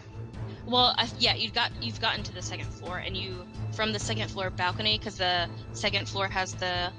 [0.65, 3.99] Well, I, yeah, you've got you've gotten to the second floor, and you from the
[3.99, 6.91] second floor balcony because the second floor has the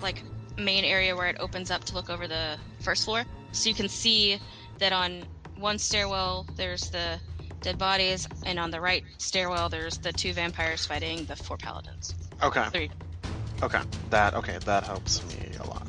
[0.00, 0.22] like
[0.56, 3.24] main area where it opens up to look over the first floor.
[3.52, 4.38] So you can see
[4.78, 5.24] that on
[5.56, 7.18] one stairwell there's the
[7.60, 12.14] dead bodies, and on the right stairwell there's the two vampires fighting the four paladins.
[12.42, 12.64] Okay.
[12.70, 12.90] Three.
[13.62, 13.80] Okay.
[14.10, 14.58] That okay.
[14.64, 15.86] That helps me a lot.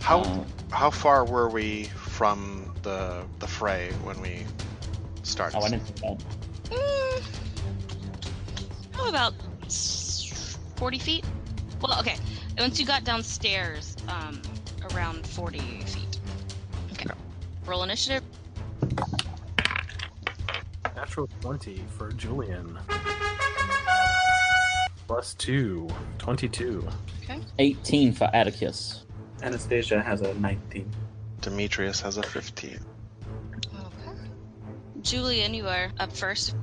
[0.00, 4.44] How Uh, how far were we from the the fray when we
[5.22, 5.56] started?
[5.58, 6.70] oh, I didn't think that.
[6.70, 7.22] Mm,
[8.92, 9.34] how about
[10.76, 11.24] 40 feet?
[11.80, 12.16] Well, okay.
[12.58, 14.40] Once you got downstairs, um,
[14.92, 16.18] around 40 feet.
[16.92, 17.10] Okay.
[17.66, 18.22] Roll initiative.
[21.02, 22.78] Natural 20 for Julian.
[25.08, 25.88] Plus 2.
[26.18, 26.88] 22.
[27.58, 29.04] 18 for Atticus.
[29.42, 30.88] Anastasia has a 19.
[31.40, 32.78] Demetrius has a 15.
[33.74, 34.18] Okay.
[35.00, 36.54] Julian, you are up first.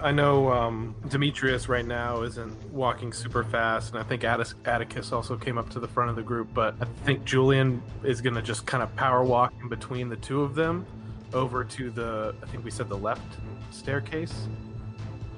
[0.00, 5.12] I know um, Demetrius right now isn't walking super fast, and I think Attis- Atticus
[5.12, 8.34] also came up to the front of the group, but I think Julian is going
[8.34, 10.84] to just kind of power walk in between the two of them
[11.32, 13.36] over to the, I think we said the left
[13.70, 14.48] staircase,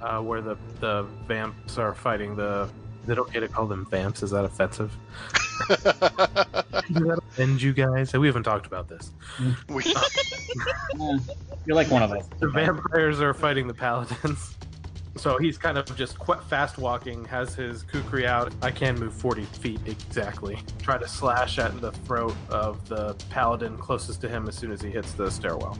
[0.03, 2.69] uh, where the, the vamps are fighting the.
[3.05, 4.23] Is it okay to call them vamps?
[4.23, 4.95] Is that offensive?
[5.69, 8.13] Does that offend you guys?
[8.13, 9.11] We haven't talked about this.
[9.69, 9.85] we,
[11.67, 12.27] You're like one of us.
[12.39, 14.57] The vampires are fighting the paladins.
[15.17, 18.55] So he's kind of just qu- fast walking, has his kukri out.
[18.63, 20.59] I can move 40 feet exactly.
[20.81, 24.81] Try to slash at the throat of the paladin closest to him as soon as
[24.81, 25.77] he hits the stairwell.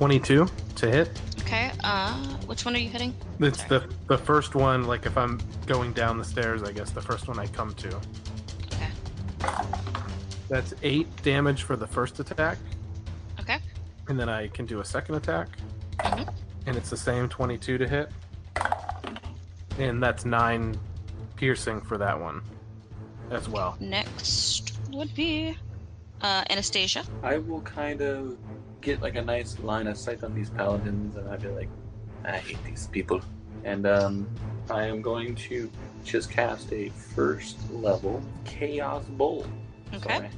[0.00, 1.18] 22 to hit.
[1.40, 1.72] Okay.
[1.82, 2.12] Uh,
[2.44, 3.14] which one are you hitting?
[3.40, 7.00] It's the the first one, like if I'm going down the stairs, I guess the
[7.00, 7.88] first one I come to.
[8.74, 8.90] Okay.
[10.50, 12.58] That's 8 damage for the first attack,
[13.40, 13.56] Okay.
[14.08, 15.48] and then I can do a second attack.
[16.00, 16.30] Mhm.
[16.66, 18.12] And it's the same 22 to hit.
[19.78, 20.78] And that's 9
[21.36, 22.42] piercing for that one
[23.30, 23.78] as well.
[23.80, 25.56] Next would be
[26.20, 27.02] uh, Anastasia.
[27.22, 28.36] I will kind of
[28.80, 31.68] get like a nice line of sight on these paladins, and I'd be like,
[32.24, 33.20] I hate these people.
[33.64, 34.28] And um,
[34.70, 35.70] I am going to
[36.04, 39.46] just cast a first level Chaos Bolt.
[39.94, 40.14] Okay.
[40.14, 40.30] I-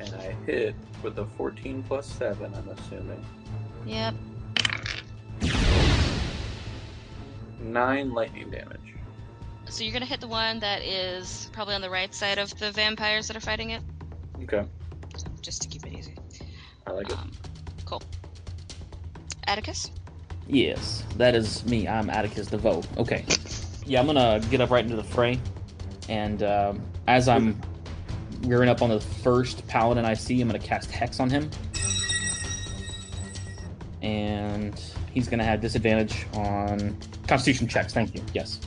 [0.00, 0.74] and I hit
[1.04, 3.24] with a 14 plus 7, I'm assuming.
[3.86, 4.14] Yep.
[7.60, 8.94] 9 lightning damage.
[9.66, 12.72] So you're gonna hit the one that is probably on the right side of the
[12.72, 13.82] vampires that are fighting it,
[14.42, 14.64] Okay,
[15.40, 16.14] just to keep it easy.
[16.86, 17.18] I like it.
[17.18, 17.32] Um,
[17.84, 18.02] cool.
[19.46, 19.90] Atticus.
[20.46, 21.86] Yes, that is me.
[21.88, 22.82] I'm Atticus DeVoe.
[22.98, 23.24] Okay.
[23.86, 25.40] Yeah, I'm gonna get up right into the fray,
[26.08, 27.60] and um, as I'm
[28.42, 31.50] rearing up on the first paladin I see, I'm gonna cast Hex on him,
[34.02, 34.80] and
[35.12, 37.92] he's gonna have disadvantage on Constitution checks.
[37.92, 38.22] Thank you.
[38.34, 38.60] Yes.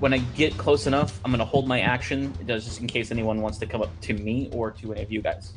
[0.00, 2.34] When I get close enough, I'm gonna hold my action.
[2.40, 5.02] It does just in case anyone wants to come up to me or to any
[5.02, 5.52] of you guys.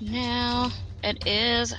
[0.00, 0.70] Now
[1.02, 1.74] it is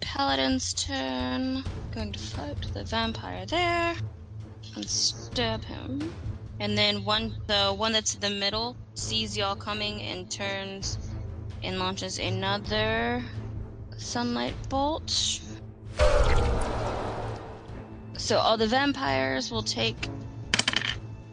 [0.00, 1.64] Paladin's turn.
[1.94, 3.94] Going to fight the vampire there
[4.76, 6.12] and stab him.
[6.58, 10.98] And then one, the one that's in the middle, sees y'all coming and turns
[11.62, 13.22] and launches another
[13.96, 15.40] sunlight bolt.
[18.18, 20.08] So all the vampires will take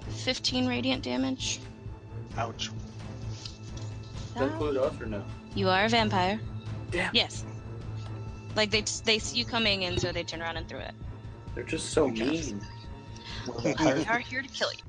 [0.10, 1.60] 15 radiant damage.
[2.38, 2.70] ouch.
[2.70, 5.24] Does that include us or no?
[5.56, 6.40] You are a vampire.
[6.92, 7.14] Damn.
[7.14, 7.44] Yes.
[8.56, 10.94] Like they they see you coming, and so they turn around and throw it.
[11.56, 12.62] They're just so mean.
[13.64, 13.74] They
[14.06, 14.80] are here to kill you.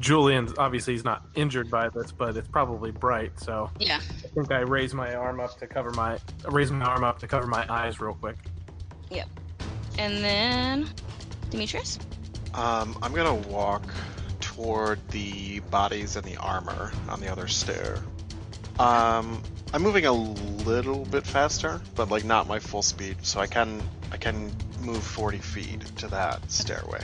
[0.00, 3.96] Julian's obviously he's not injured by this, but it's probably bright, so Yeah.
[3.96, 7.28] I think I raise my arm up to cover my raise my arm up to
[7.28, 8.36] cover my eyes real quick.
[9.10, 9.28] Yep.
[9.98, 10.88] And then
[11.50, 11.98] Demetrius.
[12.54, 13.84] Um, I'm gonna walk
[14.40, 17.98] toward the bodies and the armor on the other stair.
[18.78, 19.42] Um,
[19.74, 23.82] I'm moving a little bit faster, but like not my full speed, so I can
[24.10, 24.52] I can
[24.82, 27.02] move 40 feet to that stairway.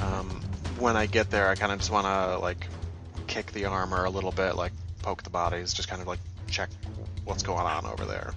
[0.00, 0.40] Um,
[0.78, 2.66] when I get there, I kind of just want to like
[3.26, 4.72] kick the armor a little bit, like
[5.02, 6.70] poke the bodies, just kind of like check
[7.24, 8.32] what's going on over there.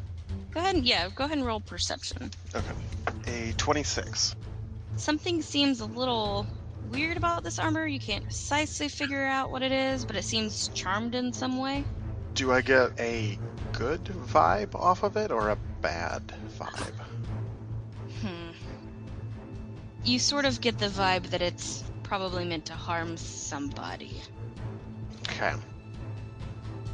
[0.52, 2.32] Go ahead and yeah, go ahead and roll perception.
[2.54, 4.36] Okay, a 26.
[4.98, 6.46] Something seems a little
[6.92, 7.86] weird about this armor.
[7.86, 11.86] You can't precisely figure out what it is, but it seems charmed in some way.
[12.34, 13.38] Do I get a
[13.74, 16.94] good vibe off of it or a bad vibe?
[18.22, 18.52] Hmm.
[20.04, 24.22] You sort of get the vibe that it's probably meant to harm somebody.
[25.30, 25.54] Okay.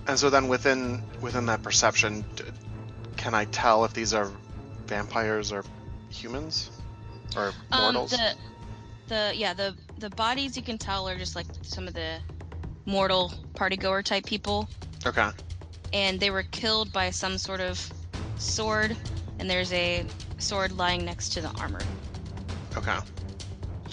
[0.08, 2.26] And so then within within that perception,
[3.18, 4.32] can I tell if these are
[4.86, 5.64] vampires or
[6.10, 6.70] humans
[7.36, 8.14] or mortals?
[8.14, 8.36] Um, the
[9.08, 12.20] the yeah the the bodies you can tell are just like some of the
[12.86, 14.70] mortal party goer type people,
[15.06, 15.30] Okay.
[15.94, 17.92] and they were killed by some sort of
[18.38, 18.98] sword,
[19.40, 20.06] and there's a
[20.40, 21.82] sword lying next to the armor.
[22.78, 22.98] Okay.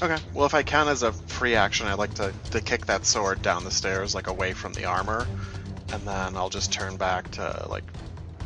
[0.02, 0.18] Okay.
[0.34, 3.42] Well, if I can as a free action, I'd like to, to kick that sword
[3.42, 5.26] down the stairs, like away from the armor,
[5.92, 7.84] and then I'll just turn back to like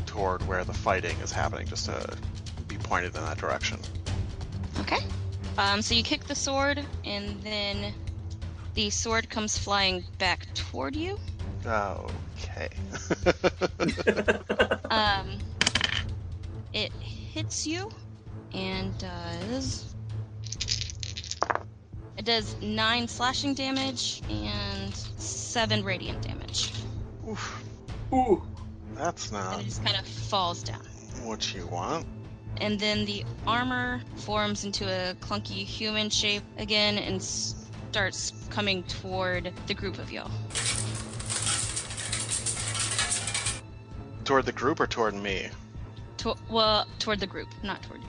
[0.06, 2.16] toward where the fighting is happening, just to
[2.68, 3.78] be pointed in that direction.
[4.80, 4.98] Okay.
[5.56, 7.94] Um, so you kick the sword, and then
[8.74, 11.18] The sword comes flying back toward you.
[11.66, 12.68] Okay.
[14.88, 15.38] Um,
[16.72, 17.90] it hits you
[18.54, 19.94] and does.
[22.16, 26.72] It does nine slashing damage and seven radiant damage.
[27.28, 27.64] Oof,
[28.12, 28.42] Ooh.
[28.94, 29.42] that's not.
[29.44, 30.80] And not it just kind of falls down.
[31.24, 32.06] what you want.
[32.58, 39.52] And then the armor forms into a clunky human shape again and starts coming toward
[39.66, 40.30] the group of y'all.
[44.26, 45.48] Toward the group or toward me?
[46.18, 48.08] To- well, toward the group, not toward you.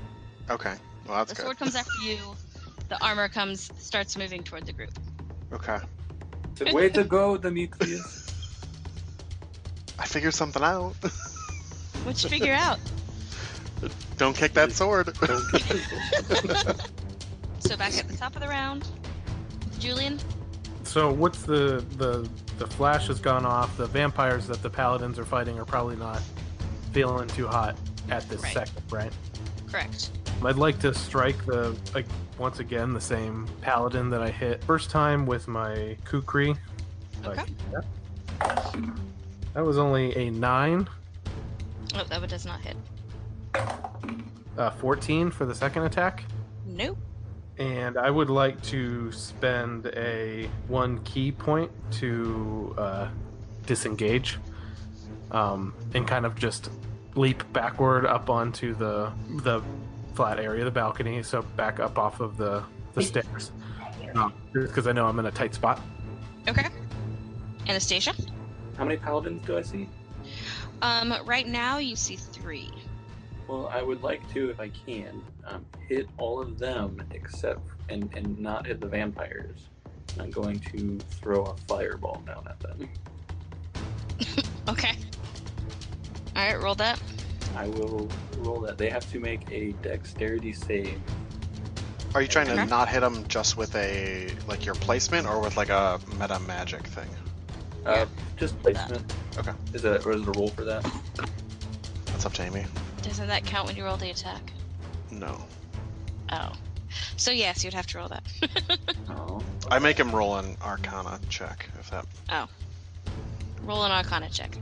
[0.49, 0.74] Okay.
[1.07, 1.43] Well, that's the good.
[1.43, 2.18] sword comes after you.
[2.89, 4.89] The armor comes, starts moving toward the group.
[5.53, 5.78] Okay.
[6.55, 8.26] The way to go, Demetrius.
[9.99, 10.93] I figured something out.
[12.03, 12.80] What'd you figure out?
[14.18, 15.13] Don't kick that sword.
[15.20, 16.89] Don't kick the
[17.59, 18.88] So back at the top of the round,
[19.78, 20.20] Julian.
[20.84, 22.28] So what's the the
[22.58, 23.76] the flash has gone off.
[23.78, 26.22] The vampires that the paladins are fighting are probably not
[26.91, 27.76] feeling too hot
[28.10, 28.53] at this Right.
[28.53, 29.12] second, right?
[29.72, 30.12] Correct.
[30.43, 32.05] I'd like to strike the like
[32.38, 36.55] once again the same paladin that I hit first time with my kukri.
[37.26, 37.43] Okay.
[37.43, 38.93] can do That.
[39.53, 40.88] That was only a nine,
[41.95, 42.78] Oh, that one does not hit.
[44.58, 46.24] uh, 14 for the second attack.
[46.66, 46.97] Nope.
[47.60, 53.08] And I would like to spend a one ki point to uh,
[53.66, 54.38] disengage,
[55.32, 56.70] um, and kind of just
[57.16, 59.12] leap backward up onto the
[59.43, 59.62] the
[60.14, 61.24] flat area, the balcony.
[61.24, 63.51] So back up off of the the stairs,
[64.14, 65.82] um, because I know I'm in a tight spot.
[66.47, 66.68] Okay.
[67.68, 68.14] Anastasia.
[68.78, 69.89] How many paladins do I see?
[70.82, 72.70] Um, right now you see three.
[73.48, 78.10] Well, I would like to, if I can, um, hit all of them except and
[78.16, 79.70] and not hit the vampires.
[80.20, 82.89] I'm going to throw a fireball down at them.
[84.70, 84.98] Okay.
[86.36, 87.02] All right, roll that.
[87.56, 88.78] I will roll that.
[88.78, 91.00] They have to make a dexterity save.
[92.14, 92.66] Are you trying to Okay.
[92.66, 96.86] not hit them just with a like your placement or with like a meta magic
[96.88, 97.08] thing?
[97.86, 99.14] Uh, just placement.
[99.38, 99.54] Okay.
[99.74, 100.86] Is it or is it a roll for that?
[102.08, 102.66] That's up to Amy.
[103.08, 104.51] Doesn't that count when you roll the attack?
[105.12, 105.39] No.
[106.32, 106.51] Oh.
[107.16, 108.24] So yes, you'd have to roll that.
[109.10, 109.41] Oh.
[109.72, 112.05] I make him roll an Arcana check if that.
[112.30, 112.47] Oh.
[113.64, 114.55] Roll an Arcana check.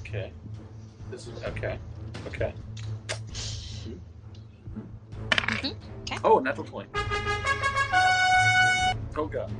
[0.00, 0.30] Okay.
[1.10, 1.78] This is okay.
[2.26, 2.52] Okay.
[5.30, 5.74] Mhm.
[6.02, 6.18] Okay.
[6.22, 6.90] Oh, natural twenty.
[9.16, 9.50] Oh god.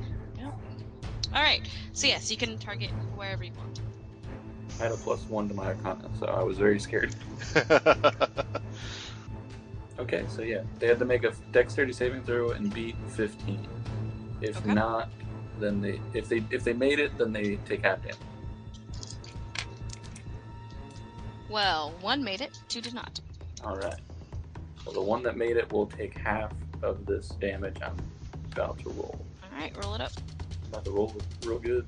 [1.33, 1.61] All right.
[1.93, 3.79] So yes, you can target wherever you want.
[4.79, 7.13] I had a plus one to my arcana, so I was very scared.
[9.99, 13.67] Okay, so yeah, they had to make a dexterity saving throw and beat 15.
[14.41, 14.73] If Okay.
[14.73, 15.09] not,
[15.59, 18.17] then they if they if they made it, then they take half damage.
[21.49, 23.19] Well, one made it, two did not.
[23.63, 23.99] All right.
[24.83, 26.51] So the one that made it will take half
[26.81, 27.95] of this damage I'm
[28.53, 29.23] about to roll.
[29.43, 30.13] All right, roll it up.
[30.69, 31.15] about to roll
[31.45, 31.87] real good.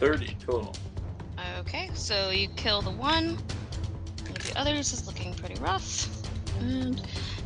[0.00, 0.74] Thirty total.
[1.58, 3.36] Okay, so you kill the one.
[4.26, 6.08] And the others is looking pretty rough.
[6.58, 7.02] And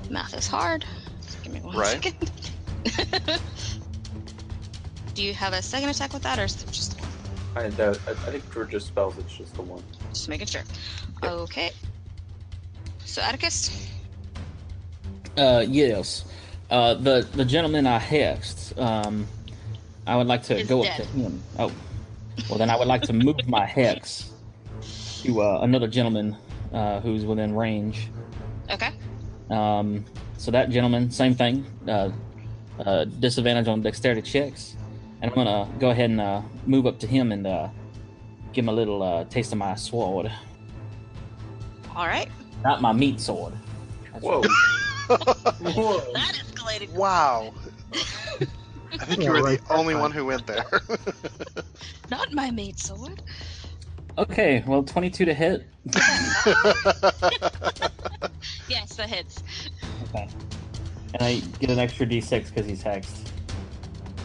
[0.09, 0.85] math is hard.
[1.21, 2.03] So give me one Right.
[2.03, 2.31] second.
[5.15, 7.11] Do you have a second attack with that, or is it just one?
[7.57, 9.83] I, that, I, I think for just spells, it's just the one.
[10.11, 10.63] Just making sure.
[11.23, 11.33] Yep.
[11.33, 11.71] Okay.
[13.05, 13.89] So Atticus.
[15.37, 16.25] Uh, yes.
[16.71, 18.79] Uh, the the gentleman I hexed.
[18.81, 19.27] Um,
[20.07, 21.43] I would like to Is go up to him.
[21.59, 21.73] Oh,
[22.49, 24.31] well then I would like to move my hex
[25.23, 26.37] to uh, another gentleman
[26.73, 28.09] uh, who's within range.
[28.71, 28.91] Okay.
[29.51, 30.05] Um,
[30.37, 31.65] so that gentleman, same thing.
[31.89, 32.11] Uh,
[32.85, 34.77] uh, disadvantage on dexterity checks,
[35.23, 37.69] and I'm gonna go ahead and uh, move up to him and uh,
[38.53, 40.31] give him a little uh, taste of my sword.
[41.95, 42.29] All right.
[42.65, 43.53] Not my meat sword.
[44.13, 44.43] That's Whoa!
[45.09, 46.13] Whoa!
[46.13, 46.93] That escalated.
[46.93, 47.55] wow.
[49.01, 50.67] I think you were right, the only that's one who went there.
[52.11, 53.23] Not my maid sword.
[54.17, 55.67] Okay, well, 22 to hit.
[58.69, 59.43] Yes, that hits.
[60.05, 60.29] Okay.
[61.15, 63.29] And I get an extra d6 because he's hexed.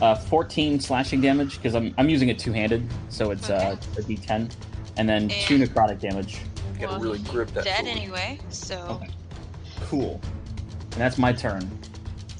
[0.01, 4.01] Uh, 14 slashing damage because I'm, I'm using it two handed, so it's uh, a
[4.01, 4.51] d10.
[4.97, 6.39] And then two necrotic damage.
[6.73, 7.63] You gotta Well, really grip that.
[7.65, 7.97] Dead sword.
[7.97, 9.09] anyway, so Okay.
[9.81, 10.21] Cool.
[10.91, 11.69] And that's my turn.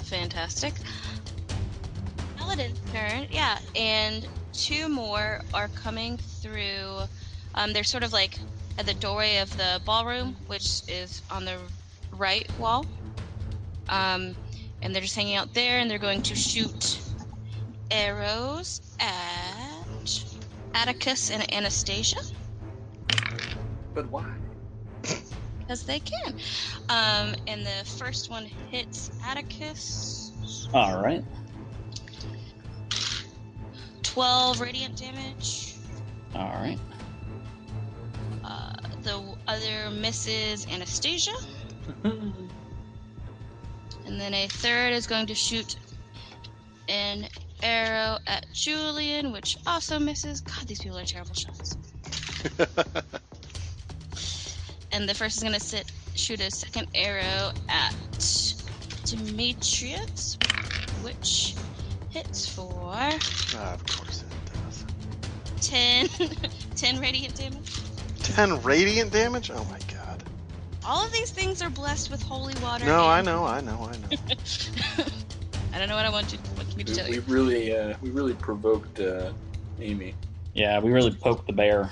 [0.03, 0.73] fantastic.
[2.49, 7.01] Paladin's turn, yeah, and two more are coming through.
[7.53, 8.39] Um, they're sort of like
[8.80, 11.57] at the doorway of the ballroom, which is on the
[12.11, 12.88] right wall.
[13.88, 14.35] Um,
[14.81, 16.99] and they're just hanging out there, and they're going to shoot
[17.91, 19.85] arrows at
[20.73, 22.19] Atticus and Anastasia
[23.93, 24.26] But why?
[25.59, 26.34] because they can.
[26.89, 30.67] Um, and the first one hits Atticus.
[30.73, 31.23] All right.
[34.14, 35.76] 12 radiant damage.
[36.36, 36.80] All right.
[38.44, 38.73] Uh,
[39.03, 41.34] the other misses Anastasia.
[44.06, 45.76] And then a third is going to shoot
[46.88, 47.27] an
[47.61, 50.41] arrow at Julian, which also misses.
[50.41, 51.77] God, these people are terrible shots.
[54.91, 57.94] And the first is going to sit shoot a second arrow at
[59.06, 60.38] Demetrius,
[61.03, 61.56] which
[62.10, 62.69] hits for
[63.56, 64.86] Ah, of course it does.
[65.61, 66.07] 10,
[66.76, 67.76] 10 radiant damage.
[68.23, 69.52] 10 radiant damage?
[69.52, 70.23] Oh my god.
[70.86, 72.86] All of these things are blessed with holy water.
[72.86, 74.18] No, I know, I know, I know.
[75.73, 77.22] I don't know what I want, you, want me to We, tell we you.
[77.27, 79.31] really, uh, we really provoked uh,
[79.80, 80.15] Amy.
[80.53, 81.91] Yeah, we really poked the bear.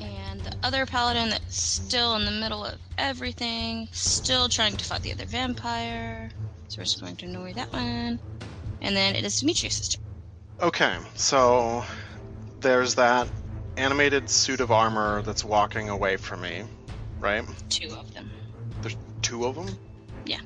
[0.00, 5.02] And the other paladin that's still in the middle of everything, still trying to fight
[5.02, 6.30] the other vampire.
[6.68, 8.18] So we're just going to annoy that one.
[8.82, 10.00] And then it is Demetrius' turn.
[10.60, 11.84] Okay, so
[12.60, 13.28] there's that
[13.76, 16.64] animated suit of armor that's walking away from me,
[17.20, 17.44] right?
[17.68, 18.30] Two of them.
[18.82, 19.76] There's two of them?
[20.26, 20.40] Yeah.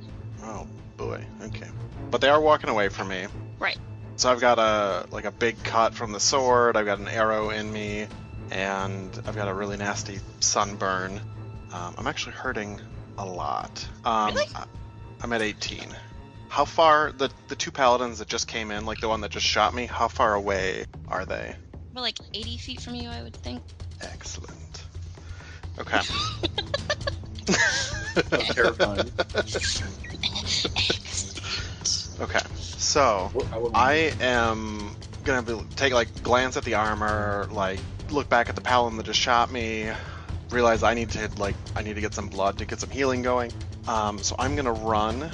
[0.44, 1.68] Oh boy, okay.
[2.10, 3.26] But they are walking away from me.
[3.58, 3.78] Right.
[4.16, 7.50] So I've got a like a big cut from the sword, I've got an arrow
[7.50, 8.06] in me,
[8.50, 11.20] and I've got a really nasty sunburn.
[11.72, 12.80] Um, I'm actually hurting
[13.18, 13.86] a lot.
[14.04, 14.46] Um, Really?
[14.54, 14.66] I-
[15.22, 15.88] I'm at 18.
[16.48, 19.46] How far the the two paladins that just came in, like the one that just
[19.46, 21.54] shot me, how far away are they?
[21.94, 23.62] Well, like 80 feet from you, I would think.
[24.02, 24.84] Excellent.
[25.78, 26.00] Okay.
[28.52, 29.10] Terrifying.
[32.20, 32.40] okay.
[32.60, 33.30] So
[33.74, 38.54] I, I am gonna be, take like glance at the armor, like look back at
[38.54, 39.90] the paladin that just shot me,
[40.50, 43.22] realize I need to like I need to get some blood to get some healing
[43.22, 43.52] going.
[43.86, 45.30] Um, so I'm gonna run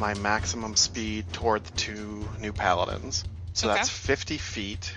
[0.00, 3.22] my maximum speed toward the two new paladins.
[3.52, 3.76] So Okay.
[3.76, 4.92] that's 50 feet.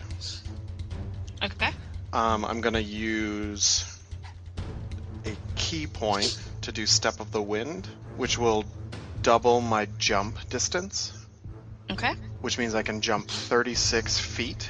[1.43, 1.69] Okay.
[2.13, 3.83] Um, I'm gonna use
[5.25, 8.63] a ki point to do Step of the Wind, which will
[9.21, 11.11] double my jump distance,
[11.91, 12.13] Okay.
[12.41, 14.69] which means I can jump 36 feet,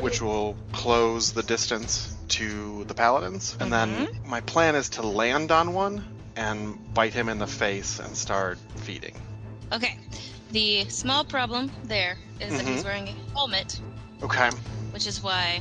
[0.00, 3.56] which will close the distance to the paladins.
[3.60, 6.04] And then my plan is to land on one
[6.34, 9.14] and bite him in the face and start feeding.
[9.72, 9.98] Okay.
[10.50, 12.84] The small problem there is that he's Mhm.
[12.84, 13.80] wearing a helmet,
[14.22, 14.48] Okay.
[14.92, 15.60] which is why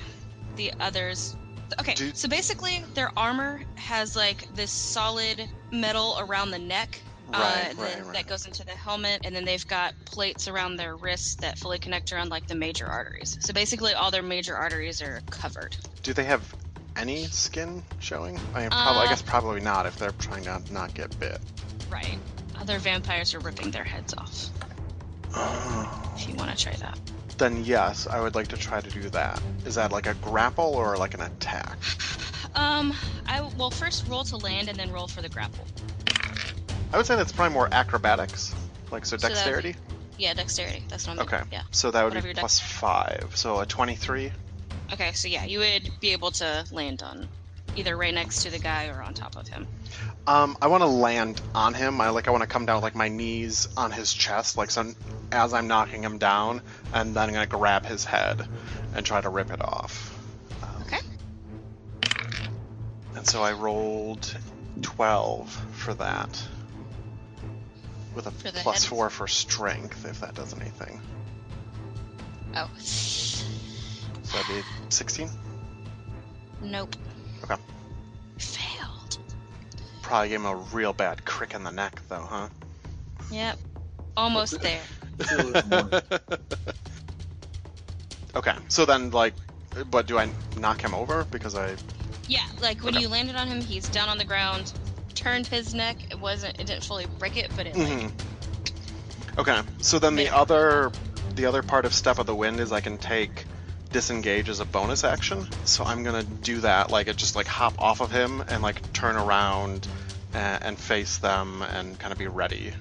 [0.56, 1.36] the others.
[1.80, 7.00] Okay, Do- so basically, their armor has like this solid metal around the neck.
[7.34, 8.14] uh, Right, then right, right.
[8.14, 11.80] That goes into the helmet, and then they've got plates around their wrists that fully
[11.80, 13.36] connect around like the major arteries.
[13.42, 15.76] So basically, all their major arteries are covered.
[16.04, 16.54] Do they have
[16.96, 18.40] any skin showing?
[18.54, 21.42] I, mean, prob- I Uh, guess probably not if they're trying to not get bit.
[21.90, 22.20] Right.
[22.60, 24.50] Other vampires are ripping their heads off.
[26.16, 26.98] If you want to try that.
[27.38, 29.42] Then yes, I would like to try to do that.
[29.66, 31.78] Is that like a grapple or like an attack?
[32.56, 32.94] Um,
[33.28, 35.68] I will first roll to land and then roll for the grapple.
[36.94, 38.56] I would say that's probably more acrobatics.
[38.92, 39.76] Like so So that would dexterity?
[40.18, 40.84] Yeah, dexterity.
[40.88, 41.26] That's what I'm.
[41.26, 41.42] Okay.
[41.52, 41.64] Yeah.
[41.72, 43.32] So that would Whatever be plus five.
[43.36, 44.32] So a twenty-three.
[44.94, 47.28] Okay, so yeah, you would be able to land on
[47.76, 49.68] either right next to the guy or on top of him.
[50.28, 52.02] Um, I want to land on him.
[52.02, 52.28] I like.
[52.28, 54.94] I want to come down with like my knees on his chest, like so.
[55.32, 56.62] As I'm knocking him down,
[56.94, 58.48] and then I'm gonna grab his head
[58.96, 60.18] and try to rip it off.
[60.64, 61.00] Um, Okay.
[63.16, 64.36] And so I rolled
[64.82, 66.44] twelve for that,
[68.16, 68.90] with a plus head?
[68.90, 71.00] four for strength, if that does anything.
[72.56, 72.70] Oh.
[72.78, 73.44] So
[74.32, 75.30] that'd be sixteen.
[76.62, 76.96] Nope.
[77.46, 77.62] Okay.
[78.38, 79.20] Failed.
[80.02, 82.48] Probably gave him a real bad crick in the neck, though, huh?
[83.30, 83.58] Yep.
[84.18, 84.82] Almost there.
[88.36, 89.34] okay, so then, like,
[89.92, 91.76] but do I knock him over because I?
[92.28, 93.02] Yeah, like when Okay.
[93.02, 94.74] you landed on him, he's down on the ground,
[95.14, 95.98] turned his neck.
[96.10, 96.60] It wasn't.
[96.60, 97.88] It didn't fully break it, but it like.
[97.88, 98.12] Mhm.
[99.38, 100.92] Okay, so then the other,
[101.36, 103.46] the other part of Step of the Wind is I can take
[103.96, 105.48] disengage as a bonus action.
[105.64, 108.92] So I'm gonna do that, like it just like hop off of him and like
[108.92, 109.88] turn around
[110.34, 112.74] and, and face them and kind of be ready.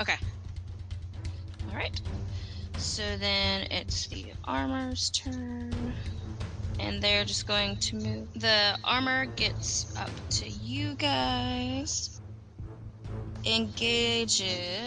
[0.00, 0.16] Okay.
[1.70, 2.00] All right.
[2.78, 5.94] So then it's the armor's turn.
[6.80, 8.28] And they're just going to move.
[8.34, 12.20] The armor gets up to you guys.
[13.44, 14.80] engages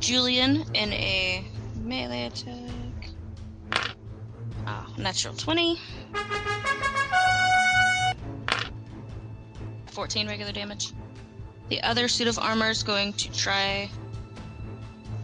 [0.00, 1.44] Julian in a
[1.76, 2.81] melee attack.
[4.66, 5.78] Ah, natural 20.
[9.86, 10.92] 14 regular damage.
[11.68, 13.90] The other suit of armor is going to try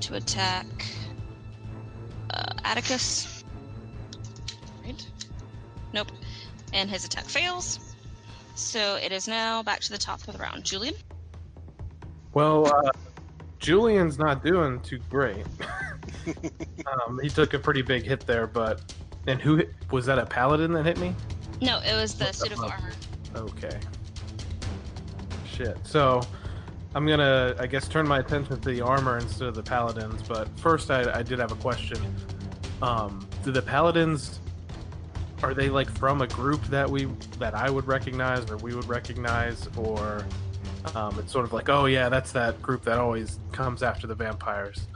[0.00, 0.66] to attack
[2.30, 3.44] uh, Atticus.
[4.84, 5.06] Right?
[5.92, 6.12] Nope.
[6.72, 7.94] And his attack fails.
[8.54, 10.64] So it is now back to the top of the round.
[10.64, 10.94] Julian?
[12.34, 12.90] Well, uh,
[13.58, 15.46] Julian's not doing too great.
[17.06, 18.94] um, he took a pretty big hit there, but
[19.26, 20.18] and who hit, was that?
[20.18, 21.14] A paladin that hit me?
[21.60, 22.92] No, it was the suit of armor.
[23.34, 23.78] Okay.
[25.44, 25.76] Shit.
[25.84, 26.20] So
[26.94, 30.22] I'm gonna, I guess, turn my attention to the armor instead of the paladins.
[30.26, 31.98] But first, I, I did have a question.
[32.80, 34.40] Um, do the paladins
[35.42, 37.04] are they like from a group that we
[37.38, 40.24] that I would recognize or we would recognize, or
[40.94, 44.14] um, it's sort of like, oh yeah, that's that group that always comes after the
[44.14, 44.86] vampires,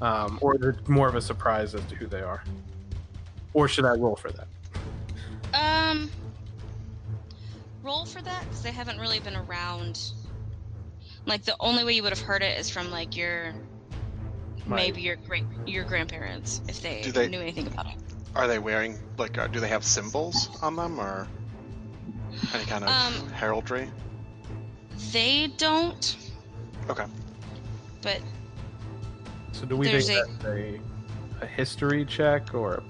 [0.00, 2.42] um, or they're more of a surprise as to who they are,
[3.56, 4.46] or should I roll for that?
[5.54, 6.10] Um,
[7.82, 10.12] roll for that because they haven't really been around.
[11.24, 13.54] Like the only way you would have heard it is from like your
[14.66, 17.94] My- maybe your great your grandparents if they, Do they- knew anything about it.
[18.34, 19.38] Are they wearing like?
[19.38, 21.26] Uh, do they have symbols on them or
[22.52, 23.90] any kind of Um, heraldry?
[25.12, 26.16] They don't,
[26.90, 27.06] Okay.
[28.02, 28.20] but
[29.52, 30.80] So do we There's think that's a,
[31.40, 32.82] a history check or?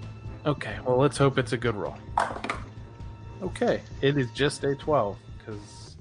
[0.46, 1.96] Okay, well let's hope it's a good roll.
[3.42, 5.96] Okay, it is just a twelve because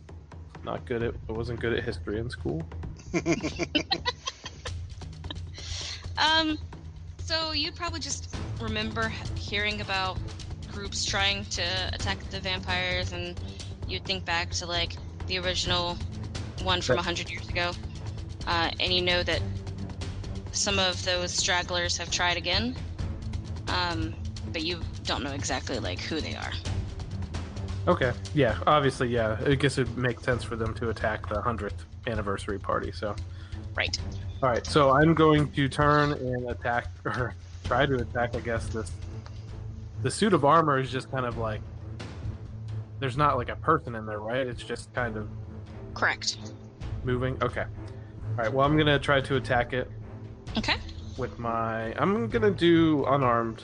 [0.64, 2.62] not good at I wasn't good at history in school.
[6.18, 6.60] um,
[7.18, 10.20] so you'd probably just remember hearing about
[10.72, 13.40] groups trying to attack the vampires, and
[13.88, 14.96] you'd think back to like
[15.26, 15.98] the original
[16.62, 17.72] one from a hundred years ago,
[18.46, 19.42] uh, and you know that
[20.52, 22.76] some of those stragglers have tried again,
[23.70, 24.14] um,
[24.56, 26.52] but you don't know exactly like who they are.
[27.90, 29.38] Okay, yeah, obviously, yeah.
[29.46, 32.94] I guess it makes sense for them to attack the hundredth anniversary party.
[32.94, 33.14] So,
[33.76, 34.00] Right.
[34.42, 38.34] all right, so I'm going to turn and attack or try to attack.
[38.34, 38.94] I guess this
[40.04, 41.60] the suit of armor is just kind of like
[43.02, 44.48] there's not like a person in there, right?
[44.48, 45.28] It's just kind of
[45.94, 46.38] Correct.
[47.04, 47.38] moving.
[47.44, 47.66] Okay.
[47.66, 48.54] All right.
[48.54, 49.92] Well, I'm gonna try to attack it
[50.58, 50.76] Okay.
[51.18, 51.94] with my.
[52.02, 53.62] I'm gonna do unarmed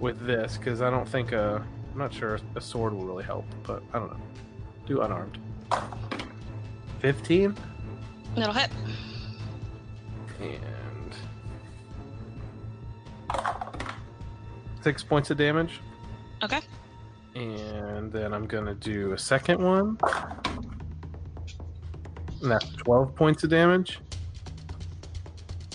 [0.00, 1.64] with this because I don't think a.
[1.92, 4.20] I'm not sure a sword will really help, but I don't know.
[4.86, 5.38] Do unarmed.
[7.00, 7.54] Fifteen
[8.34, 8.70] That'll hit.
[10.40, 11.14] and
[14.82, 15.80] six points of damage,
[16.42, 16.60] Okay.
[17.34, 19.98] and then I'm gonna do a second one.
[22.42, 23.98] And that's twelve points of damage.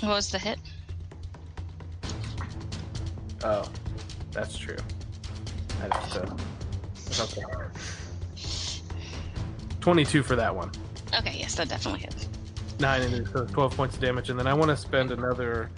[0.02, 0.60] What was the hit?
[3.43, 3.68] Oh,
[4.32, 4.78] that's true.
[5.84, 6.36] I'd have to.
[7.24, 7.44] Okay.
[9.82, 10.72] 22 for that one.
[11.18, 11.36] Okay.
[11.38, 12.28] Yes, that definitely hits.
[12.80, 14.30] 9 and so 12 points of damage.
[14.30, 15.70] And then I want to spend another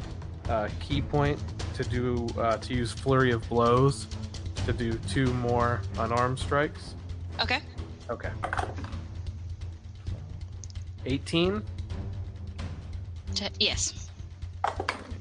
[0.49, 1.39] uh, ki point
[1.75, 4.07] to do uh, to use Flurry of Blows
[4.65, 6.95] to do two more unarmed strikes.
[7.41, 7.59] Okay.
[8.09, 8.29] Okay.
[11.05, 11.61] 18
[13.35, 14.09] T- yes.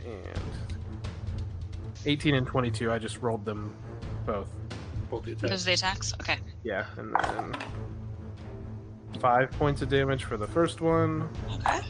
[0.05, 0.72] and
[2.07, 2.91] 18 and 22.
[2.93, 3.74] I just rolled them
[4.27, 4.49] both.
[5.11, 5.51] Both the attacks.
[5.51, 6.15] Those are the attacks.
[6.20, 6.39] Okay.
[6.65, 7.55] Yeah, and then
[9.20, 11.81] five points of damage for the first one, Okay.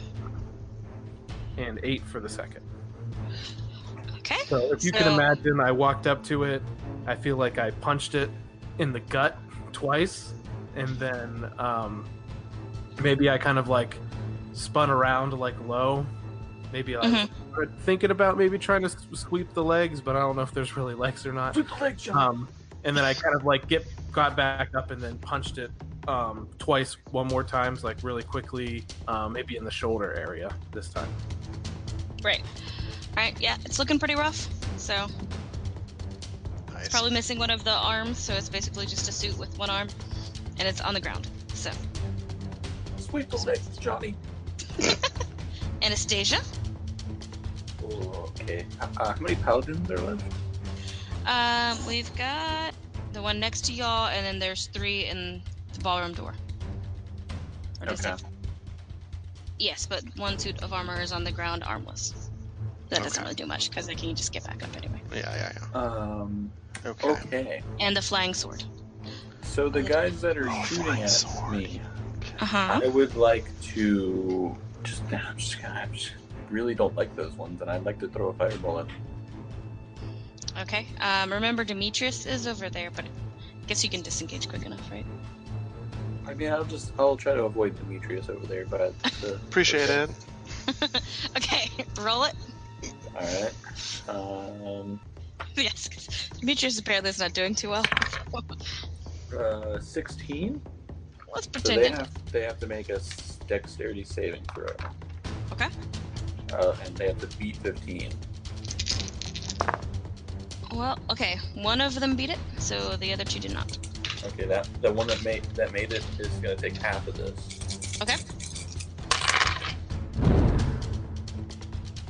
[1.57, 2.61] and eight for the second.
[4.17, 4.39] Okay.
[4.47, 6.61] So if you can imagine, I walked up to it.
[7.07, 8.29] I feel like I punched it
[8.79, 9.37] in the gut
[9.71, 10.33] twice,
[10.75, 12.05] and then um,
[13.01, 13.97] maybe I kind of like
[14.53, 16.05] spun around like low.
[16.73, 17.79] Maybe like Mhm.
[17.81, 20.95] thinking about maybe trying to sweep the legs, but I don't know if there's really
[21.05, 21.55] legs or not.
[22.09, 22.49] Um,
[22.83, 25.69] and then I kind of like get got back up and then punched it
[26.07, 30.89] um, twice, one more times, like really quickly, um, maybe in the shoulder area this
[30.89, 31.07] time.
[32.23, 32.41] Right.
[32.41, 33.39] All right.
[33.39, 34.47] Yeah, it's looking pretty rough.
[34.77, 35.07] So
[36.73, 36.89] Nice.
[36.89, 38.17] probably missing one of the arms.
[38.17, 39.87] So it's basically just a suit with one arm,
[40.57, 41.27] and it's on the ground.
[41.53, 41.69] So
[42.97, 44.15] Sweep the legs, Johnny.
[45.83, 46.41] Anastasia.
[48.39, 48.65] Okay.
[48.81, 50.23] Uh, how many paladins are left?
[51.25, 52.73] Um, we've got
[53.13, 55.41] the one next to y'all, and then there's three in
[55.73, 56.33] the ballroom door.
[57.81, 58.13] Or does Okay.
[58.15, 58.23] it-
[59.59, 62.13] Yes, but one suit of armor is on the ground, armless.
[62.89, 65.01] That doesn't really do much because they can just get back up anyway.
[65.13, 65.79] Yeah, yeah, yeah.
[65.81, 66.51] Um.
[66.85, 67.09] Okay.
[67.09, 67.63] Okay.
[67.79, 68.63] And the flying sword.
[69.43, 71.51] So the guys that are Oh, shooting at sword.
[71.57, 71.81] me,
[72.39, 72.81] Uh huh.
[72.83, 75.03] I would like to just.
[75.11, 75.87] I'm just gonna.
[75.89, 76.11] I just
[76.49, 78.87] really don't like those ones, and I'd like to throw a fireball at.
[78.87, 78.97] them.
[80.59, 80.85] Okay.
[81.01, 85.05] Um, remember Demetrius is over there, but I guess you can disengage quick enough, right?
[86.27, 86.91] I mean, I'll just.
[86.97, 88.97] I'll try to avoid Demetrius over there, but.
[89.21, 90.09] The, Appreciate it.
[91.37, 92.33] okay, roll it.
[93.15, 93.53] All right.
[94.07, 94.99] Um.
[95.55, 97.85] yes, 'cause Demetrius apparently is not doing too well.
[99.37, 100.61] Uh, 16.
[101.33, 102.99] Let's So pretend they have they have to make a
[103.47, 104.67] dexterity saving throw.
[105.51, 105.67] Okay.
[106.53, 108.11] Uh, and they have to beat 15.
[110.73, 111.37] Well, okay.
[111.55, 113.77] One of them beat it, so the other two did not.
[114.25, 117.99] Okay, that the one that made that made it is gonna take half of this.
[118.01, 118.15] Okay.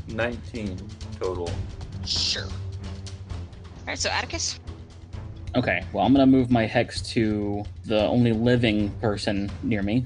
[0.07, 0.77] 19
[1.19, 1.49] total.
[2.05, 2.43] Sure.
[2.43, 2.49] All
[3.87, 3.97] right.
[3.97, 4.59] So Atticus.
[5.55, 10.05] Okay, well, I'm gonna move my hex to the only living person near me,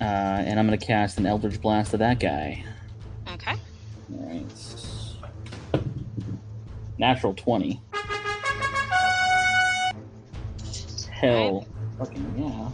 [0.00, 2.64] uh, and I'm gonna cast an Eldritch Blast to that guy.
[4.12, 5.82] All right.
[6.98, 7.80] Natural twenty.
[11.10, 11.66] Hell,
[11.98, 12.70] fucking yeah.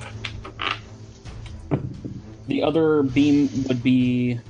[2.49, 4.41] The other beam would be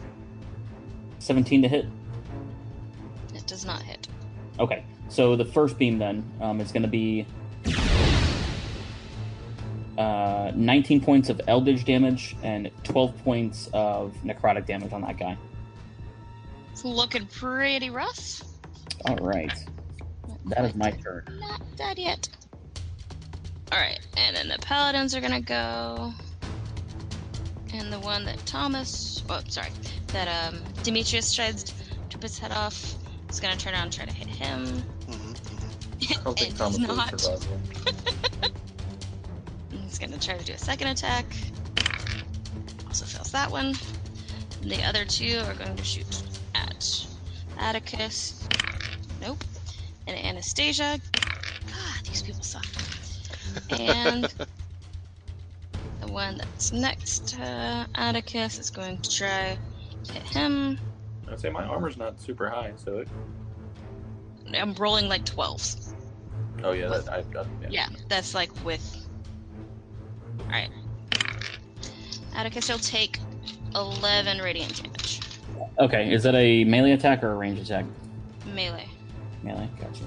[1.19, 1.85] 17 to hit.
[3.35, 4.09] It does not hit.
[4.59, 7.27] Okay, so the first beam then um, is going to be
[9.99, 15.37] uh, 19 points of eldritch damage and 12 points of necrotic damage on that guy.
[16.81, 18.41] It's looking pretty rough.
[19.05, 19.53] All right,
[20.47, 21.25] that is my turn.
[21.39, 22.27] Not dead yet.
[23.71, 26.11] All right, and then the paladins are gonna go,
[27.75, 29.69] and the one that Thomas, oh sorry,
[30.15, 31.75] that um Demetrius tries to
[32.15, 32.95] rip his head off
[33.29, 34.65] is gonna turn around and try to hit him.
[35.07, 36.19] Mhm, mhm.
[36.19, 37.21] I don't think It Thomas does would not.
[37.21, 38.53] survive one.
[39.85, 41.27] He's gonna try to do a second attack.
[42.87, 43.75] Also fails that one.
[44.63, 46.07] And the other two are going to shoot
[46.55, 47.07] at
[47.59, 48.47] Atticus.
[49.21, 49.43] Nope.
[50.07, 50.99] And Anastasia.
[51.67, 52.67] God, these people suck.
[53.71, 54.33] And
[56.01, 59.59] the one that's next to Atticus is going to try
[60.05, 60.79] to hit him.
[61.31, 63.09] I'd say my armor's not super high, so it,
[64.55, 65.95] I'm rolling like 12s.
[66.65, 67.69] oh yeah, that, I've got yeah.
[67.71, 69.07] Yeah, that's like with.
[70.43, 70.71] Alright.
[72.35, 73.19] Atticus will take
[73.75, 75.20] 11 radiant damage.
[75.81, 77.87] Okay, is that a melee attack or a range attack?
[78.55, 78.89] Melee.
[79.43, 80.05] Melee, gotcha.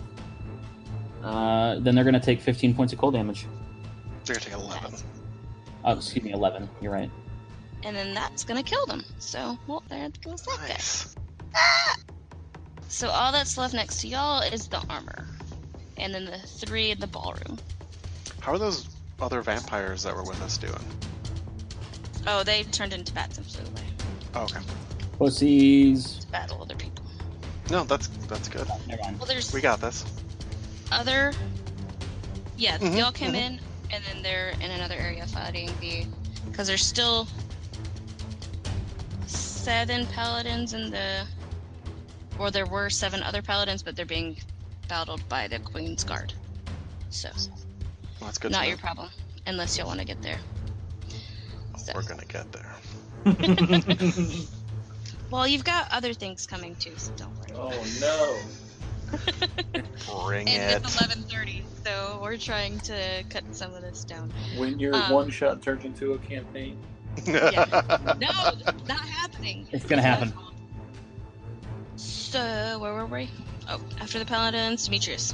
[1.27, 3.47] Uh, then they're going to take 15 points of cold damage.
[4.25, 4.93] They're gonna take 11.
[5.83, 6.69] Oh, excuse me, 11.
[6.79, 7.09] You're right.
[7.83, 9.03] And then that's gonna kill them.
[9.19, 10.67] So, well, there goes that guy.
[10.69, 11.15] Nice.
[12.87, 15.27] So, all that's left next to y'all is the armor.
[15.97, 17.57] And then the three in the ballroom.
[18.39, 18.87] How are those
[19.19, 20.73] other vampires that were with us doing?
[22.27, 23.83] Oh, they turned into bats and flew away
[24.35, 24.59] Oh, okay.
[25.17, 26.19] Pussies.
[26.19, 27.05] to battle other people.
[27.69, 28.67] No, that's that's good.
[28.69, 29.17] Oh, never mind.
[29.19, 30.03] Well, there's We got this.
[30.91, 31.33] other.
[32.57, 33.35] Yeah, Mhm, y'all came mhm.
[33.35, 33.59] in,
[33.91, 36.05] and then they're in another area fighting the.
[36.51, 37.27] Because there's still
[39.25, 41.25] seven paladins in the.
[42.39, 44.37] Or there were seven other paladins, but they're being
[44.87, 46.33] battled by the Queen's Guard.
[47.09, 47.29] So,
[48.19, 48.51] Well, that's good.
[48.51, 48.81] not to your know.
[48.81, 49.09] problem,
[49.47, 50.39] unless y'all want to get there.
[51.77, 51.91] So.
[51.95, 52.75] We're gonna get there.
[55.33, 57.59] Well, you've got other things coming too, so don't worry.
[57.59, 58.39] Oh no!
[60.27, 60.83] Bring and it.
[60.85, 64.31] it's 11:30, so we're trying to cut some of this down.
[64.55, 66.77] When your Um, one shot turns into a campaign.
[67.25, 67.65] Yeah.
[68.19, 68.29] No,
[68.63, 69.65] that's not happening.
[69.71, 70.31] It's gonna happen.
[71.95, 73.27] So where were we?
[73.67, 75.33] Oh, after the paladins, Demetrius.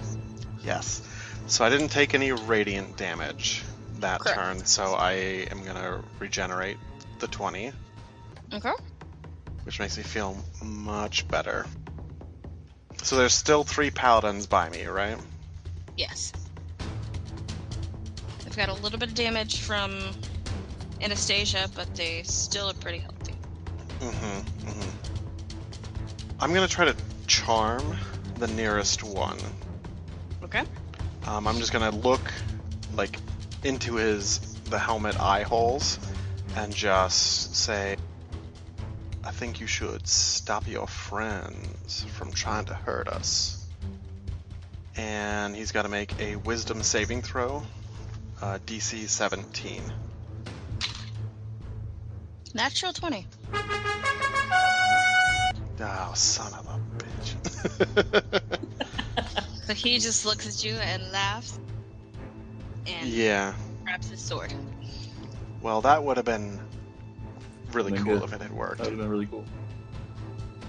[0.63, 1.05] Yes.
[1.47, 3.63] So I didn't take any radiant damage
[3.99, 4.37] that Correct.
[4.37, 5.11] turn, so I
[5.51, 6.77] am gonna regenerate
[7.19, 7.73] the 20,
[8.53, 8.71] Okay.
[9.69, 11.63] Which makes me feel much better.
[13.03, 15.15] So there's still three paladins by me, right?
[15.95, 16.33] Yes.
[18.43, 19.99] They've got a little bit of damage from
[21.01, 23.35] Anastasia, but they still are pretty healthy.
[23.99, 24.69] Mm-hmm.
[24.69, 24.89] mm-hmm.
[26.39, 26.95] I'm gonna try to
[27.27, 27.95] charm
[28.39, 29.37] the nearest one.
[30.41, 30.63] Okay.
[31.27, 32.33] Um, I'm just gonna look
[32.95, 33.19] like
[33.63, 35.99] into his the helmet eye holes
[36.55, 37.97] and just say,
[39.23, 43.65] "I think you should stop your friends from trying to hurt us."
[44.95, 47.63] And he's got to make a Wisdom saving throw,
[48.41, 49.81] uh, DC 17.
[52.53, 53.25] Natural 20.
[55.81, 58.41] Oh, son of a bitch.
[59.69, 61.59] So he just looks at you and laughs
[62.87, 63.53] and yeah.
[63.83, 64.51] grabs his sword.
[65.61, 66.59] Well, that would have been
[67.73, 68.23] really cool good.
[68.23, 68.77] if it had worked.
[68.77, 69.45] That would have been really cool.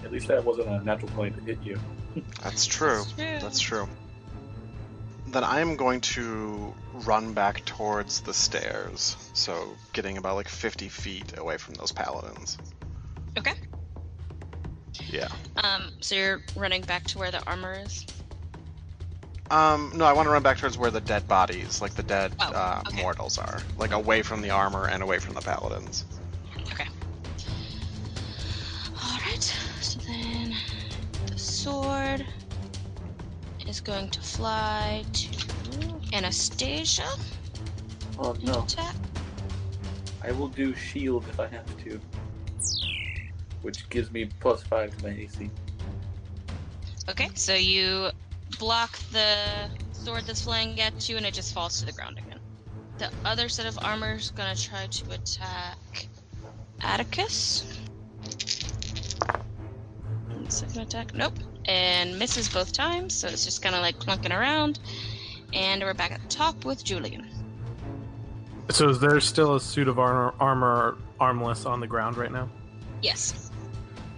[0.04, 1.78] At least that wasn't a natural point to hit you.
[2.42, 3.00] That's true.
[3.02, 3.38] It's true.
[3.40, 3.88] That's true.
[5.28, 9.16] Then I am going to run back towards the stairs.
[9.32, 12.58] So getting about like 50 feet away from those paladins.
[13.38, 13.52] Okay.
[15.08, 15.28] Yeah.
[15.56, 18.04] Um, so you're running back to where the armor is?
[19.50, 22.32] Um, no, I want to run back towards where the dead bodies, like the dead
[22.40, 23.02] Oh, uh, okay.
[23.02, 23.60] mortals, are.
[23.78, 26.04] Like away from the armor and away from the paladins.
[31.60, 32.24] Sword
[33.68, 35.28] is going to fly to
[36.14, 37.10] Anastasia
[38.18, 38.62] Oh no.
[38.62, 38.94] attack.
[40.24, 42.00] I will do shield if I have to.
[43.60, 45.50] Which gives me plus five to my AC.
[47.10, 48.10] Okay, so you
[48.58, 52.40] block the sword that's flying at you and it just falls to the ground again.
[52.96, 56.08] The other set of armor is gonna try to attack
[56.80, 57.79] Atticus.
[60.50, 61.34] Second attack, nope.
[61.66, 64.78] And misses both times, so it's just kind of like clunking around.
[65.52, 67.28] And we're back at the top with Julian.
[68.70, 72.48] So is there still a suit of armor, armor armless on the ground right now?
[73.02, 73.50] Yes.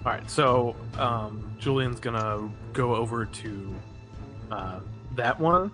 [0.04, 3.74] All right, so um, Julian's gonna go over to
[4.50, 4.80] uh,
[5.14, 5.70] that one,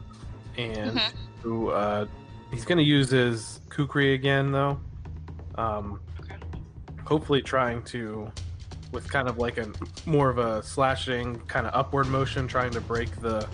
[0.57, 1.13] and Mhm.
[1.43, 2.07] to, uh,
[2.51, 4.79] he's gonna use his kukri again, though.
[5.57, 6.37] Um, Okay.
[7.05, 8.31] hopefully, trying to,
[8.93, 9.71] with kind of like a
[10.07, 13.47] more of a slashing kind of upward motion, trying to break the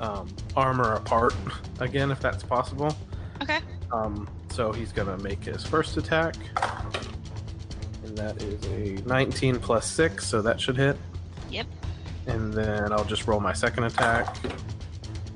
[0.00, 1.34] um, armor apart
[1.80, 2.96] again, if that's possible.
[3.42, 3.58] Okay.
[3.92, 6.34] Um, so he's gonna make his first attack,
[8.04, 10.96] and that is a 19 plus six, so that should hit.
[11.50, 11.66] Yep.
[12.26, 14.36] And then I'll just roll my second attack.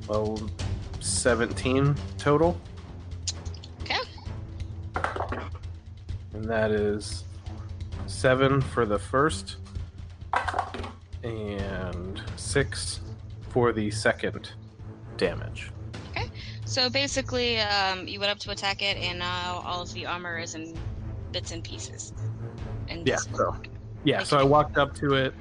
[0.09, 0.39] Well,
[1.01, 2.59] 17 total,
[3.83, 3.99] Okay.
[6.35, 7.25] and that is
[8.13, 9.57] seven for the first,
[11.25, 13.01] and six
[13.51, 14.53] for the second
[15.17, 15.71] damage.
[16.11, 16.31] Okay.
[16.65, 20.39] So basically, um, you went up to attack it, and now all of the armor
[20.39, 20.77] is in
[21.33, 22.13] bits and pieces.
[22.89, 23.57] And Yeah, so
[24.05, 25.35] yeah, so I walked up to it.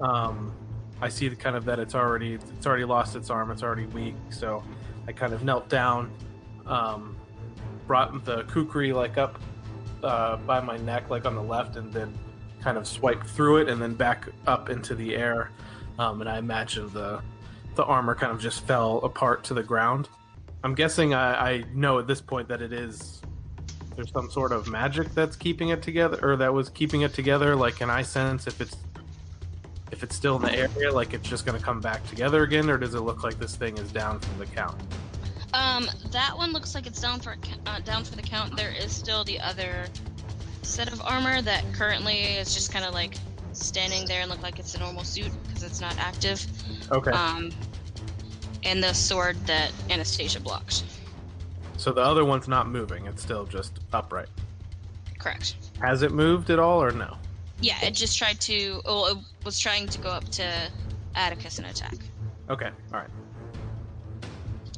[0.00, 0.54] Um,
[1.00, 3.50] I see the kind of that it's already it's already lost its arm.
[3.50, 4.14] It's already weak.
[4.30, 4.62] So
[5.08, 6.10] I kind of knelt down,
[6.66, 7.16] um,
[7.86, 9.40] brought the kukri like up
[10.02, 12.12] uh, by my neck, like on the left, and then
[12.60, 15.50] kind of swipe through it, and then back up into the air.
[15.98, 17.20] Um, and I imagine the
[17.74, 20.08] the armor kind of just fell apart to the ground.
[20.64, 23.22] I'm guessing I, I know at this point that it is
[23.96, 27.54] there's some sort of magic that's keeping it together or that was keeping it together
[27.54, 28.76] like can i sense if it's
[29.90, 32.70] if it's still in the area like it's just going to come back together again
[32.70, 34.80] or does it look like this thing is down from the count
[35.54, 38.56] Um, that one looks like it's down for uh, down for the count.
[38.56, 39.86] There is still the other
[40.62, 43.16] set of armor that currently is just kind of like
[43.52, 46.44] standing there and look like it's a normal suit because it's not active.
[46.90, 47.50] okay Um,
[48.64, 50.84] and the sword that Anastasia blocked.
[51.76, 54.28] so the other one's not moving it's still just upright
[55.18, 55.56] Correct.
[55.80, 57.16] has it moved at all or no
[57.60, 58.80] Yeah, it just tried to.
[58.86, 60.70] Well, it was trying to go up to
[61.14, 61.96] Atticus and attack.
[62.48, 63.10] okay all right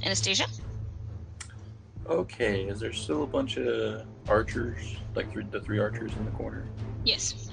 [0.03, 0.47] Anastasia.
[2.07, 6.31] Okay, is there still a bunch of archers, like three, the three archers in the
[6.33, 6.67] corner?
[7.03, 7.51] Yes.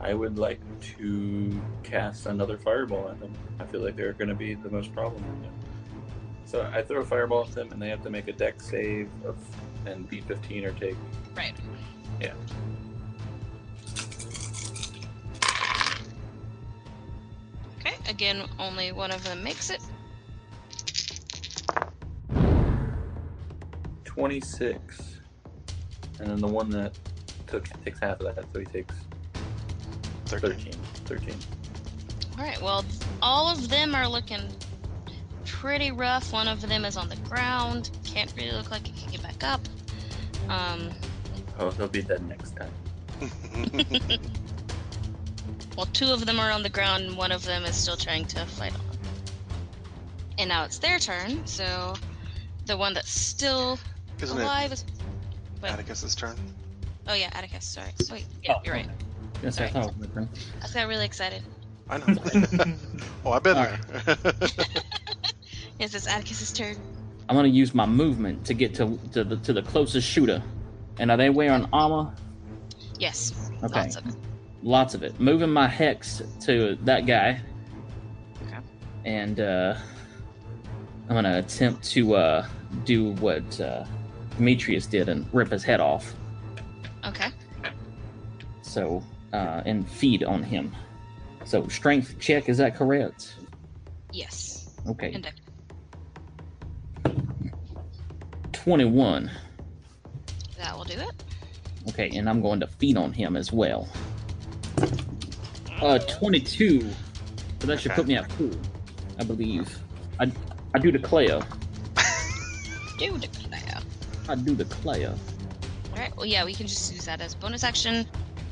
[0.00, 0.60] I would like
[0.98, 3.32] to cast another fireball at them.
[3.58, 5.50] I feel like they're going to be the most problem right now.
[6.44, 9.08] So I throw a fireball at them, and they have to make a dex save
[9.24, 9.36] of
[9.86, 10.96] and beat 15 or take.
[11.34, 11.54] Right.
[12.20, 12.34] Yeah.
[17.78, 17.94] Okay.
[18.08, 19.80] Again, only one of them makes it.
[24.20, 25.18] 26.
[26.18, 26.92] And then the one that
[27.46, 28.94] took takes half of that, so he takes
[30.26, 30.72] 13.
[31.06, 31.34] 13.
[32.36, 32.60] All right.
[32.60, 32.84] Well,
[33.22, 34.42] all of them are looking
[35.46, 36.34] pretty rough.
[36.34, 37.90] One of them is on the ground.
[38.04, 39.60] Can't really look like it can get back up.
[40.50, 40.90] Um.
[41.58, 42.72] Oh, he'll be dead next time.
[45.76, 48.26] Well, two of them are on the ground, and one of them is still trying
[48.26, 48.80] to fight on.
[50.36, 51.46] And now it's their turn.
[51.46, 51.94] So,
[52.66, 53.78] the one that's still
[54.22, 54.84] Isn't it alive is.
[55.62, 55.72] Wait.
[55.72, 56.36] Atticus's turn?
[57.06, 57.64] Oh yeah, Atticus.
[57.64, 57.90] Sorry.
[58.10, 58.26] Wait.
[58.42, 58.88] Yeah, Oh, you're right.
[59.42, 60.28] Yes, I thought it was my turn.
[60.62, 61.42] I got really excited.
[61.88, 62.22] I know.
[63.24, 63.78] oh, I've been there.
[65.78, 66.76] Yes, it's Atticus's turn.
[67.28, 70.42] I'm gonna use my movement to get to to the to the closest shooter.
[70.98, 72.12] And are they wearing armor?
[72.98, 73.50] Yes.
[73.62, 73.80] Okay.
[73.80, 74.14] Lots of it.
[74.62, 75.18] Lots of it.
[75.20, 77.40] Moving my hex to that guy.
[78.46, 78.58] Okay.
[79.06, 79.74] And uh
[81.08, 82.46] I'm gonna attempt to uh
[82.84, 83.84] do what uh
[84.44, 86.14] Demetrius did and rip his head off.
[87.04, 87.28] Okay.
[88.62, 89.04] So,
[89.34, 90.74] uh, and feed on him.
[91.44, 93.34] So, strength check, is that correct?
[94.12, 94.70] Yes.
[94.88, 95.12] Okay.
[95.12, 95.26] And
[97.04, 97.10] uh,
[98.52, 99.30] 21.
[100.56, 101.24] that will do it.
[101.90, 103.88] Okay, and I'm going to feed on him as well.
[105.82, 106.80] Uh, 22.
[107.60, 108.00] So that should Okay.
[108.00, 108.50] put me at full,
[109.18, 109.78] I believe.
[110.18, 110.32] I,
[110.74, 111.40] I do declare.
[112.98, 113.39] Do declare.
[114.30, 115.12] I do declare.
[115.90, 118.06] Alright, well, yeah, we can just use that as bonus action.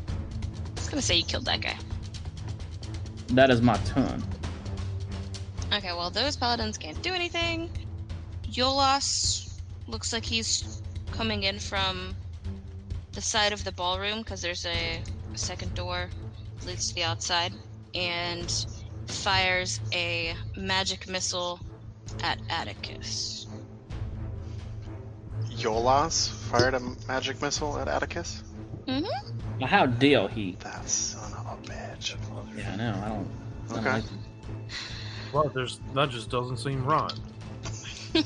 [0.09, 1.77] I was gonna say you killed that guy.
[3.29, 4.21] That is my turn.
[5.73, 7.71] Okay, well, those paladins can't do anything.
[8.51, 10.83] Yolas looks like he's
[11.13, 12.17] coming in from
[13.13, 15.01] the side of the ballroom because there's a,
[15.33, 16.11] a second door
[16.59, 17.53] that leads to the outside
[17.95, 18.67] and
[19.07, 21.61] fires a magic missile
[22.25, 23.48] at Atticus.
[25.59, 28.43] Yolas fired a magic missile at Atticus?
[28.87, 29.59] Mm-hmm.
[29.61, 30.57] Now, how deal he?
[30.61, 32.15] That son of a bitch.
[32.57, 33.03] Yeah, I know.
[33.05, 33.29] I don't.
[33.71, 33.91] I don't Okay.
[33.93, 34.05] like-
[35.33, 37.13] Well, there's that just doesn't seem right.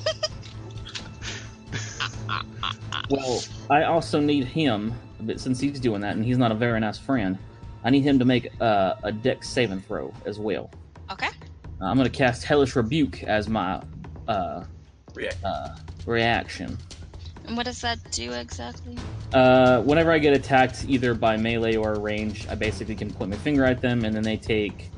[3.10, 6.80] Well, I also need him, but since he's doing that and he's not a very
[6.80, 7.36] nice friend,
[7.84, 10.70] I need him to make uh, a dex saving throw as well.
[11.10, 11.26] Okay.
[11.80, 13.82] Uh, I'm going to cast Hellish Rebuke as my
[14.28, 14.64] uh,
[15.14, 15.44] React.
[15.44, 15.68] uh,
[16.06, 16.78] reaction.
[17.46, 18.96] And what does that do exactly?
[19.32, 23.36] Uh, whenever I get attacked, either by melee or range, I basically can point my
[23.36, 24.90] finger at them, and then they take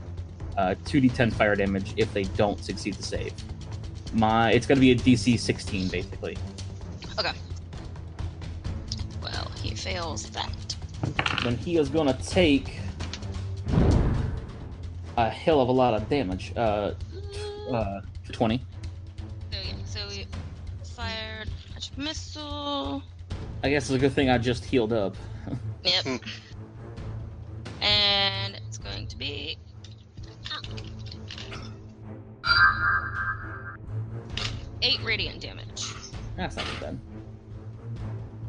[0.57, 3.33] uh, 2d10 fire damage if they don't succeed the save.
[4.13, 6.37] My, it's going to be a DC 16, basically.
[7.19, 7.33] Okay.
[9.23, 10.77] Well, he fails that.
[11.43, 12.79] Then he is going to take
[15.17, 16.53] a hell of a lot of damage.
[16.57, 16.93] Uh,
[17.71, 18.01] uh,
[18.33, 18.61] 20.
[21.97, 23.03] Missile.
[23.63, 25.17] I guess it's a good thing I just healed up.
[25.85, 26.05] Yep.
[26.05, 26.17] Hmm.
[27.83, 29.59] and it's going to be
[34.83, 35.93] eight radiant damage.
[36.37, 36.99] That's not bad.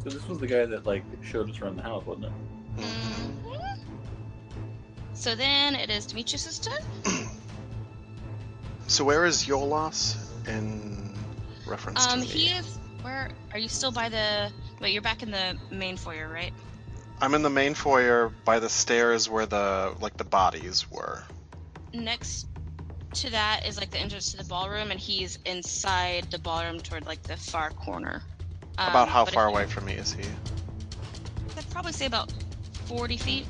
[0.03, 2.31] So this was the guy that like showed us around the house, wasn't it?
[2.77, 3.77] Mhm.
[5.13, 6.81] So then it is Demetrius' turn.
[8.87, 10.15] So where is Yolas
[10.47, 11.11] in
[11.65, 12.31] reference Um, to me?
[12.31, 12.77] he is.
[13.05, 13.69] Where are you?
[13.69, 14.51] Still by the?
[14.81, 16.51] Wait, you're back in the main foyer, right?
[17.21, 21.21] I'm in the main foyer by the stairs where the like the bodies were.
[21.93, 22.47] Next
[23.13, 27.05] to that is like the entrance to the ballroom, and he's inside the ballroom toward
[27.05, 28.23] like the far corner.
[28.79, 30.23] Um, About how far away from me is he?
[31.55, 32.31] I'd probably say about
[32.87, 33.45] forty feet.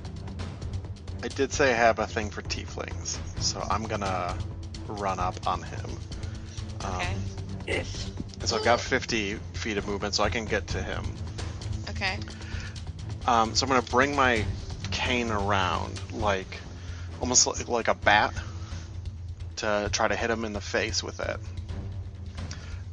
[1.24, 4.36] I did say I have a thing for tieflings, so I'm gonna
[4.90, 5.98] run up on him.
[6.84, 7.16] Um, Okay.
[7.68, 11.04] And so I've got 50 feet of movement, so I can get to him.
[11.90, 12.18] Okay.
[13.26, 14.46] Um, so I'm gonna bring my
[14.92, 16.60] cane around, like
[17.22, 18.34] almost like, like a bat,
[19.58, 21.40] to try to hit him in the face with it.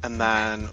[0.01, 0.69] And then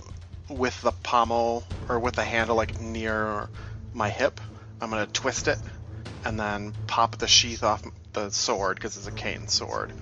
[0.49, 3.49] with the pommel or with the handle like near
[3.93, 4.41] my hip,
[4.81, 5.59] I'm gonna twist it
[6.25, 7.83] and then pop the sheath off
[8.13, 9.93] the sword because it's a cane sword.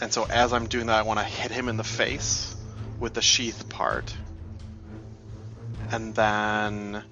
[0.00, 2.54] And so as I'm doing that, I want to hit him in the face
[2.98, 4.14] with the sheath part.
[5.90, 7.02] And then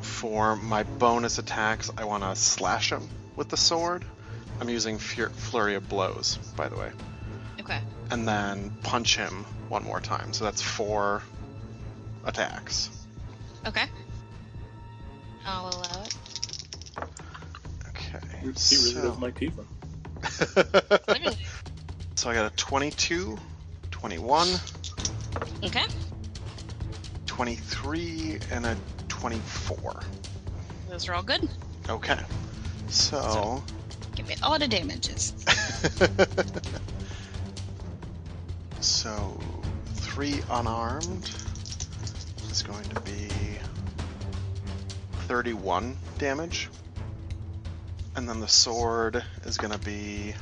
[0.00, 4.04] for my bonus attacks, I want to slash him with the sword.
[4.60, 6.90] I'm using Fur- Flurry of Blows, by the way.
[7.60, 7.80] Okay.
[8.10, 10.32] And then punch him one more time.
[10.32, 11.22] So that's four
[12.24, 12.90] attacks.
[13.66, 13.84] Okay.
[15.44, 16.16] I'll allow it.
[17.88, 18.18] Okay.
[18.40, 19.02] He really so...
[19.02, 19.64] doesn't like Tifa.
[22.18, 23.38] So I got a 22,
[24.00, 24.48] 21,
[25.64, 25.84] Okay.
[27.26, 28.76] 23, and a
[29.08, 30.02] 24.
[30.88, 31.48] Those are all good.
[31.88, 32.18] Okay.
[32.88, 33.62] So.
[34.14, 35.34] Give me all the damages.
[38.80, 39.40] so,
[39.94, 41.30] three unarmed
[42.50, 43.28] is going to be
[45.26, 46.68] 31 damage.
[48.16, 50.34] And then the sword is going to be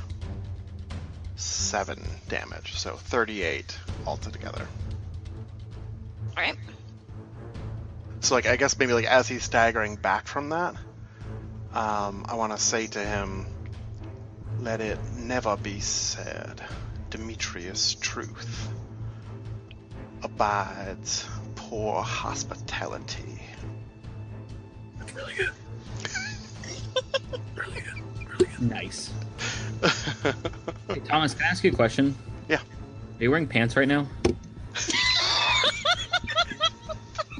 [1.37, 2.77] 7 damage.
[2.77, 4.67] So, 38 altogether.
[6.35, 6.55] All right.
[8.19, 10.75] So, like, I guess maybe like as he's staggering back from that,
[11.73, 13.45] um, I want to say to him,
[14.59, 16.61] "Let it never be said,
[17.09, 18.69] Demetrius' truth
[20.23, 23.41] abides poor hospitality."
[25.13, 25.51] Really good.
[27.55, 28.27] really good.
[28.27, 28.61] Really good.
[28.61, 29.11] Nice.
[30.97, 32.15] Hey, Thomas, can I ask you a question?
[32.49, 32.57] Yeah.
[32.57, 34.07] Are you wearing pants right now?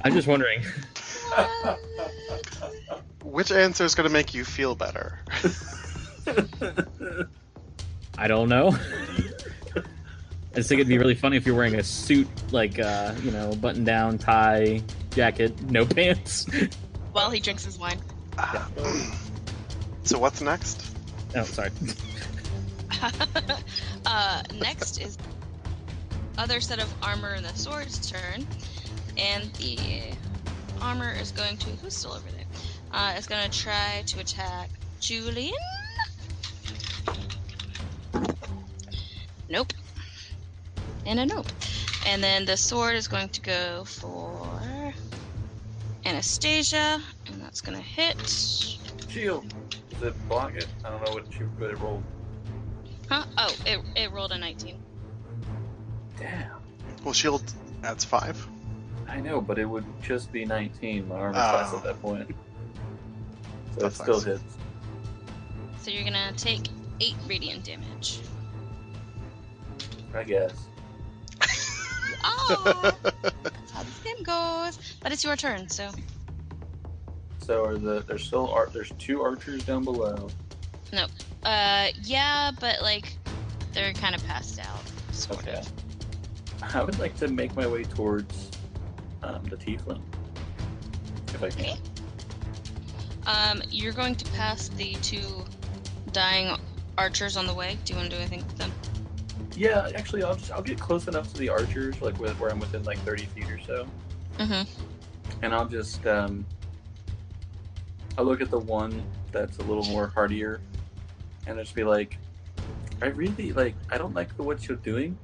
[0.03, 0.61] I'm just wondering.
[3.23, 5.17] Which answer is going to make you feel better?
[8.19, 8.77] I don't know.
[9.75, 9.81] I
[10.53, 13.55] just think it'd be really funny if you're wearing a suit, like uh, you know,
[13.55, 14.83] button down, tie,
[15.15, 16.45] jacket, no pants.
[17.11, 17.99] While he drinks his wine.
[20.03, 20.85] so what's next?
[21.35, 21.71] Oh, sorry.
[24.05, 25.17] uh, next is
[26.37, 28.45] other set of armor and the sword's turn,
[29.17, 30.13] and the
[30.81, 32.45] armor is going to who's still over there?
[32.91, 34.69] Uh, is going to try to attack
[34.99, 35.53] Julian.
[39.49, 39.73] Nope.
[41.05, 41.47] And a nope.
[42.05, 44.93] And then the sword is going to go for
[46.05, 48.17] Anastasia, and that's going to hit.
[49.09, 49.53] Shield.
[50.01, 50.67] It block it?
[50.85, 52.03] I don't know what you it rolled.
[53.09, 53.23] Huh?
[53.37, 54.77] Oh, it, it rolled a 19.
[56.19, 56.51] Damn.
[57.03, 57.43] Well, shield
[57.83, 58.45] adds five.
[59.07, 61.31] I know, but it would just be 19, my armor Oh.
[61.31, 61.83] class at oh.
[61.87, 62.35] that point.
[63.75, 64.25] So That it still sucks.
[64.41, 64.57] hits.
[65.81, 66.67] So you're gonna take
[66.99, 68.19] 8 radiant damage.
[70.13, 70.53] I guess.
[72.23, 72.91] Oh!
[73.43, 74.97] that's how this game goes.
[75.01, 75.89] But it's your turn, so.
[77.39, 80.29] So are the there's still ar- there's two archers down below.
[81.43, 83.13] Uh, yeah, but like,
[83.73, 84.81] they're kind of passed out.
[85.11, 85.57] Sort Okay.
[85.57, 86.75] of.
[86.75, 88.51] I would like to make my way towards
[89.23, 90.01] um, the tiefling,
[91.33, 91.77] if I can.
[93.27, 95.45] Um, you're going to pass the two
[96.11, 96.57] dying
[96.97, 97.77] archers on the way.
[97.85, 98.71] Do you want to do anything with them?
[99.55, 102.59] Yeah, actually, I'll just I'll get close enough to the archers, like with, where I'm
[102.59, 103.87] within like 30 feet or so,
[104.37, 104.69] Mm-hmm.
[105.41, 106.45] and I'll just um,
[108.17, 110.59] I'll look at the one that's a little more hardier,
[111.47, 112.17] and just be like,
[113.01, 115.17] I really like I don't like the what you're doing.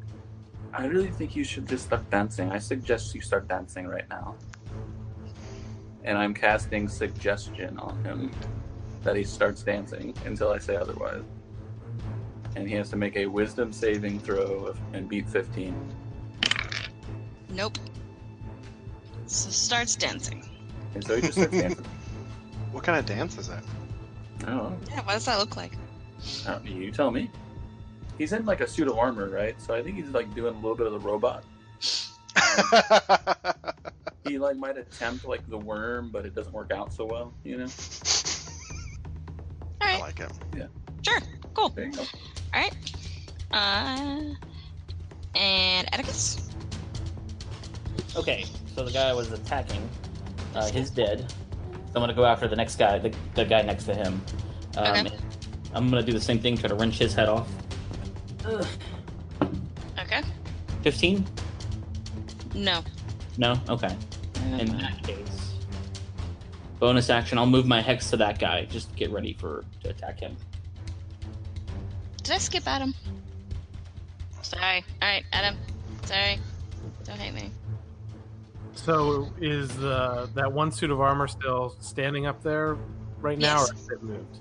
[0.74, 2.52] I really think you should just start dancing.
[2.52, 4.36] I suggest you start dancing right now.
[6.04, 8.32] And I'm casting suggestion on him
[9.04, 11.22] that he starts dancing until I say otherwise.
[12.56, 15.76] And he has to make a wisdom saving throw of, and beat 15.
[17.50, 17.78] Nope.
[19.28, 20.48] So starts dancing.
[20.94, 21.86] And so he just starts dancing.
[22.72, 23.64] What kind of dance is that?
[24.42, 24.78] I don't know.
[24.90, 25.74] Yeah, what does that look like?
[26.48, 27.30] I don't- You tell me.
[28.18, 29.60] He's in like a suit of armor, right?
[29.62, 31.44] So I think he's like doing a little bit of the robot.
[34.26, 37.58] He like might attempt like the worm, but it doesn't work out so well, you
[37.58, 37.66] know?
[39.82, 40.30] All I like him.
[40.56, 40.68] Yeah.
[41.06, 41.20] sure,
[41.54, 41.68] cool.
[41.70, 42.04] There you go.
[42.54, 42.74] All right.
[43.52, 44.34] Uh,
[45.38, 46.50] and Atticus.
[48.16, 49.88] Okay, so the guy I was attacking,
[50.56, 51.30] uh, he's dead.
[51.30, 54.22] So I'm gonna go after the next guy, the, the guy next to him.
[54.78, 55.18] Um, Okay.
[55.74, 57.48] I'm gonna do the same thing, try to wrench his head off.
[58.46, 58.66] Ugh.
[60.00, 60.22] Okay.
[60.82, 61.26] 15?
[62.56, 62.82] No.
[63.38, 63.56] No?
[63.70, 63.96] Okay.
[64.60, 65.54] In that case,
[66.80, 68.66] bonus action, I'll move my hex to that guy.
[68.66, 70.36] Just get ready for to attack him.
[72.22, 72.94] Did I skip Adam?
[74.42, 74.84] Sorry.
[75.02, 75.56] All right, Adam.
[76.06, 76.40] Sorry.
[77.06, 77.50] Don't hate me.
[78.76, 82.78] So is the that one suit of armor still standing up there
[83.22, 83.72] right now, Yes.
[83.72, 84.40] or has it moved?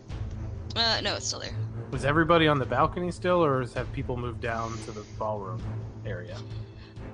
[0.77, 1.55] Uh, no, it's still there.
[1.91, 5.63] Was everybody on the balcony still, or has- have people moved down to the ballroom
[6.07, 6.37] area?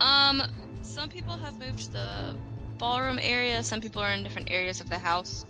[0.01, 0.43] Um,
[0.83, 2.37] some people have moved to the
[2.79, 3.63] ballroom area.
[3.65, 5.45] Some people are in different areas of the house,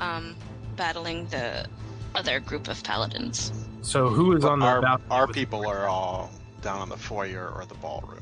[0.00, 0.34] um,
[0.76, 1.66] battling the
[2.14, 3.52] other group of paladins.
[3.82, 5.08] So who is But on the our, balcony?
[5.10, 6.30] our people are all
[6.62, 8.20] down on the foyer or the ballroom.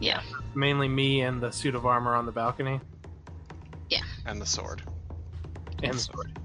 [0.00, 0.20] Yeah.
[0.54, 2.80] mainly me and the suit of armor on the balcony
[3.90, 4.00] Yeah.
[4.26, 4.82] And the sword.
[5.82, 6.38] and the sword.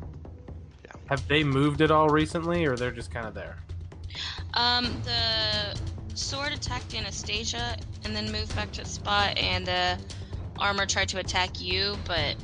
[1.14, 3.58] Have they moved at all recently, or they're just kind of there?
[4.56, 5.80] Um, the
[6.16, 10.00] sword attacked Anastasia and then moved back to its spot, and the
[10.58, 12.36] armor tried to attack you, but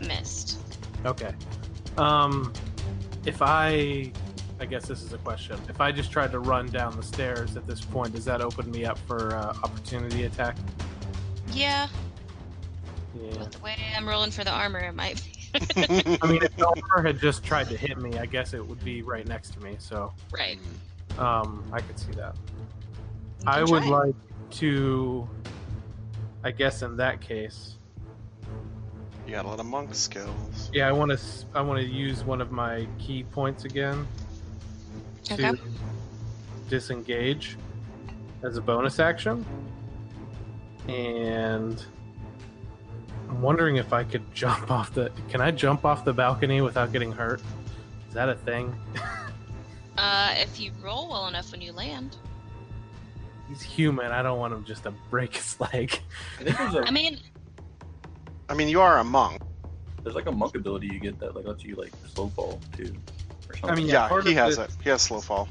[0.00, 0.56] missed.
[1.04, 1.34] Okay.
[1.98, 2.50] Um,
[3.26, 4.10] if I,
[4.58, 5.60] I guess this is a question.
[5.68, 8.70] If I just tried to run down the stairs at this point, does that open
[8.70, 10.56] me up for uh, opportunity attack?
[11.52, 11.88] Yeah,
[13.14, 13.38] Yeah.
[13.38, 15.37] with the way I'm rolling for the armor, it might be.
[15.76, 18.82] I mean, if the armor had just tried to hit me, I guess it would
[18.84, 19.76] be right next to me.
[19.78, 20.58] So, right.
[21.18, 22.36] um, I could see that.
[23.46, 23.98] I would try.
[24.04, 24.14] like
[24.52, 25.28] to.
[26.44, 27.78] I guess in that case,
[29.26, 30.70] you got a lot of monk skills.
[30.72, 31.18] yeah, I want to.
[31.54, 34.06] I want to use one of my ki points again
[35.24, 35.60] to Okay.
[36.68, 37.56] disengage
[38.42, 39.44] as a bonus action,
[40.88, 41.84] and
[43.28, 45.10] I'm wondering if I could jump off the.
[45.28, 47.40] Can I jump off the balcony without getting hurt?
[48.08, 48.74] Is that a thing?
[49.98, 52.16] Uh, if you roll well enough when you land.
[53.48, 54.12] He's human.
[54.12, 55.98] I don't want him just to break his leg.
[56.38, 57.18] I think there's a I mean,
[58.48, 59.42] I mean, you are a monk.
[60.04, 62.94] There's like a monk ability you get that like lets you like slow fall too,
[63.48, 63.70] or something.
[63.70, 64.76] I mean, Yeah, Yeah, he of has the- it.
[64.84, 65.48] He has slow fall.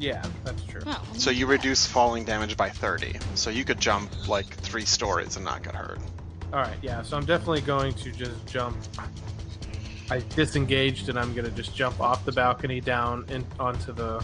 [0.00, 0.80] Yeah, that's true.
[0.86, 3.20] Oh, So you reduce falling damage by 30.
[3.36, 6.00] So you could jump like three stories and not get hurt.
[6.52, 7.02] All right, yeah.
[7.02, 8.76] So I'm definitely going to just jump.
[10.10, 14.22] I disengaged, and I'm gonna just jump off the balcony down in, onto the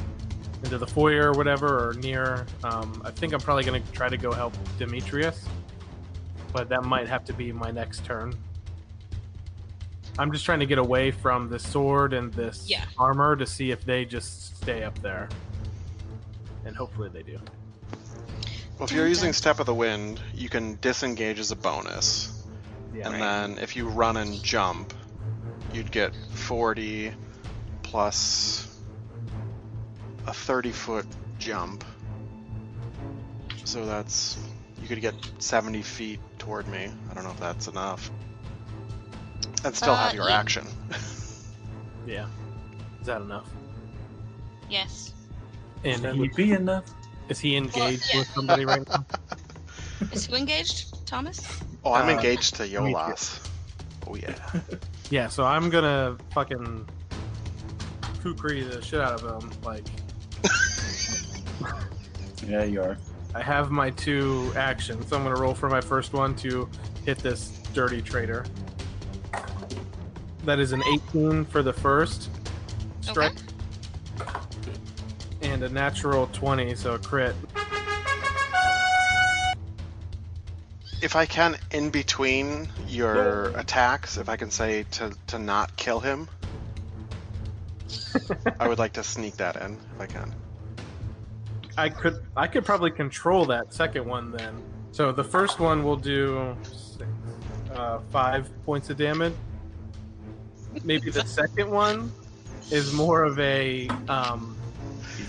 [0.64, 2.46] into the foyer or whatever, or near.
[2.64, 5.46] Um, I think I'm probably gonna try to go help Demetrius,
[6.52, 8.34] but that might have to be my next turn.
[10.18, 12.84] I'm just trying to get away from the sword and this Yeah.
[12.98, 15.28] armor to see if they just stay up there,
[16.64, 17.38] and hopefully they do.
[18.78, 22.32] Well, if you're using Step of the Wind, you can disengage as a bonus.
[22.94, 23.10] Yeah.
[23.10, 24.92] and then if you run and jump,
[25.72, 27.12] you'd get 40
[27.82, 28.66] plus
[30.26, 31.06] a 30 foot
[31.38, 31.84] jump.
[33.64, 34.38] So that's.
[34.82, 36.88] You could get 70 feet toward me.
[37.10, 38.10] I don't know if that's enough.
[39.64, 40.38] And still Uh, have your yeah.
[40.38, 40.66] action.
[42.06, 42.26] yeah.
[43.00, 43.48] Is that enough?
[44.68, 45.12] yes.
[45.84, 46.84] And that would be enough.
[47.28, 48.20] Is he engaged yeah.
[48.20, 49.04] with somebody right now?
[50.12, 51.06] Is who engaged?
[51.06, 51.40] Thomas?
[51.84, 53.40] Oh, I'm Uh, engaged to Demetrius.
[53.40, 53.48] Yolas.
[54.06, 54.34] Oh, yeah.
[55.10, 56.84] Yeah, so I'm gonna fucking
[58.20, 59.50] kukri the shit out of him.
[59.62, 59.86] Like,
[62.46, 62.98] Yeah, you are.
[63.34, 66.68] I have my two actions, so I'm gonna roll for my first one to
[67.04, 68.44] hit this dirty traitor.
[70.44, 70.82] That is an
[71.12, 72.30] 18 for the first
[73.00, 73.34] strike,
[75.56, 77.34] and a natural 20, so a crit.
[81.00, 86.00] if I can, in between your attacks, if I can say to, to not kill
[86.00, 86.28] him,
[88.60, 90.34] I would like to sneak that in if I can.
[91.78, 94.62] I could I could probably control that second one then.
[94.92, 97.04] So the first one will do six,
[97.74, 99.34] uh, five points of damage.
[100.84, 102.10] Maybe the second one
[102.70, 104.55] is more of a um,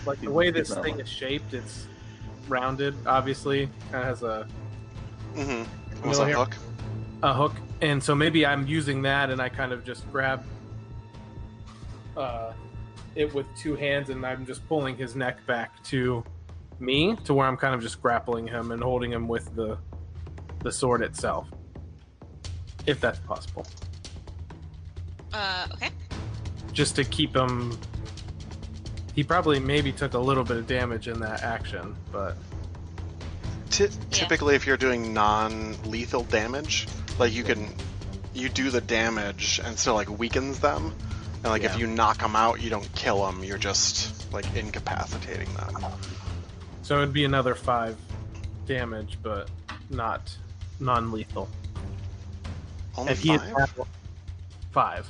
[0.07, 1.53] like the way this thing is shaped.
[1.53, 1.85] It's
[2.47, 4.47] rounded, obviously, kind of has a
[5.35, 6.07] Mm-hmm.
[6.09, 6.35] Was a here.
[6.37, 6.55] hook?
[7.21, 10.43] a hook, and so maybe I'm using that, and I kind of just grab
[12.15, 12.53] uh,
[13.15, 16.23] it with two hands, and I'm just pulling his neck back to
[16.79, 19.77] me, to where I'm kind of just grappling him and holding him with the
[20.63, 21.47] the sword itself,
[22.87, 23.65] if that's possible,
[25.33, 25.89] Uh, okay.
[26.73, 27.77] just to keep him.
[29.17, 32.37] He probably maybe took a little bit of damage in that action, but
[33.71, 36.87] Ty- Typically, if you're doing non-lethal damage,
[37.17, 37.67] like you can,
[38.35, 40.93] you do the damage and still like weakens them,
[41.43, 43.43] and like if you knock them out, you don't kill them.
[43.43, 45.73] You're just like incapacitating them.
[46.83, 47.97] so it'd be another five
[48.67, 49.49] damage, but
[49.89, 50.37] not
[50.79, 51.49] non-lethal.
[52.95, 53.73] Only and he is five.
[54.71, 55.09] five.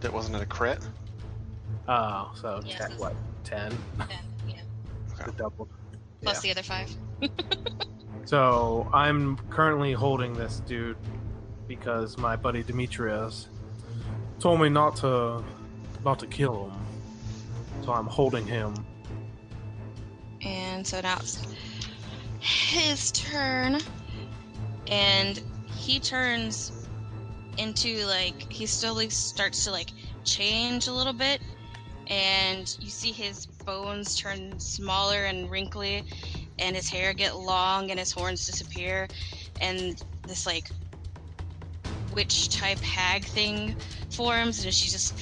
[0.00, 0.78] That wasn't it a crit?
[1.88, 3.14] Oh, so Yes, ten, it's- what?
[3.44, 3.76] Ten?
[3.98, 4.08] Then,
[4.48, 4.60] yeah.
[5.24, 5.68] The double.
[6.22, 6.54] Plus Yeah.
[6.54, 6.90] the other five.
[8.26, 10.96] So I'm currently holding this dude
[11.66, 13.48] because my buddy Demetrius
[14.38, 15.42] told me not to
[16.04, 16.78] not to kill him.
[17.84, 18.74] So I'm holding him.
[20.42, 21.44] And so now it's
[22.40, 23.78] his turn.
[24.86, 25.42] And
[25.74, 26.86] he turns
[27.58, 29.90] into like he slowly starts to like
[30.24, 31.40] change a little bit.
[32.10, 36.02] And you see his bones turn smaller and wrinkly,
[36.58, 39.06] and his hair get long, and his horns disappear,
[39.60, 40.68] and this like
[42.12, 43.76] witch type hag thing
[44.10, 45.14] forms, and she's just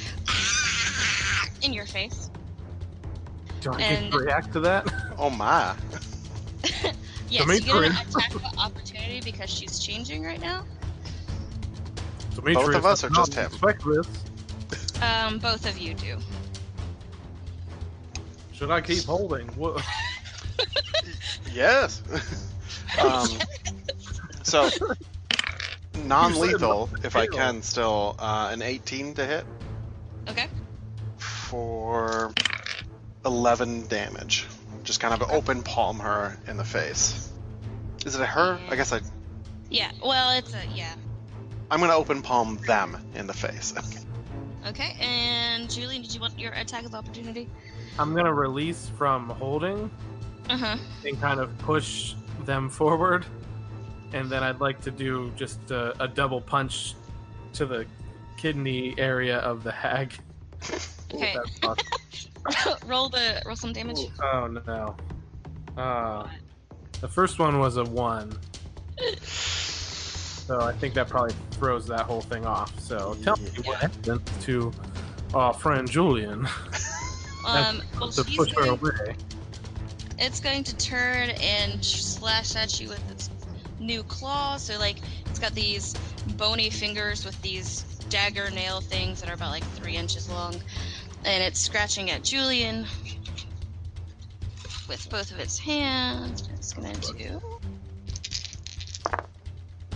[1.62, 2.31] in your face.
[3.60, 4.86] Do I And- get to react to that?
[5.20, 5.74] Oh my!
[7.28, 10.65] Yes, you get an attack of opportunity because she's changing right now.
[12.35, 14.02] Demetrius, of us are just not him?
[14.70, 15.02] This.
[15.02, 16.16] Um, both of you do.
[18.59, 19.47] Should I keep holding?
[19.48, 19.85] What?
[21.52, 22.02] Yes.
[23.02, 23.26] um,
[24.43, 24.68] so
[26.05, 29.44] non-lethal, if I can, still uh, an 18 to hit
[30.28, 30.47] Okay.
[31.16, 32.32] for
[33.24, 34.47] 11 damage.
[34.85, 37.32] Just kind of open palm her in the face.
[38.06, 38.60] Is it a her?
[38.68, 39.01] I guess I.
[39.70, 39.90] Yeah.
[40.05, 40.94] Well, it's a yeah.
[41.70, 43.74] I'm gonna open palm them in the face.
[44.66, 44.97] Okay.
[45.01, 47.48] And Julian, did you want your attack of opportunity?
[47.99, 49.91] I'm gonna release from holding
[50.49, 50.77] Uh huh.
[51.05, 52.15] and kind of push
[52.45, 53.27] them forward,
[54.12, 56.95] and then I'd like to do just a, a double punch
[57.55, 57.87] to the
[58.37, 60.15] kidney area of the hag.
[61.15, 61.35] Okay.
[62.87, 63.99] Roll the roll some damage.
[64.23, 64.95] Oh no.
[65.83, 66.29] Uh,
[67.01, 68.39] the first one was a one.
[69.23, 72.79] So I think that probably throws that whole thing off.
[72.79, 74.70] So tell me what happened to
[75.33, 76.47] our friend Julian
[77.49, 79.16] Um, well, to push her going, away.
[80.19, 83.31] it's going to turn and slash at you with its
[83.81, 84.65] new claws.
[84.65, 85.95] So like it's got these
[86.37, 90.55] bony fingers with these dagger nail things that are about like three inches long,
[91.25, 92.85] and it's scratching at Julian
[94.87, 96.49] with both of its hands.
[96.55, 97.41] It's gonna do.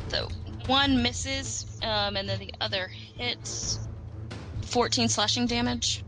[0.08, 0.28] So
[0.66, 3.78] one misses, um, and then the other hits.
[4.62, 6.02] 14 slashing damage.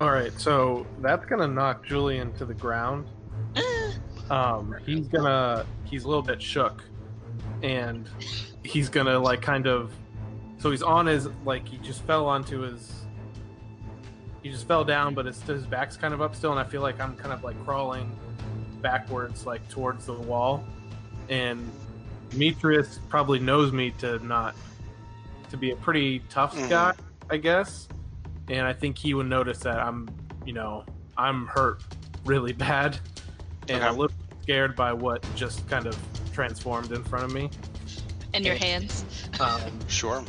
[0.00, 3.06] All right, so that's gonna knock Julian to the ground.
[4.30, 6.82] Um, he's gonna he's a little bit shook,
[7.62, 8.08] and
[8.64, 9.92] he's gonna like kind of.
[10.58, 12.92] So he's on his like he just fell onto his.
[14.42, 16.80] He just fell down, but his his back's kind of up still, and I feel
[16.80, 18.10] like I'm kind of like crawling
[18.80, 20.64] backwards, like towards the wall,
[21.28, 21.70] and
[22.30, 24.54] Demetrius probably knows me to not
[25.50, 26.70] to be a pretty tough Mhm.
[26.70, 26.94] guy,
[27.28, 27.88] I guess,
[28.50, 30.08] and I think he would notice that I'm,
[30.44, 30.84] you know,
[31.16, 31.82] I'm hurt
[32.24, 32.98] really bad,
[33.68, 33.86] and Okay.
[33.88, 35.96] a little scared by what just kind of
[36.32, 37.48] transformed in front of me.
[38.34, 39.04] in your hands.
[39.40, 40.22] Um, Sure.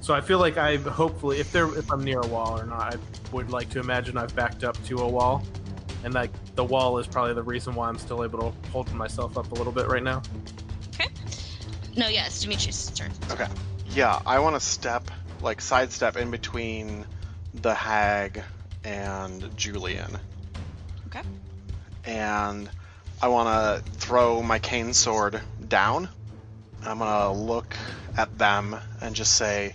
[0.00, 2.94] so I feel like I hopefully, if there, if I'm near a wall or not,
[2.94, 2.98] I
[3.32, 5.44] would like to imagine I've backed up to a wall,
[6.04, 9.36] and like the wall is probably the reason why I'm still able to hold myself
[9.36, 10.22] up a little bit right now.
[10.94, 11.08] Okay.
[11.96, 13.10] No, yeah, it's Demetrius' turn.
[13.30, 13.46] Okay.
[13.90, 15.10] Yeah, I want to step,
[15.42, 17.04] like, sidestep in between
[17.62, 18.42] the hag
[18.84, 20.18] and Julian.
[21.06, 21.22] Okay.
[22.04, 22.70] And
[23.20, 26.08] I want to throw my cane sword down.
[26.84, 27.76] I'm going to look
[28.16, 29.74] at them and just say,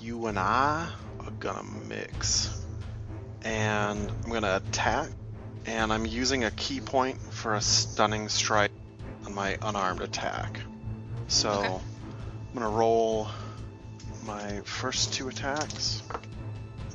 [0.00, 0.88] You and I
[1.20, 2.64] are going to mix.
[3.42, 5.08] And I'm going to attack.
[5.66, 8.72] And I'm using a ki point for a stunning strike
[9.26, 10.60] on my unarmed attack.
[11.28, 11.50] So.
[11.50, 11.78] Okay.
[12.54, 13.28] I'm gonna roll
[14.26, 16.02] my first two attacks.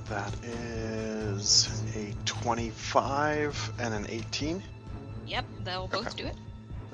[0.09, 4.63] That is a 25 and an 18.
[5.25, 6.23] Yep, they'll both Okay.
[6.23, 6.35] do it.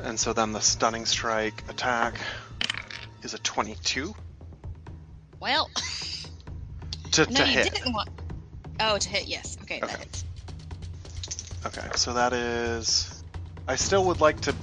[0.01, 2.15] And so then the stunning strike attack
[3.21, 4.15] is a 22
[5.39, 5.69] Well,
[7.11, 7.73] to, no, to you hit.
[7.73, 8.09] didn't want.
[8.79, 9.57] Oh, to hit, yes.
[9.61, 9.99] Okay, that Okay.
[9.99, 10.23] hits.
[11.65, 13.23] Okay, so that is.
[13.67, 14.55] I still would like to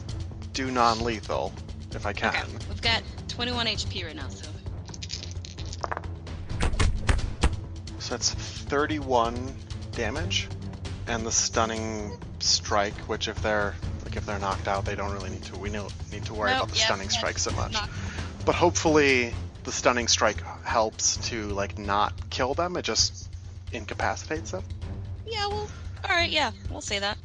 [0.52, 1.52] do non lethal
[1.94, 2.34] if I can.
[2.34, 4.48] Okay, we've got 21 HP right now, so.
[8.10, 9.54] So that's 31
[9.92, 10.48] damage,
[11.06, 15.30] and the stunning strike, which if they're like if they're knocked out, they don't really
[15.30, 15.56] need to.
[15.56, 17.72] We don't need to worry Nope, about the yep, stunning yep, strike so much.
[17.72, 17.88] Not,
[18.44, 19.32] But hopefully,
[19.62, 22.76] the stunning strike helps to like not kill them.
[22.76, 23.28] It just
[23.70, 24.64] incapacitates them.
[25.24, 25.70] yeah, well,
[26.02, 27.16] alright, yeah, we'll say that.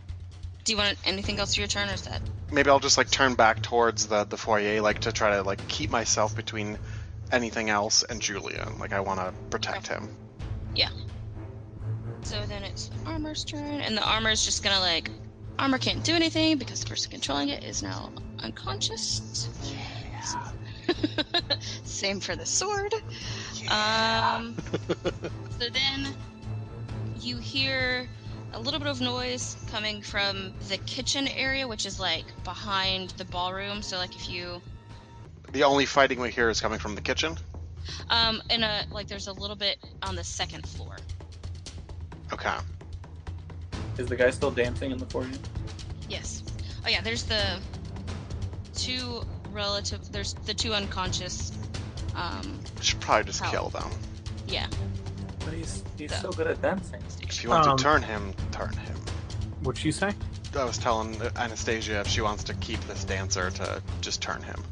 [0.66, 2.22] Do you want anything else for your turn, or is that?
[2.52, 5.68] Maybe I'll just like turn back towards the the foyer, like to try to like
[5.68, 6.78] keep myself between
[7.32, 8.78] anything else and Julian.
[8.78, 10.16] Like I want to protect him.
[12.26, 15.12] So then it's the armor's turn, and the armor's just gonna like.
[15.60, 19.48] Armor can't do anything because the person controlling it is now unconscious.
[21.84, 22.94] Same for the sword.
[23.70, 24.56] Um,
[25.60, 26.14] so then
[27.22, 28.10] you hear
[28.54, 33.26] a little bit of noise coming from the kitchen area, which is like behind the
[33.26, 33.82] ballroom.
[33.82, 34.62] So like if you
[35.52, 37.38] The only fighting we hear is coming from the kitchen.
[38.10, 40.96] Um in a like there's a little bit on the second floor.
[42.34, 42.56] Okay.
[43.98, 45.28] Is the guy still dancing in the foyer?
[46.10, 46.44] Yes.
[46.86, 47.60] Oh yeah, there's the
[48.76, 50.12] two relative.
[50.12, 51.52] There's the two unconscious.
[52.16, 53.52] Um, We should probably just How?
[53.52, 53.90] kill them.
[54.48, 54.68] yeah.
[55.40, 57.02] But he's he's The- so good at dancing.
[57.22, 58.96] If you want Um, to turn him, turn him.
[59.62, 60.14] What'd you say?
[60.58, 64.64] I was telling Anastasia if she wants to keep this dancer to just turn him.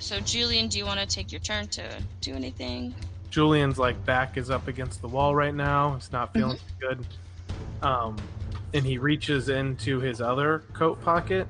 [0.00, 2.94] So Julian, do you want to take your turn to do anything?
[3.30, 5.94] Julian's like back is up against the wall right now.
[5.94, 6.96] He's not feeling Mm-hmm.
[6.96, 7.06] good.
[7.82, 8.16] Um,
[8.74, 11.46] and he reaches into his other coat pocket.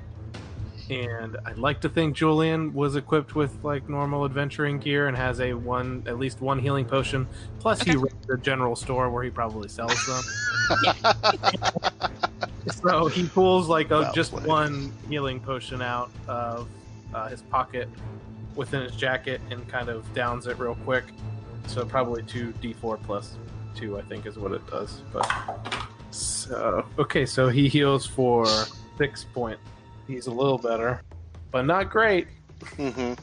[0.90, 5.40] And I'd like to think Julian was equipped with like normal adventuring gear and has
[5.40, 7.28] a one at least one healing potion.
[7.60, 7.98] Plus, he Okay.
[7.98, 10.22] runs a general store where he probably sells them.
[12.68, 16.68] so he pulls like a, just one healing potion out of
[17.14, 17.88] uh, his pocket
[18.56, 21.04] within his jacket and kind of downs it real quick.
[21.66, 23.36] So probably two d4 plus
[23.74, 25.02] two, I think, is what it does.
[25.12, 25.28] But
[26.10, 28.46] so okay, so he heals for
[28.98, 29.58] six point.
[30.06, 31.02] He's a little better,
[31.52, 32.26] but not great.
[32.76, 33.14] hmm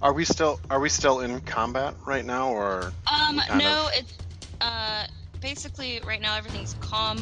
[0.00, 3.88] Are we still are we still in combat right now, or Um, We kind no,
[3.92, 4.14] it's
[4.60, 5.06] uh
[5.40, 7.18] basically right now everything's calm.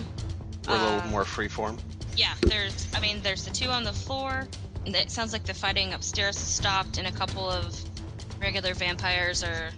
[0.66, 1.78] we're a little Um, more freeform?
[2.16, 2.86] Yeah, there's.
[2.94, 4.46] I mean, there's the two on the floor.
[4.86, 7.78] It sounds like the fighting upstairs has stopped, and a couple of
[8.40, 9.70] regular vampires are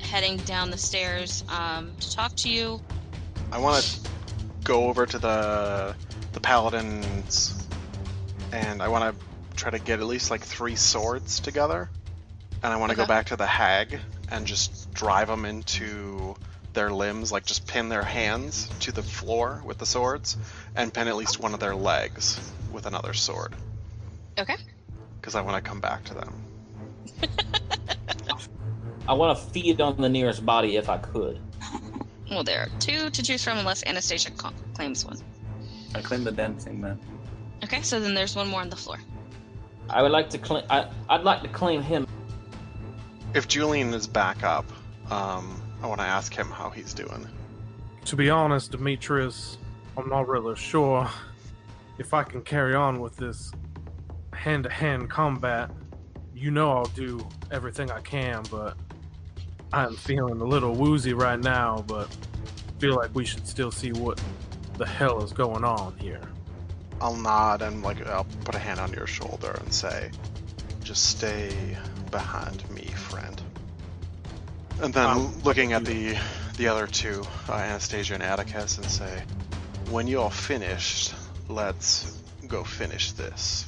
[0.00, 2.80] heading down the stairs um, to talk to you.
[3.52, 4.10] I want to
[4.64, 5.94] go over to the
[6.32, 7.66] the paladins,
[8.52, 9.24] and I want to
[9.56, 11.90] try to get at least like three swords together,
[12.62, 16.34] and I want to go back to the hag and just drive them into
[16.72, 20.36] their limbs, like just pin their hands to the floor with the swords,
[20.74, 22.40] and pin at least one of their legs
[22.72, 23.54] with another sword,
[24.38, 24.56] Okay.
[25.20, 26.44] because I want to come back to them.
[29.08, 31.38] I want to feed on the nearest body if I could.
[32.30, 35.18] Well, there are two to choose from, unless Anastasia ca- claims one.
[35.94, 36.98] I claim the dancing man.
[37.62, 38.96] Okay, so then there's one more on the floor.
[39.90, 40.64] I would like to claim.
[40.70, 42.06] I, I'd like to claim him.
[43.34, 44.64] If Julian is back up,
[45.12, 47.28] um, I want to ask him how he's doing.
[48.06, 49.58] To be honest, Demetrius,
[49.98, 51.08] I'm not really sure
[51.98, 53.52] if I can carry on with this
[54.34, 55.70] hand to hand combat.
[56.34, 58.76] You know I'll do everything I can, but
[59.72, 62.14] I'm feeling a little woozy right now, but
[62.78, 64.20] feel like we should still see what
[64.78, 66.20] the hell is going on here.
[67.00, 70.10] I'll nod and like I'll put a hand on your shoulder and say,
[70.82, 71.76] "Just stay
[72.10, 73.40] behind me, friend."
[74.80, 76.16] And then Um, looking at the
[76.56, 79.22] the other two, uh, Anastasia and Atticus, and say,
[79.90, 81.14] "When you're finished,
[81.48, 83.66] let's go finish this."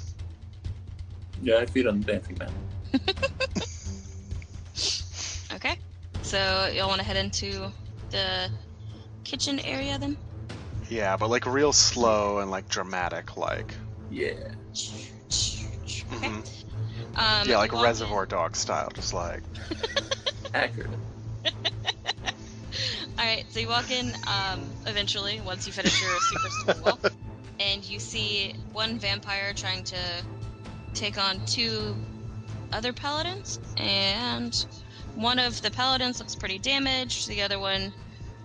[1.43, 2.51] Yeah, I feed on the dancing man.
[5.55, 5.75] Okay,
[6.21, 7.73] so y'all want to head into
[8.11, 8.51] the
[9.25, 10.19] kitchen area then?
[10.91, 13.75] Yeah, but like real slow and like dramatic, like
[14.11, 14.33] Yeah.
[16.13, 16.29] Okay.
[16.29, 16.49] mhm.
[17.17, 19.43] Um, yeah, like you walk Reservoir Dog style, just like
[20.55, 20.91] Accurate.
[23.19, 26.99] All right, so you walk in um, eventually once you finish your super stone wall,
[27.59, 29.97] and you see one vampire trying to
[30.97, 31.95] take on two
[32.73, 34.67] other paladins, and
[35.15, 37.29] one of the paladins looks pretty damaged.
[37.29, 37.93] The other one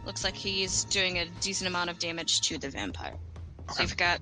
[0.06, 3.16] looks like he's doing a decent amount of damage to the vampire.
[3.74, 4.20] So you've got,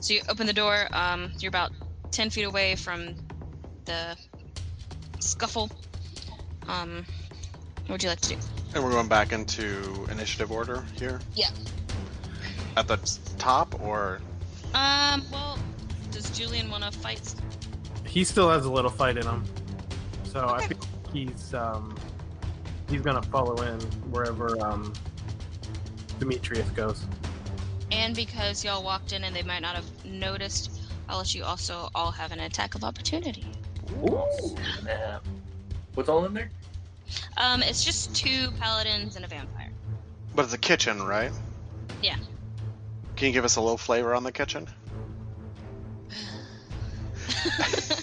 [0.00, 0.88] so you open the door.
[0.92, 1.72] Um, you're about
[2.10, 3.14] ten feet away from
[3.84, 4.16] the
[5.20, 5.70] scuffle.
[6.68, 7.04] Um,
[7.82, 8.36] what would you like to do?
[8.74, 11.20] And we're going back into initiative order here?
[11.34, 11.50] Yeah.
[12.76, 12.96] At the
[13.38, 14.20] top or
[14.74, 15.58] Um, well,
[16.10, 17.34] does Julian want to fight?
[18.06, 19.44] He still has a little fight in him,
[20.24, 20.80] so I think
[21.12, 21.94] he's um,
[22.88, 23.80] he's gonna follow in
[24.10, 24.92] wherever um,
[26.18, 27.04] Demetrius goes.
[27.90, 31.88] And because y'all walked in and they might not have noticed, I'll let you also
[31.94, 33.44] all have an attack of opportunity.
[34.02, 34.22] Ooh,
[34.80, 35.24] snap.
[35.94, 36.50] What's all in there?
[37.36, 39.70] Um, it's just two paladins and a vampire.
[40.34, 41.30] but it's a kitchen, right?
[42.02, 42.16] Yeah.
[43.14, 44.66] Can you give us a little flavor on the kitchen?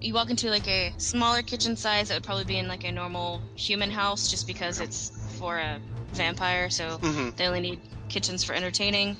[0.00, 2.92] you walk into like a smaller kitchen size that would probably be in like a
[2.92, 5.80] normal human house just because it's for a
[6.14, 7.30] vampire, so Mm-hmm.
[7.36, 9.16] they only need kitchens for entertaining.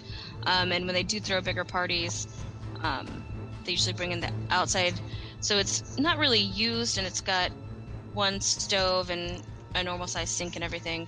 [0.46, 2.26] Um, and when they do throw bigger parties,
[2.82, 3.24] um,
[3.64, 4.94] they usually bring in the outside.
[5.40, 7.50] So it's not really used, and it's got
[8.12, 9.42] one stove and
[9.74, 11.06] a normal sized sink and everything.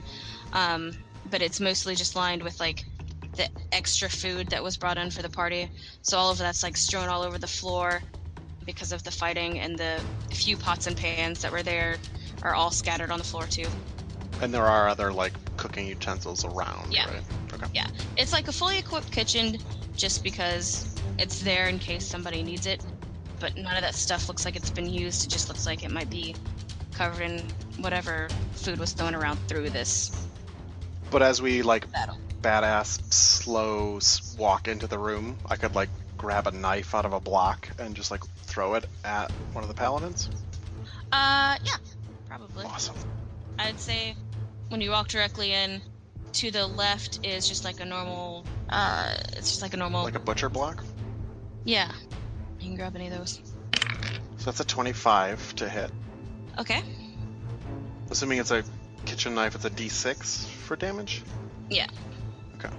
[0.52, 0.92] Um,
[1.30, 2.84] but it's mostly just lined with like
[3.36, 5.70] the extra food that was brought in for the party.
[6.02, 8.02] So all of that's like strewn all over the floor
[8.66, 10.00] because of the fighting, and the
[10.32, 11.96] few pots and pans that were there
[12.42, 13.66] are all scattered on the floor too.
[14.42, 17.06] And there are other like cooking utensils around, Yeah.
[17.12, 17.22] right?
[17.54, 17.66] Okay.
[17.74, 17.86] Yeah.
[18.16, 19.58] It's like a fully equipped kitchen
[19.96, 22.82] just because it's there in case somebody needs it.
[23.38, 25.24] But none of that stuff looks like it's been used.
[25.26, 26.34] It just looks like it might be
[26.92, 27.40] covered in
[27.78, 30.10] whatever food was thrown around through this
[31.10, 32.18] But as we like battle.
[32.42, 33.98] Badass slow
[34.38, 37.94] walk into the room, I could like grab a knife out of a block and
[37.94, 40.28] just like throw it at one of the paladins.
[41.12, 41.76] Uh, yeah,
[42.28, 42.64] probably.
[42.64, 42.96] Awesome.
[43.58, 44.16] I'd say
[44.68, 45.82] when you walk directly in,
[46.32, 48.44] to the left is just like a normal.
[48.68, 50.04] Uh, it's just like a normal.
[50.04, 50.84] Like a butcher block.
[51.64, 51.90] yeah,
[52.58, 53.40] you can grab any of those.
[54.38, 55.90] So that's a 25 to hit.
[56.58, 56.82] Okay.
[58.10, 58.64] Assuming it's a
[59.04, 61.22] kitchen knife, it's a d6 for damage?
[61.68, 61.86] Yeah.
[62.64, 62.74] Okay.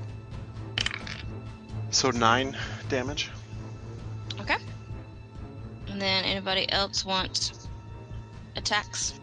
[1.90, 2.58] So 9
[2.90, 3.30] damage.
[4.40, 4.58] Okay.
[5.90, 7.68] And then anybody else want
[8.56, 9.20] attacks?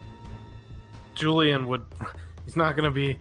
[1.14, 1.84] Julian would.
[2.44, 3.18] He's not gonna be.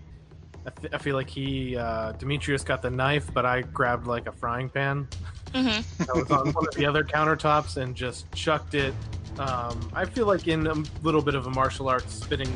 [0.66, 4.28] I, th- I feel like he uh, Demetrius got the knife, but I grabbed like
[4.28, 5.08] a frying pan
[5.54, 6.04] Mm-hmm.
[6.04, 8.94] that was on one of the other countertops and just chucked it.
[9.40, 10.74] Um, I feel like in a
[11.04, 12.52] little bit of a martial arts spitting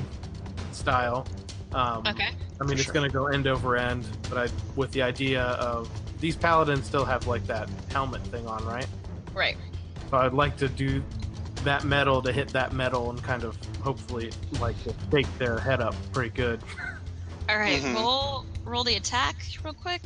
[0.74, 1.26] style.
[1.74, 2.30] Um, Okay.
[2.60, 2.94] I mean, it's Sure.
[2.94, 5.90] gonna go end over end, but I with the idea of
[6.20, 8.86] these paladins still have like that helmet thing on, right?
[9.34, 9.58] Right.
[10.10, 11.04] So I'd like to do
[11.64, 15.80] that metal to hit that metal and kind of hopefully like to take their head
[15.82, 16.60] up pretty good.
[17.50, 17.96] All right, Mhm.
[17.96, 20.02] roll roll the attack real quick.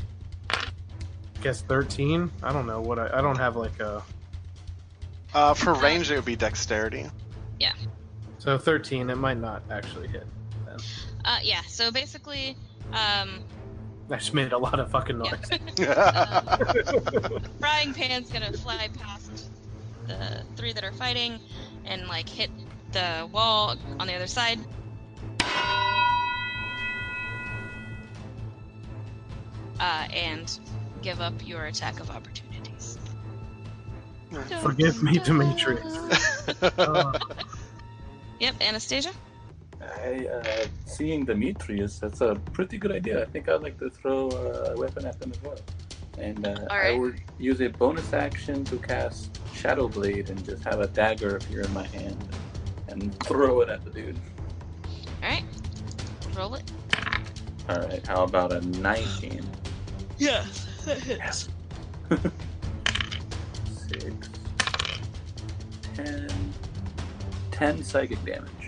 [1.42, 2.32] Guess 13.
[2.42, 3.10] I don't know what I.
[3.18, 4.02] I don't have like a.
[5.34, 7.06] Uh, for range, it would be dexterity.
[7.60, 7.74] Yeah.
[8.40, 9.10] So 13.
[9.10, 10.26] It might not actually hit.
[11.26, 11.62] Then Uh, yeah.
[11.68, 12.56] So basically,
[12.92, 13.44] um,
[14.10, 15.50] I just made a lot of fucking noise.
[15.80, 19.50] uh, frying pan's gonna fly past
[20.08, 21.40] the three that are fighting
[21.86, 22.50] and like hit
[22.92, 24.60] the wall on the other side.
[29.78, 30.60] Uh, and
[31.02, 32.98] give up your attack of opportunities.
[34.62, 36.00] Forgive me, Demetrius.
[36.62, 37.18] Uh,
[38.40, 39.12] Yep, Anastasia.
[40.04, 43.22] I, uh, seeing Demetrius, that's a pretty good idea.
[43.22, 45.58] I think I'd like to throw a weapon at them as well.
[46.18, 50.80] And uh, I would use a bonus action to cast Shadow Blade and just have
[50.80, 52.18] a dagger appear in my hand
[52.88, 54.18] and throw it at the dude.
[55.22, 55.44] All right,
[56.36, 56.72] roll it.
[57.70, 59.44] Alright, how about a 19?
[60.18, 60.68] Yes.
[61.08, 61.50] Yes.
[63.90, 64.30] Six.
[65.96, 66.54] Ten.
[67.52, 68.65] Ten psychic damage.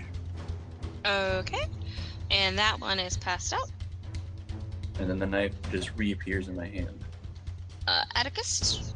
[1.08, 1.64] Okay,
[2.30, 3.70] and that one is passed out.
[4.98, 7.04] And then the knife just reappears in my hand.
[7.86, 8.92] Uh, Atticus.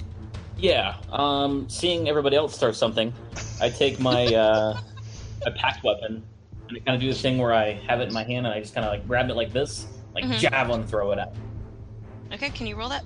[0.59, 0.97] Yeah.
[1.10, 3.12] Um, seeing everybody else start something,
[3.60, 4.80] I take my uh,
[5.44, 6.22] my pact weapon
[6.68, 8.55] and I kind of do this thing where I have it in my hand and
[8.55, 10.39] I just kind of like grab it like this, like Mhm.
[10.39, 11.32] javelin throw it out.
[12.32, 13.05] Okay, can you roll that?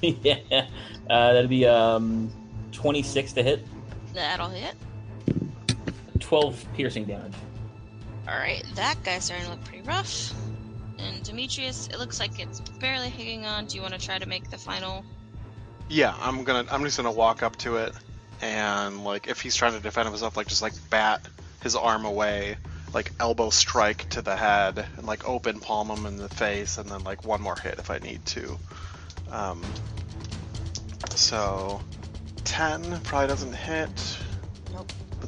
[0.02, 0.66] yeah.
[1.10, 2.30] Uh, that'd be um,
[2.72, 3.66] 26 to hit,
[4.14, 4.74] That'll hit.
[6.32, 7.34] 12 piercing damage.
[8.26, 10.32] All right, that guy's starting to look pretty rough.
[10.98, 13.66] And Demetrius, it looks like it's barely hanging on.
[13.66, 15.04] Do you want to try to make the final?
[15.90, 16.66] Yeah, I'm gonna.
[16.70, 17.92] I'm just gonna walk up to it,
[18.40, 21.20] and like, if he's trying to defend himself, like just like bat
[21.62, 22.56] his arm away,
[22.94, 26.88] like elbow strike to the head, and like open palm him in the face, and
[26.88, 28.58] then like one more hit if I need to.
[29.30, 29.62] Um,
[31.10, 31.82] so,
[32.44, 34.16] ten probably doesn't hit.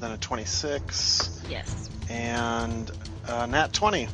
[0.04, 1.88] Then a twenty-six Yes.
[2.10, 2.90] and
[3.26, 4.06] a nat twenty.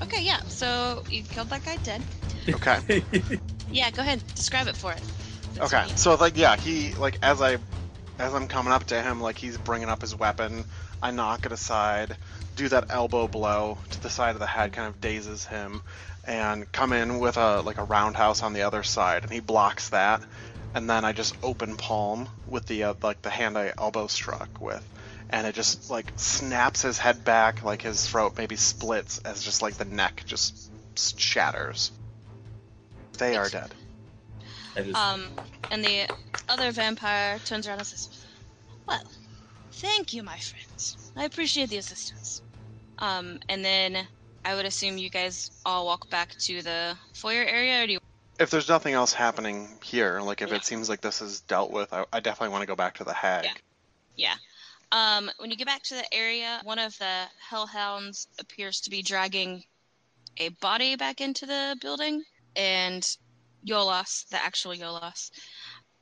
[0.00, 0.38] Okay, yeah.
[0.46, 2.02] So you killed that guy dead.
[2.48, 3.02] Okay.
[3.68, 4.22] Yeah, go ahead.
[4.36, 5.02] Describe it for it.
[5.54, 7.58] That's Okay, so like yeah, he like as I
[8.20, 10.64] as I'm coming up to him, like he's bringing up his weapon,
[11.02, 12.16] I knock it aside,
[12.54, 15.82] do that elbow blow to the side of the head, kind of dazes him,
[16.24, 19.88] and come in with a like a roundhouse on the other side, and he blocks
[19.88, 20.22] that,
[20.74, 24.60] and then I just open palm with the uh, like the hand I elbow struck
[24.60, 24.86] with,
[25.30, 29.62] and it just like snaps his head back, like his throat maybe splits as just
[29.62, 30.70] like the neck just
[31.18, 31.90] shatters.
[33.18, 33.72] They are dead.
[34.76, 35.30] Just Um,
[35.70, 36.08] and the
[36.48, 38.26] other vampire turns around and says,
[38.86, 39.02] "Well,
[39.72, 41.12] thank you, my friends.
[41.16, 42.42] I appreciate the assistance."
[42.98, 44.06] Um, and then
[44.44, 47.98] I would assume you guys all walk back to the foyer area, or do you?
[48.38, 50.56] If there's nothing else happening here, like if Yeah.
[50.56, 53.04] it seems like this is dealt with, I, I definitely want to go back to
[53.04, 53.44] the hag.
[53.44, 53.54] Yeah.
[54.16, 54.34] Yeah.
[54.92, 59.02] Um, when you get back to the area, one of the hellhounds appears to be
[59.02, 59.64] dragging
[60.38, 62.22] a body back into the building,
[62.54, 63.16] and
[63.66, 65.30] Yolas, the actual Yolas,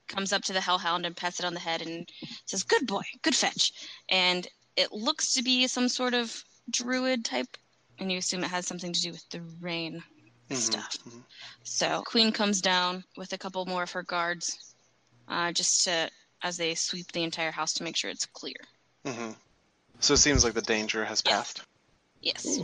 [0.07, 2.11] comes up to the hellhound and pats it on the head and
[2.45, 3.73] says, "Good boy, good fetch."
[4.11, 4.47] And
[4.77, 7.57] it looks to be some sort of druid type,
[7.99, 10.03] and you assume it has something to do with the rain
[10.51, 10.99] Mhm, stuff.
[11.09, 11.23] mhm.
[11.65, 14.75] So Queen comes down with a couple more of her guards,
[15.29, 16.11] uh, just to
[16.43, 18.57] as they sweep the entire house to make sure it's clear.
[19.07, 19.33] Mm-hmm.
[20.01, 21.33] So it seems like the danger has Yeah.
[21.37, 21.63] passed.
[22.21, 22.61] Yes.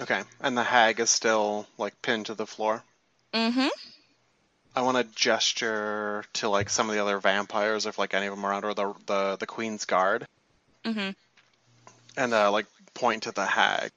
[0.00, 2.82] Okay, and the hag is still like pinned to the floor.
[3.32, 3.68] Mm-hmm.
[4.74, 8.34] I want to gesture to like some of the other vampires, if like any of
[8.34, 10.26] them are around, or the the the queen's guard,
[10.84, 11.10] Mm-hmm.
[12.16, 13.90] and uh, like point to the hag,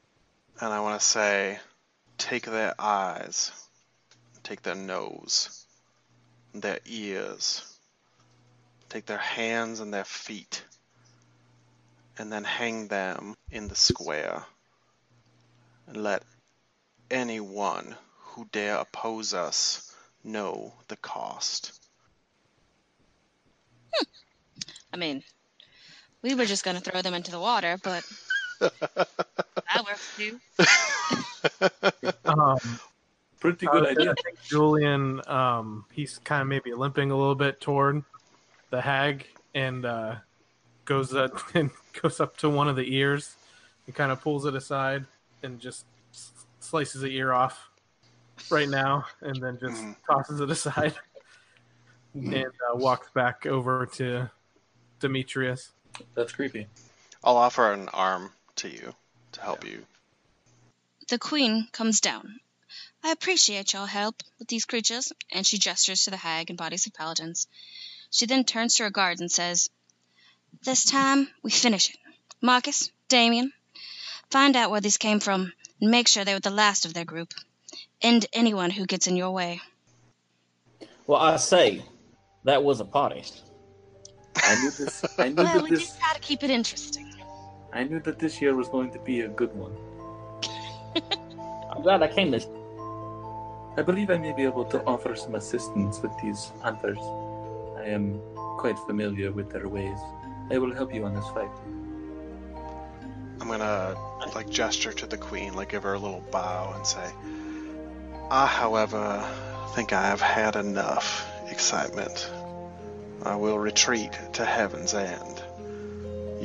[0.61, 1.60] and I want to say,
[2.18, 3.52] take their eyes,
[4.44, 5.65] take their nose,
[6.53, 7.64] their ears,
[8.89, 10.64] take their hands and their feet,
[12.18, 14.44] and then hang them in the square,
[15.88, 16.23] and let
[17.11, 21.80] anyone who dare oppose us know the cost.
[23.94, 24.06] Hmm.
[24.94, 25.23] I mean,
[26.22, 28.03] we were just gonna throw them into the water, but
[28.60, 30.40] that works too.
[32.26, 32.60] Um,
[33.40, 34.16] pretty good was gonna idea.
[34.24, 38.04] think Julian, um, he's kind of maybe limping a little bit toward
[38.70, 39.26] the hag
[39.56, 40.16] and uh,
[40.86, 41.70] goes up and
[42.02, 43.36] goes up to one of the ears
[43.86, 45.06] and kind of pulls it aside
[45.44, 45.86] and just
[46.60, 47.70] slices the ear off
[48.50, 49.96] right now and then just Mhm.
[50.10, 50.94] tosses it aside.
[52.16, 54.30] and uh, walks back over to
[55.00, 55.72] Demetrius.
[56.16, 56.66] That's creepy.
[57.24, 58.94] I'll offer an arm to you
[59.34, 59.86] to help you.
[61.10, 62.40] The queen comes down.
[63.04, 66.86] I appreciate your help with these creatures, and she gestures to the hag and bodies
[66.88, 67.48] of paladins.
[68.12, 69.70] She then turns to her guards and says,
[70.64, 71.98] This time we finish it.
[72.42, 73.54] Marcus, Damien,
[74.30, 77.06] find out where these came from and make sure they were the last of their
[77.06, 77.34] group.
[78.02, 79.62] End anyone who gets in your way.
[81.06, 81.84] Well, I say
[82.44, 83.24] that was a party.
[84.36, 85.04] I knew this.
[85.18, 85.80] I knew Well, that we this.
[85.88, 87.07] just gotta keep it interesting.
[87.78, 89.78] I knew that this year was going to be a good one.
[91.72, 92.48] I'm glad I came this.
[93.78, 96.98] I believe I may be able to offer some assistance with these hunters.
[97.78, 98.20] I am
[98.58, 99.99] quite familiar with their ways.
[100.49, 101.52] I will help you on this fight.
[103.40, 103.95] I'm gonna
[104.34, 107.12] like gesture to the queen, like give her a little bow and say,
[108.32, 109.24] I, however,
[109.76, 112.28] think I have had enough excitement.
[113.22, 115.44] I will retreat to Heaven's End.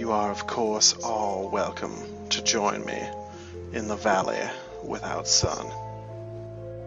[0.02, 1.94] You are, of course, all welcome
[2.30, 3.00] to join me
[3.72, 4.40] in the Valley
[4.82, 5.70] Without Sun.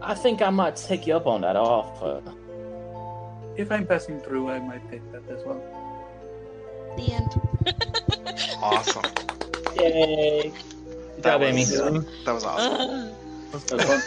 [0.01, 2.21] I think I might take you up on that offer.
[3.55, 5.63] If I'm passing through, I might take that as well.
[6.97, 7.41] The end.
[8.61, 9.03] Awesome.
[9.79, 10.51] Yay!
[10.51, 11.61] Good That job, Amy.
[11.61, 12.81] was- that was awesome.
[12.81, 13.61] Ugh.
[13.69, 14.03] That was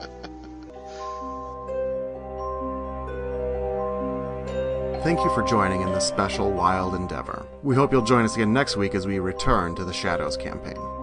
[0.00, 0.10] fun.
[5.04, 7.46] Thank you for joining in this special wild endeavor.
[7.62, 10.97] We hope you'll join us again next week as we return to the Shadows campaign.